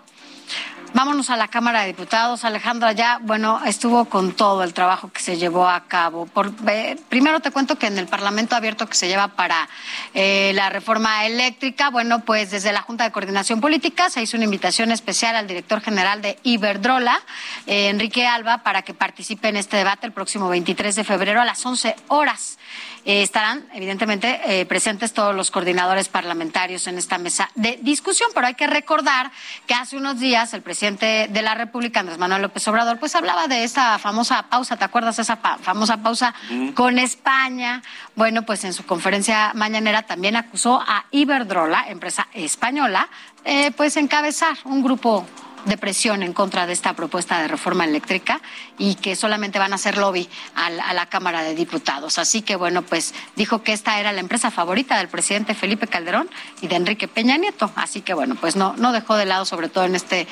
Vámonos 0.95 1.29
a 1.31 1.37
la 1.37 1.49
Cámara 1.49 1.81
de 1.81 1.89
Diputados. 1.89 2.45
Alejandra 2.45 2.93
ya, 2.93 3.19
bueno, 3.21 3.61
estuvo 3.67 4.05
con 4.05 4.31
todo 4.31 4.63
el 4.63 4.73
trabajo 4.73 5.11
que 5.11 5.21
se 5.21 5.37
llevó 5.37 5.69
a 5.69 5.89
cabo. 5.89 6.27
Por, 6.27 6.53
eh, 6.69 6.97
primero 7.09 7.41
te 7.41 7.51
cuento 7.51 7.77
que 7.77 7.89
en 7.89 7.99
el 7.99 8.07
Parlamento 8.07 8.55
abierto 8.55 8.87
que 8.87 8.95
se 8.95 9.09
lleva 9.09 9.27
para 9.27 9.69
eh, 10.15 10.53
la 10.55 10.71
reforma 10.71 11.27
eléctrica, 11.27 11.91
bueno, 11.91 12.21
pues 12.21 12.53
desde 12.53 12.73
la 12.73 12.81
Junta 12.83 13.03
de 13.03 13.11
Coordinación 13.11 13.61
Política 13.61 14.09
se 14.09 14.23
hizo 14.23 14.37
una 14.37 14.45
invitación 14.45 14.93
especial 14.93 15.35
al 15.35 15.49
director 15.49 15.81
general 15.81 16.23
de 16.23 16.39
Iberdrola, 16.45 17.21
eh, 17.67 17.89
Enrique 17.89 18.25
Alba, 18.29 18.59
para 18.59 18.83
que 18.83 18.95
participe 18.95 19.49
en 19.49 19.57
este 19.57 19.77
debate 19.77 20.07
el 20.07 20.13
próximo 20.13 20.49
23 20.49 20.95
de 20.95 21.03
febrero 21.03 21.41
a 21.41 21.45
las 21.45 21.67
11 21.67 21.97
horas. 22.07 22.57
Eh, 23.05 23.23
estarán, 23.23 23.67
evidentemente, 23.75 24.65
presentes 24.67 25.13
todos 25.13 25.35
los 25.35 25.51
coordinadores 25.51 26.09
parlamentarios 26.09 26.87
en 26.87 26.97
esta 26.97 27.19
mesa 27.19 27.51
de 27.55 27.79
discusión, 27.83 28.31
pero 28.33 28.47
hay 28.47 28.55
que 28.55 28.67
recordar 28.67 29.31
que 29.67 29.75
hace 29.75 29.97
unos 29.97 30.21
días 30.21 30.55
el 30.55 30.63
presidente 30.63 30.84
de 30.85 31.41
la 31.43 31.55
República, 31.55 32.01
Andrés 32.01 32.19
Manuel 32.19 32.43
López 32.43 32.69
Obrador, 32.69 32.99
pues 32.99 33.15
hablaba 33.15 33.49
de 33.49 33.65
esa 33.65 33.99
famosa 33.99 34.43
pausa, 34.51 34.77
¿te 34.77 34.85
acuerdas 34.85 35.19
esa 35.19 35.37
famosa 35.37 36.03
pausa 36.03 36.35
con 36.75 36.99
España? 36.99 37.83
Bueno, 38.15 38.43
pues 38.43 38.65
en 38.65 38.75
su 38.75 38.85
conferencia 38.85 39.53
mañanera 39.55 40.03
también 40.03 40.37
acusó 40.37 40.83
a 40.87 41.07
Iberdrola, 41.11 41.87
empresa 41.89 42.29
española, 42.35 43.09
eh, 43.47 43.71
pues 43.71 43.97
encabezar 43.97 44.59
un 44.65 44.83
grupo 44.83 45.27
de 45.65 45.79
presión 45.79 46.23
en 46.23 46.33
contra 46.33 46.67
de 46.67 46.73
esta 46.73 46.95
propuesta 46.95 47.41
de 47.41 47.49
reforma 47.49 47.85
eléctrica 47.85 48.41
y 48.79 48.97
que 48.97 49.17
solamente 49.17 49.59
van 49.59 49.73
a 49.73 49.77
hacer 49.77 49.97
lobby 49.97 50.29
a 50.55 50.71
la, 50.71 51.07
Cámara 51.07 51.43
de 51.43 51.55
Diputados. 51.55 52.19
Así 52.19 52.43
que, 52.43 52.57
bueno, 52.57 52.83
pues 52.83 53.15
dijo 53.37 53.63
que 53.63 53.73
esta 53.73 54.01
era 54.01 54.13
la 54.13 54.21
empresa 54.21 54.51
favorita 54.51 54.99
del 54.99 55.09
presidente 55.09 55.55
Felipe 55.55 55.87
Calderón 55.87 56.29
y 56.61 56.67
de 56.67 56.77
Enrique 56.77 57.09
Peña 57.09 57.37
Nieto. 57.37 57.71
Así 57.77 58.01
que, 58.01 58.15
bueno, 58.15 58.35
pues 58.35 58.57
no, 58.57 58.75
no 58.77 58.93
dejó 58.93 59.17
de 59.17 59.27
lado, 59.27 59.45
sobre 59.45 59.69
todo 59.69 59.85
en 59.85 59.95
este 59.95 60.27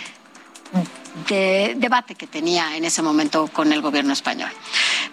debate 1.28 2.14
que 2.14 2.26
tenía 2.26 2.76
en 2.76 2.84
ese 2.84 3.02
momento 3.02 3.48
con 3.48 3.72
el 3.72 3.80
gobierno 3.80 4.12
español. 4.12 4.50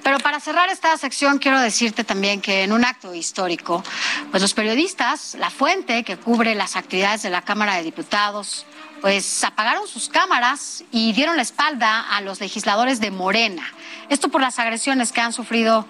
Pero 0.04 0.20
para 0.20 0.40
cerrar 0.40 0.70
esta 0.70 0.98
sección 0.98 1.40
quiero 1.40 1.60
decirte 1.60 2.04
también 2.04 2.42
que 2.42 2.64
en 2.64 2.72
un 2.72 2.86
acto 2.86 3.14
histórico, 3.14 3.84
pues 4.32 4.42
los 4.42 4.54
periodistas, 4.54 5.36
la 5.36 5.50
fuente 5.50 6.04
que 6.04 6.18
cubre 6.18 6.56
las 6.56 6.76
actividades 6.76 7.22
de 7.24 7.30
la 7.30 7.42
Cámara 7.42 7.76
de 7.76 7.84
Diputados, 7.84 8.66
pues 9.02 9.44
apagaron 9.44 9.88
sus 9.88 10.10
cámaras 10.10 10.84
y 10.92 11.14
dieron 11.14 11.36
la 11.38 11.42
espalda 11.42 12.02
a 12.10 12.22
los 12.22 12.40
legisladores 12.40 13.00
de 13.00 13.12
Morena. 13.12 13.64
Esto 14.10 14.30
por 14.30 14.42
las 14.42 14.60
agresiones 14.60 15.12
que 15.12 15.22
han 15.22 15.34
sufrido 15.34 15.86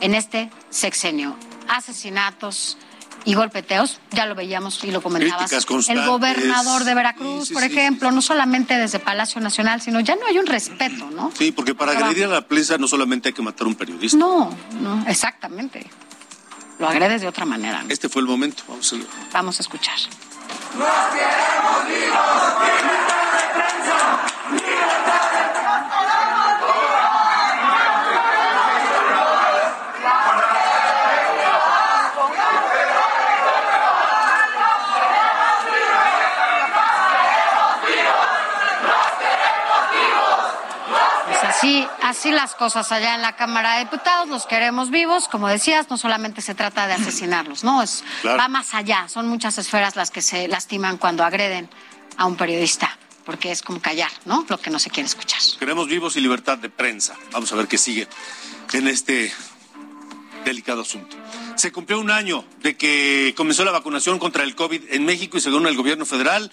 en 0.00 0.14
este 0.14 0.50
sexenio. 0.70 1.36
Asesinatos 1.68 2.78
y 3.24 3.34
golpeteos, 3.34 4.00
ya 4.10 4.26
lo 4.26 4.34
veíamos 4.34 4.82
y 4.84 4.90
lo 4.90 5.02
comentabas. 5.02 5.52
El 5.88 6.06
gobernador 6.06 6.84
de 6.84 6.94
Veracruz, 6.94 7.50
por 7.50 7.62
ejemplo, 7.62 8.10
no 8.10 8.22
solamente 8.22 8.76
desde 8.76 8.98
Palacio 8.98 9.40
Nacional, 9.40 9.80
sino 9.80 10.00
ya 10.00 10.16
no 10.16 10.26
hay 10.26 10.38
un 10.38 10.46
respeto, 10.46 11.10
¿no? 11.10 11.30
Sí, 11.36 11.52
porque 11.52 11.74
para 11.74 11.92
agredir 11.92 12.24
a 12.24 12.28
la 12.28 12.40
prensa 12.42 12.78
no 12.78 12.88
solamente 12.88 13.28
hay 13.28 13.34
que 13.34 13.42
matar 13.42 13.66
a 13.66 13.68
un 13.68 13.74
periodista. 13.74 14.16
No, 14.16 14.50
no, 14.80 15.04
exactamente. 15.06 15.90
Lo 16.78 16.88
agredes 16.88 17.20
de 17.20 17.28
otra 17.28 17.44
manera. 17.44 17.84
Este 17.88 18.08
fue 18.08 18.22
el 18.22 18.28
momento, 18.28 18.62
vamos 18.68 18.92
a, 18.92 18.96
vamos 19.32 19.58
a 19.58 19.62
escuchar. 19.62 19.98
¡Nos 20.78 20.88
queremos 21.12 21.86
vivos! 21.88 22.42
¡Libertad 22.62 23.24
de 23.32 23.46
prensa! 23.54 23.96
¡Libertad 24.52 25.32
de 25.32 25.48
así 42.08 42.30
las 42.30 42.54
cosas 42.54 42.90
allá 42.92 43.14
en 43.14 43.22
la 43.22 43.36
Cámara 43.36 43.74
de 43.74 43.84
Diputados, 43.84 44.28
los 44.28 44.46
queremos 44.46 44.90
vivos, 44.90 45.28
como 45.28 45.48
decías, 45.48 45.88
no 45.90 45.96
solamente 45.96 46.40
se 46.40 46.54
trata 46.54 46.86
de 46.86 46.94
asesinarlos, 46.94 47.64
no, 47.64 47.82
es 47.82 48.02
Claro. 48.22 48.38
va 48.38 48.48
más 48.48 48.74
allá, 48.74 49.08
son 49.08 49.28
muchas 49.28 49.58
esferas 49.58 49.96
las 49.96 50.10
que 50.10 50.22
se 50.22 50.48
lastiman 50.48 50.96
cuando 50.98 51.24
agreden 51.24 51.68
a 52.16 52.26
un 52.26 52.36
periodista, 52.36 52.98
porque 53.24 53.52
es 53.52 53.62
como 53.62 53.80
callar, 53.80 54.10
¿no? 54.24 54.44
Lo 54.48 54.58
que 54.58 54.70
no 54.70 54.78
se 54.78 54.90
quiere 54.90 55.06
escuchar. 55.06 55.40
Queremos 55.58 55.86
vivos 55.88 56.16
y 56.16 56.20
libertad 56.20 56.58
de 56.58 56.70
prensa. 56.70 57.14
Vamos 57.32 57.52
a 57.52 57.56
ver 57.56 57.68
qué 57.68 57.78
sigue 57.78 58.08
en 58.72 58.88
este 58.88 59.32
delicado 60.44 60.82
asunto. 60.82 61.16
Se 61.56 61.72
cumplió 61.72 62.00
un 62.00 62.10
año 62.10 62.44
de 62.62 62.76
que 62.76 63.34
comenzó 63.36 63.64
la 63.64 63.72
vacunación 63.72 64.18
contra 64.18 64.44
el 64.44 64.54
COVID 64.54 64.82
en 64.90 65.04
México 65.04 65.36
y 65.36 65.40
según 65.40 65.66
el 65.66 65.76
gobierno 65.76 66.06
federal, 66.06 66.52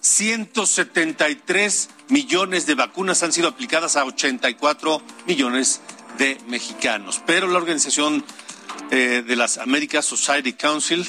173 0.00 1.88
millones 2.08 2.66
de 2.66 2.74
vacunas 2.74 3.22
han 3.22 3.32
sido 3.32 3.48
aplicadas 3.48 3.96
a 3.96 4.04
84 4.04 5.02
millones 5.26 5.80
de 6.18 6.38
mexicanos. 6.48 7.20
Pero 7.26 7.48
la 7.48 7.58
Organización 7.58 8.24
eh, 8.90 9.24
de 9.26 9.36
las 9.36 9.58
American 9.58 10.02
Society 10.02 10.52
Council 10.52 11.06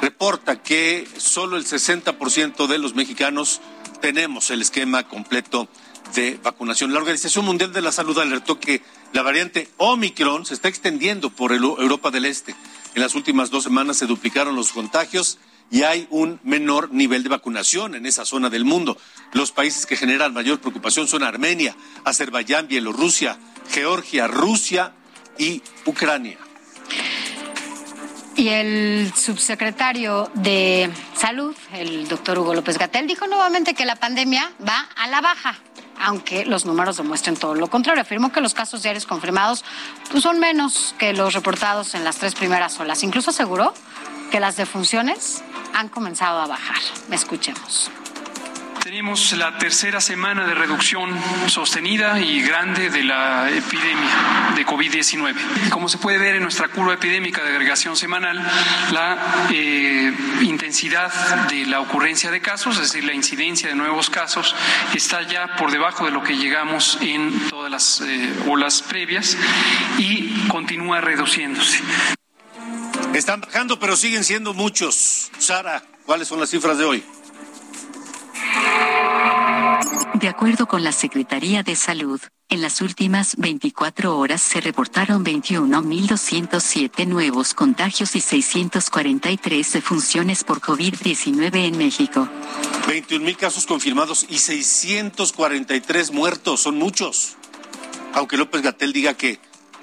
reporta 0.00 0.62
que 0.62 1.06
solo 1.16 1.56
el 1.56 1.64
60% 1.64 2.66
de 2.66 2.78
los 2.78 2.94
mexicanos 2.94 3.60
tenemos 4.00 4.50
el 4.50 4.62
esquema 4.62 5.06
completo 5.06 5.68
de 6.14 6.38
vacunación. 6.42 6.92
La 6.92 6.98
Organización 6.98 7.44
Mundial 7.44 7.72
de 7.72 7.80
la 7.80 7.92
Salud 7.92 8.18
alertó 8.18 8.58
que 8.58 8.82
la 9.12 9.22
variante 9.22 9.68
Omicron 9.76 10.44
se 10.44 10.54
está 10.54 10.68
extendiendo 10.68 11.30
por 11.30 11.52
Europa 11.52 12.10
del 12.10 12.24
Este. 12.24 12.54
En 12.94 13.02
las 13.02 13.14
últimas 13.14 13.50
dos 13.50 13.64
semanas 13.64 13.96
se 13.96 14.06
duplicaron 14.06 14.56
los 14.56 14.72
contagios 14.72 15.38
y 15.70 15.82
hay 15.82 16.06
un 16.10 16.40
menor 16.42 16.92
nivel 16.92 17.22
de 17.22 17.28
vacunación 17.28 17.94
en 17.94 18.06
esa 18.06 18.24
zona 18.24 18.50
del 18.50 18.64
mundo. 18.64 18.98
Los 19.32 19.52
países 19.52 19.86
que 19.86 19.96
generan 19.96 20.34
mayor 20.34 20.60
preocupación 20.60 21.08
son 21.08 21.22
Armenia, 21.22 21.76
Azerbaiyán, 22.04 22.68
Bielorrusia, 22.68 23.38
Georgia, 23.70 24.26
Rusia 24.26 24.92
y 25.38 25.62
Ucrania. 25.86 26.38
Y 28.34 28.48
el 28.48 29.12
subsecretario 29.14 30.30
de 30.34 30.90
Salud, 31.14 31.54
el 31.74 32.08
doctor 32.08 32.38
Hugo 32.38 32.54
López 32.54 32.78
Gatel, 32.78 33.06
dijo 33.06 33.26
nuevamente 33.26 33.74
que 33.74 33.84
la 33.84 33.96
pandemia 33.96 34.50
va 34.66 34.88
a 34.96 35.06
la 35.06 35.20
baja, 35.20 35.58
aunque 36.00 36.46
los 36.46 36.64
números 36.64 36.96
demuestren 36.96 37.36
todo 37.36 37.54
lo 37.54 37.68
contrario. 37.68 38.00
Afirmó 38.02 38.32
que 38.32 38.40
los 38.40 38.54
casos 38.54 38.82
diarios 38.82 39.06
confirmados 39.06 39.64
pues, 40.10 40.22
son 40.22 40.38
menos 40.38 40.94
que 40.98 41.12
los 41.12 41.34
reportados 41.34 41.94
en 41.94 42.04
las 42.04 42.16
tres 42.16 42.34
primeras 42.34 42.80
olas. 42.80 43.02
Incluso 43.02 43.30
aseguró 43.30 43.74
que 44.32 44.40
las 44.40 44.56
defunciones 44.56 45.44
han 45.74 45.90
comenzado 45.90 46.40
a 46.40 46.46
bajar. 46.46 46.80
Escuchemos. 47.10 47.90
Tenemos 48.82 49.30
la 49.32 49.58
tercera 49.58 50.00
semana 50.00 50.46
de 50.46 50.54
reducción 50.54 51.10
sostenida 51.46 52.18
y 52.18 52.42
grande 52.42 52.88
de 52.88 53.04
la 53.04 53.48
epidemia 53.50 54.54
de 54.56 54.66
COVID-19. 54.66 55.68
Como 55.68 55.88
se 55.88 55.98
puede 55.98 56.18
ver 56.18 56.34
en 56.34 56.42
nuestra 56.42 56.68
curva 56.68 56.94
epidémica 56.94 57.44
de 57.44 57.50
agregación 57.50 57.94
semanal, 57.94 58.42
la 58.90 59.46
eh, 59.52 60.12
intensidad 60.40 61.12
de 61.48 61.66
la 61.66 61.80
ocurrencia 61.80 62.30
de 62.30 62.40
casos, 62.40 62.76
es 62.76 62.90
decir, 62.90 63.04
la 63.04 63.12
incidencia 63.12 63.68
de 63.68 63.74
nuevos 63.74 64.08
casos, 64.10 64.56
está 64.94 65.22
ya 65.22 65.56
por 65.56 65.70
debajo 65.70 66.06
de 66.06 66.10
lo 66.10 66.22
que 66.24 66.36
llegamos 66.38 66.98
en 67.02 67.48
todas 67.50 67.70
las 67.70 68.00
eh, 68.00 68.32
olas 68.48 68.82
previas 68.82 69.36
y 69.98 70.48
continúa 70.48 71.02
reduciéndose. 71.02 71.82
Están 73.14 73.42
bajando, 73.42 73.78
pero 73.78 73.96
siguen 73.96 74.24
siendo 74.24 74.54
muchos. 74.54 75.30
Sara, 75.38 75.82
¿cuáles 76.06 76.28
son 76.28 76.40
las 76.40 76.50
cifras 76.50 76.78
de 76.78 76.84
hoy? 76.84 77.04
De 80.14 80.28
acuerdo 80.28 80.66
con 80.66 80.82
la 80.84 80.92
Secretaría 80.92 81.62
de 81.62 81.76
Salud, 81.76 82.20
en 82.48 82.62
las 82.62 82.80
últimas 82.80 83.36
24 83.36 84.16
horas 84.16 84.40
se 84.40 84.60
reportaron 84.60 85.24
21.207 85.24 87.06
nuevos 87.06 87.54
contagios 87.54 88.14
y 88.14 88.20
643 88.20 89.72
defunciones 89.72 90.44
por 90.44 90.60
COVID-19 90.60 91.66
en 91.66 91.76
México. 91.76 92.28
21 92.86 93.24
mil 93.24 93.36
casos 93.36 93.66
confirmados 93.66 94.26
y 94.28 94.38
643 94.38 96.12
muertos. 96.12 96.60
Son 96.60 96.78
muchos. 96.78 97.36
Aunque 98.14 98.36
López 98.36 98.62
Gatel 98.62 98.92
diga 98.92 99.14
que 99.14 99.40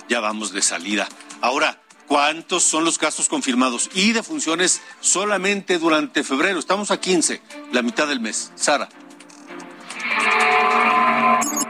ya 0.08 0.20
vamos 0.20 0.52
de 0.54 0.62
salida. 0.62 1.08
Ahora, 1.42 1.82
¿cuántos 2.10 2.64
son 2.64 2.84
los 2.84 2.98
casos 2.98 3.30
confirmados 3.30 3.90
y 3.94 4.12
defunciones 4.12 4.82
solamente 5.00 5.78
durante 5.78 6.26
febrero? 6.26 6.60
Estamos 6.60 6.92
a 6.92 7.00
15, 7.00 7.42
la 7.72 7.82
mitad 7.84 8.08
del 8.08 8.20
mes. 8.20 8.52
Sara. 8.56 8.90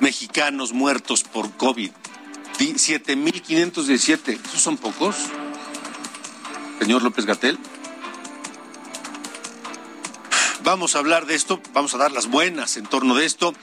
mexicanos 0.00 0.72
muertos 0.72 1.22
por 1.24 1.50
COVID. 1.56 1.90
Di- 2.58 2.74
7.517. 2.74 4.38
¿Esos 4.44 4.60
son 4.60 4.76
pocos? 4.76 5.16
Señor 6.80 7.02
López 7.02 7.26
Gatel. 7.26 7.58
Vamos 10.62 10.94
a 10.94 10.98
hablar 10.98 11.26
de 11.26 11.34
esto, 11.34 11.60
vamos 11.72 11.94
a 11.94 11.98
dar 11.98 12.12
las 12.12 12.26
buenas 12.26 12.76
en 12.76 12.84
torno 12.84 13.14
de 13.14 13.24
esto. 13.24 13.54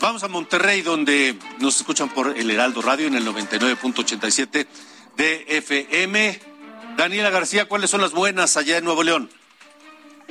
Vamos 0.00 0.22
a 0.22 0.28
Monterrey, 0.28 0.82
donde 0.82 1.38
nos 1.58 1.76
escuchan 1.76 2.08
por 2.08 2.36
el 2.36 2.50
Heraldo 2.50 2.82
Radio 2.82 3.06
en 3.06 3.14
el 3.14 3.26
99.87 3.26 4.66
de 5.16 5.44
FM. 5.48 6.40
Daniela 6.96 7.30
García, 7.30 7.66
¿cuáles 7.68 7.90
son 7.90 8.00
las 8.00 8.12
buenas 8.12 8.56
allá 8.56 8.78
en 8.78 8.84
Nuevo 8.84 9.02
León? 9.02 9.30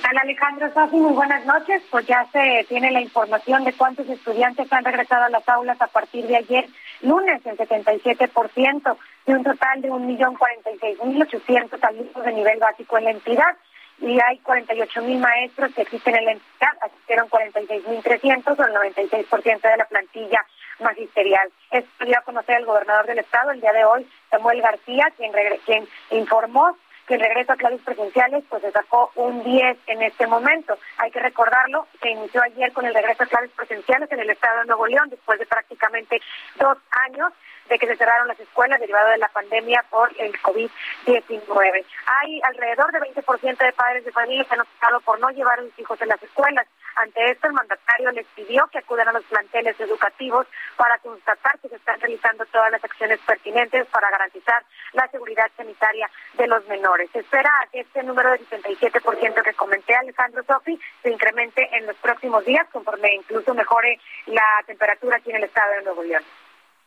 Hola 0.08 0.22
Alejandro 0.22 0.72
Sofi, 0.72 0.98
muy 0.98 1.14
buenas 1.14 1.44
noches. 1.48 1.82
Pues 1.90 2.06
ya 2.06 2.28
se 2.32 2.64
tiene 2.70 2.92
la 2.92 3.02
información 3.02 3.64
de 3.64 3.74
cuántos 3.74 4.08
estudiantes 4.08 4.72
han 4.72 4.86
regresado 4.86 5.24
a 5.24 5.30
las 5.30 5.50
aulas 5.50 5.82
a 5.82 5.88
partir 5.88 6.28
de 6.28 6.36
ayer, 6.38 6.68
lunes, 7.02 7.44
el 7.44 7.58
77%, 7.58 8.98
de 9.26 9.34
un 9.34 9.44
total 9.44 9.82
de 9.82 9.90
1.046.800 9.90 11.80
alumnos 11.82 12.24
de 12.24 12.34
nivel 12.34 12.60
básico 12.60 13.00
en 13.00 13.06
la 13.06 13.12
entidad. 13.12 13.58
Y 14.00 14.20
hay 14.22 14.40
48.000 14.44 15.18
maestros 15.18 15.74
que 15.74 15.82
existen 15.82 16.16
en 16.18 16.26
la 16.26 16.32
entidad, 16.34 16.78
asistieron 16.82 17.28
46.300 17.28 18.60
o 18.60 18.64
el 18.64 18.74
96% 18.94 19.62
de 19.62 19.78
la 19.78 19.86
plantilla 19.86 20.46
magisterial. 20.82 21.50
Esto 21.72 22.06
dio 22.06 22.20
a 22.20 22.22
conocer 22.22 22.58
el 22.58 22.66
gobernador 22.66 23.08
del 23.08 23.20
estado 23.20 23.50
el 23.52 23.62
día 23.62 23.74
de 23.74 23.86
hoy, 23.86 24.08
Samuel 24.30 24.62
García, 24.62 25.12
quien, 25.18 25.32
quien 25.66 25.88
informó 26.12 26.78
que 27.08 27.16
el 27.16 27.22
regreso 27.22 27.54
a 27.54 27.58
clases 27.58 27.82
presenciales 27.82 28.44
pues 28.50 28.62
se 28.62 28.72
sacó 28.72 29.12
un 29.16 29.44
10 29.44 29.78
en 29.88 30.02
este 30.02 30.28
momento. 30.28 30.78
Hay 30.98 31.12
que 31.12 31.20
recordarlo, 31.20 31.88
se 32.02 32.10
inició 32.10 32.42
ayer 32.42 32.72
con 32.74 32.86
el 32.86 32.94
regreso 32.94 33.24
a 33.24 33.28
clases 33.28 33.52
presenciales 33.52 34.12
en 34.12 34.20
el 34.20 34.30
estado 34.30 34.60
de 34.60 34.66
Nuevo 34.66 34.88
León 34.88 35.10
después 35.10 35.40
de 35.40 35.46
prácticamente 35.46 36.22
dos 36.60 36.78
años 37.08 37.32
de 37.70 37.80
que 37.80 37.88
se 37.88 37.96
cerraron 37.96 38.28
las 38.28 38.40
escuelas 38.40 38.80
derivado 38.80 39.10
de 39.10 39.18
la 39.18 39.30
pandemia 39.30 39.84
por 39.90 40.12
el 40.20 40.34
COVID-19. 40.42 41.86
Hay 42.06 42.42
alrededor 42.44 42.92
de 42.92 43.00
20% 43.00 43.58
de 43.58 43.74
padres 43.74 44.06
de 44.06 44.12
familia 44.12 44.46
que 44.46 44.54
han 44.54 44.62
optado 44.62 45.00
por 45.02 45.20
no 45.20 45.30
llevar 45.30 45.60
a 45.60 45.64
sus 45.64 45.80
hijos 45.80 46.02
a 46.02 46.06
las 46.06 46.22
escuelas. 46.22 46.68
Ante 46.96 47.30
esto, 47.30 47.48
el 47.48 47.54
mandatario 47.54 48.12
les 48.12 48.26
pidió 48.28 48.68
que 48.68 48.78
acudan 48.78 49.10
a 49.10 49.12
los 49.12 49.24
planteles 49.26 49.78
educativos 49.80 50.48
para 50.78 50.98
constatar 51.00 51.60
que 51.60 51.68
se 51.68 51.76
están 51.76 52.00
realizando 52.00 52.46
todas 52.46 52.72
las 52.72 52.84
acciones 52.84 53.20
pertinentes 53.26 53.86
para 53.88 54.10
garantizar 54.10 54.64
la 54.94 55.08
seguridad 55.10 55.52
sanitaria 55.58 56.10
de 56.38 56.48
los 56.48 56.66
menores. 56.68 57.10
Se 57.12 57.20
espera 57.20 57.52
que 57.72 57.82
este 57.82 58.02
número 58.04 58.32
del 58.32 58.48
77% 58.48 59.44
que 59.44 59.54
comenté, 59.54 59.96
Alejandro 59.96 60.44
Sofi, 60.44 60.80
se 61.04 61.10
incremente 61.10 61.68
en 61.76 61.86
los 61.86 61.98
próximos 61.98 62.46
días, 62.46 62.66
conforme 62.72 63.14
incluso 63.14 63.54
mejore 63.54 64.00
la 64.28 64.64
temperatura 64.66 65.18
aquí 65.18 65.32
en 65.32 65.38
el 65.38 65.44
estado 65.44 65.74
de 65.74 65.84
Nuevo 65.84 66.04
León. 66.04 66.24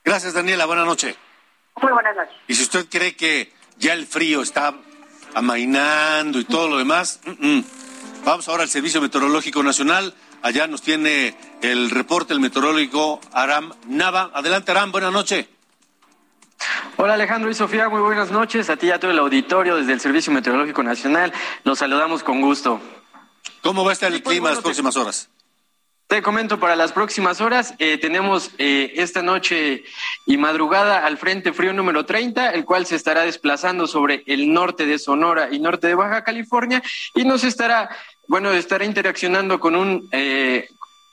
Gracias, 0.09 0.33
Daniela. 0.33 0.65
Buenas 0.65 0.87
noches. 0.87 1.17
Muy 1.83 1.93
buenas 1.93 2.17
noches. 2.17 2.35
Y 2.49 2.55
si 2.55 2.63
usted 2.63 2.87
cree 2.89 3.15
que 3.15 3.53
ya 3.77 3.93
el 3.93 4.07
frío 4.07 4.41
está 4.41 4.73
amainando 5.35 6.39
y 6.39 6.45
todo 6.45 6.67
lo 6.67 6.79
demás, 6.79 7.21
mm, 7.27 7.47
mm. 7.47 7.65
vamos 8.25 8.49
ahora 8.49 8.63
al 8.63 8.71
Servicio 8.71 9.03
Meteorológico 9.03 9.63
Nacional. 9.63 10.15
Allá 10.41 10.67
nos 10.67 10.81
tiene 10.81 11.37
el 11.61 11.91
reporte 11.91 12.33
el 12.33 12.41
meteorólogo 12.41 13.21
Aram 13.33 13.75
Nava. 13.87 14.31
Adelante, 14.33 14.71
Aram. 14.71 14.93
Buenas 14.93 15.13
noches. 15.13 15.47
Hola 16.97 17.13
Alejandro 17.13 17.51
y 17.51 17.55
Sofía, 17.55 17.91
muy 17.91 18.01
buenas 18.01 18.31
noches. 18.31 18.71
A 18.71 18.79
ti 18.79 18.87
y 18.87 18.91
a 18.93 18.99
todo 18.99 19.11
el 19.11 19.19
auditorio 19.19 19.77
desde 19.77 19.93
el 19.93 20.01
Servicio 20.01 20.33
Meteorológico 20.33 20.83
Nacional. 20.83 21.35
Los 21.65 21.81
saludamos 21.81 22.23
con 22.23 22.41
gusto. 22.41 22.81
¿Cómo 23.61 23.85
va 23.85 23.91
a 23.91 23.93
estar 23.93 24.11
el 24.11 24.23
clima 24.23 24.53
las 24.53 24.61
próximas 24.61 24.97
horas? 24.97 25.29
Te 26.09 26.23
comento 26.23 26.59
para 26.59 26.75
las 26.75 26.93
próximas 26.93 27.43
horas, 27.43 27.75
eh, 27.79 27.99
tenemos 27.99 28.51
eh, 28.57 28.95
esta 28.97 29.21
noche 29.21 29.85
y 30.25 30.39
madrugada 30.39 31.05
al 31.05 31.19
Frente 31.19 31.53
Frío 31.53 31.75
número 31.75 32.07
30, 32.07 32.53
el 32.53 32.65
cual 32.65 32.87
se 32.87 32.97
estará 32.97 33.25
desplazando 33.25 33.87
sobre 33.87 34.23
el 34.27 34.51
norte 34.51 34.87
de 34.87 34.99
Sonora 34.99 35.51
y 35.53 35.59
norte 35.59 35.87
de 35.87 35.95
Baja 35.95 36.25
California 36.25 36.83
y 37.15 37.25
nos 37.25 37.45
estará 37.45 37.91
bueno, 38.27 38.53
estará 38.53 38.85
interaccionando 38.85 39.59
con 39.59 39.75
un 39.75 40.09
eh, 40.13 40.69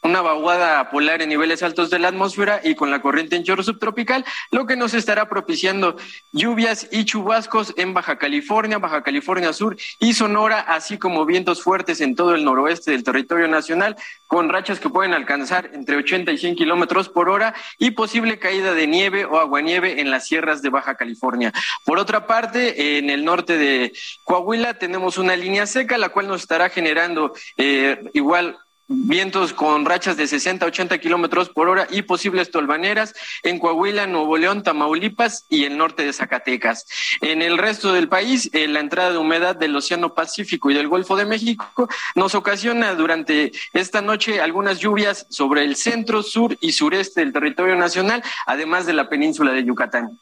una 0.05 0.21
vaguada 0.21 0.91
polar 0.91 1.23
en 1.23 1.29
niveles 1.29 1.63
altos 1.63 1.89
de 1.89 1.97
la 1.97 2.09
atmósfera 2.09 2.61
y 2.63 2.75
con 2.75 2.91
la 2.91 3.01
corriente 3.01 3.35
en 3.35 3.43
chorro 3.43 3.63
subtropical, 3.63 4.23
lo 4.51 4.67
que 4.67 4.75
nos 4.75 4.93
estará 4.93 5.27
propiciando 5.27 5.95
lluvias 6.31 6.87
y 6.91 7.05
chubascos 7.05 7.73
en 7.75 7.95
Baja 7.95 8.19
California, 8.19 8.77
Baja 8.77 9.01
California 9.01 9.51
Sur 9.51 9.75
y 9.99 10.13
Sonora, 10.13 10.59
así 10.59 10.99
como 10.99 11.25
vientos 11.25 11.63
fuertes 11.63 12.01
en 12.01 12.15
todo 12.15 12.35
el 12.35 12.45
noroeste 12.45 12.91
del 12.91 13.03
territorio 13.03 13.47
nacional, 13.47 13.95
con 14.27 14.49
rachas 14.49 14.79
que 14.79 14.89
pueden 14.89 15.15
alcanzar 15.15 15.71
entre 15.73 15.95
80 15.95 16.31
y 16.31 16.37
100 16.37 16.55
kilómetros 16.55 17.09
por 17.09 17.27
hora 17.27 17.55
y 17.79 17.91
posible 17.91 18.37
caída 18.37 18.75
de 18.75 18.85
nieve 18.85 19.25
o 19.25 19.39
aguanieve 19.39 20.01
en 20.01 20.11
las 20.11 20.27
sierras 20.27 20.61
de 20.61 20.69
Baja 20.69 20.95
California. 20.95 21.51
Por 21.83 21.97
otra 21.97 22.27
parte, 22.27 22.99
en 22.99 23.09
el 23.09 23.25
norte 23.25 23.57
de 23.57 23.91
Coahuila 24.23 24.75
tenemos 24.75 25.17
una 25.17 25.35
línea 25.35 25.65
seca, 25.65 25.97
la 25.97 26.09
cual 26.09 26.27
nos 26.27 26.41
estará 26.41 26.69
generando 26.69 27.33
eh, 27.57 28.03
igual 28.13 28.59
vientos 28.87 29.53
con 29.53 29.85
rachas 29.85 30.17
de 30.17 30.27
60 30.27 30.65
a 30.65 30.67
80 30.67 30.97
kilómetros 30.99 31.49
por 31.49 31.69
hora 31.69 31.87
y 31.89 32.03
posibles 32.03 32.51
tolvaneras 32.51 33.13
en 33.43 33.59
Coahuila, 33.59 34.07
Nuevo 34.07 34.37
León, 34.37 34.63
Tamaulipas 34.63 35.45
y 35.49 35.63
el 35.63 35.77
norte 35.77 36.05
de 36.05 36.13
Zacatecas. 36.13 36.85
En 37.21 37.41
el 37.41 37.57
resto 37.57 37.93
del 37.93 38.07
país, 38.07 38.49
eh, 38.53 38.67
la 38.67 38.79
entrada 38.79 39.11
de 39.11 39.17
humedad 39.17 39.55
del 39.55 39.75
Océano 39.75 40.13
Pacífico 40.13 40.69
y 40.69 40.75
del 40.75 40.87
Golfo 40.87 41.15
de 41.15 41.25
México 41.25 41.89
nos 42.15 42.35
ocasiona 42.35 42.93
durante 42.93 43.51
esta 43.73 44.01
noche 44.01 44.41
algunas 44.41 44.79
lluvias 44.79 45.25
sobre 45.29 45.63
el 45.63 45.75
centro, 45.75 46.21
sur 46.21 46.57
y 46.61 46.73
sureste 46.73 47.21
del 47.21 47.33
territorio 47.33 47.75
nacional, 47.75 48.23
además 48.45 48.85
de 48.85 48.93
la 48.93 49.09
península 49.09 49.51
de 49.51 49.65
Yucatán. 49.65 50.19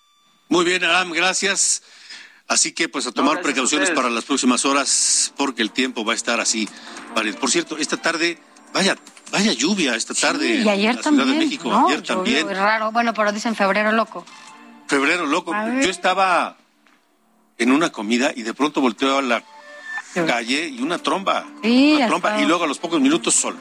Muy 0.47 0.65
bien, 0.65 0.83
Aram, 0.83 1.11
gracias. 1.11 1.83
Así 2.47 2.73
que 2.73 2.89
pues 2.89 3.07
a 3.07 3.11
tomar 3.11 3.41
precauciones 3.41 3.89
para 3.91 4.09
las 4.09 4.25
próximas 4.25 4.65
horas 4.65 5.33
porque 5.37 5.61
el 5.61 5.71
tiempo 5.71 6.03
va 6.03 6.11
a 6.13 6.15
estar 6.15 6.39
así. 6.39 6.67
Por 7.39 7.49
cierto, 7.49 7.77
esta 7.77 7.97
tarde 7.97 8.37
Vaya, 8.73 8.97
vaya 9.31 9.53
lluvia 9.53 9.95
esta 9.95 10.13
tarde. 10.13 10.55
y 10.55 10.67
ayer 10.67 10.91
en 10.91 10.95
la 10.95 11.01
también. 11.01 11.25
Ciudad 11.25 11.39
de 11.39 11.45
México. 11.45 11.69
¿no? 11.69 11.87
ayer 11.87 12.01
también. 12.01 12.49
es 12.49 12.57
raro. 12.57 12.91
Bueno, 12.91 13.13
pero 13.13 13.31
dicen 13.31 13.55
febrero 13.55 13.91
loco. 13.91 14.25
Febrero 14.87 15.25
loco. 15.25 15.53
Yo 15.81 15.89
estaba 15.89 16.57
en 17.57 17.71
una 17.71 17.91
comida 17.91 18.31
y 18.35 18.43
de 18.43 18.53
pronto 18.53 18.81
volteo 18.81 19.17
a 19.17 19.21
la 19.21 19.43
calle 20.13 20.67
y 20.67 20.81
una 20.81 20.97
tromba. 20.97 21.45
Sí, 21.61 21.93
una 21.95 22.07
tromba 22.07 22.41
y 22.41 22.45
luego 22.45 22.65
a 22.65 22.67
los 22.67 22.79
pocos 22.79 22.99
minutos 22.99 23.33
sol. 23.35 23.57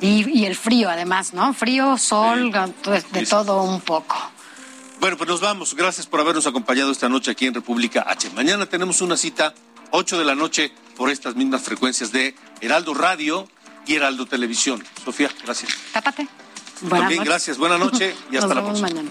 Y, 0.00 0.40
y 0.40 0.46
el 0.46 0.56
frío, 0.56 0.90
además, 0.90 1.32
¿no? 1.32 1.54
Frío, 1.54 1.96
sol, 1.96 2.50
de 2.50 3.24
sí. 3.24 3.30
todo 3.30 3.62
un 3.62 3.80
poco. 3.80 4.16
Bueno, 4.98 5.16
pues 5.16 5.28
nos 5.28 5.40
vamos. 5.40 5.74
Gracias 5.74 6.06
por 6.06 6.20
habernos 6.20 6.46
acompañado 6.46 6.90
esta 6.90 7.08
noche 7.08 7.30
aquí 7.30 7.46
en 7.46 7.54
República 7.54 8.04
H. 8.08 8.30
Mañana 8.30 8.66
tenemos 8.66 9.00
una 9.00 9.16
cita, 9.16 9.54
8 9.90 10.18
de 10.18 10.24
la 10.24 10.34
noche, 10.34 10.72
por 10.96 11.10
estas 11.10 11.36
mismas 11.36 11.62
frecuencias 11.62 12.10
de 12.12 12.34
Heraldo 12.60 12.94
Radio 12.94 13.48
y 13.86 13.94
Heraldo 13.94 14.26
Televisión. 14.26 14.82
Sofía, 15.04 15.30
gracias. 15.44 15.72
Tápate. 15.92 16.28
También 16.88 17.22
gracias. 17.24 17.58
Buena 17.58 17.78
noche 17.78 18.14
y 18.30 18.36
hasta 18.36 18.48
Nos 18.48 18.56
la 18.56 18.62
próxima. 18.64 18.88
mañana. 18.88 19.10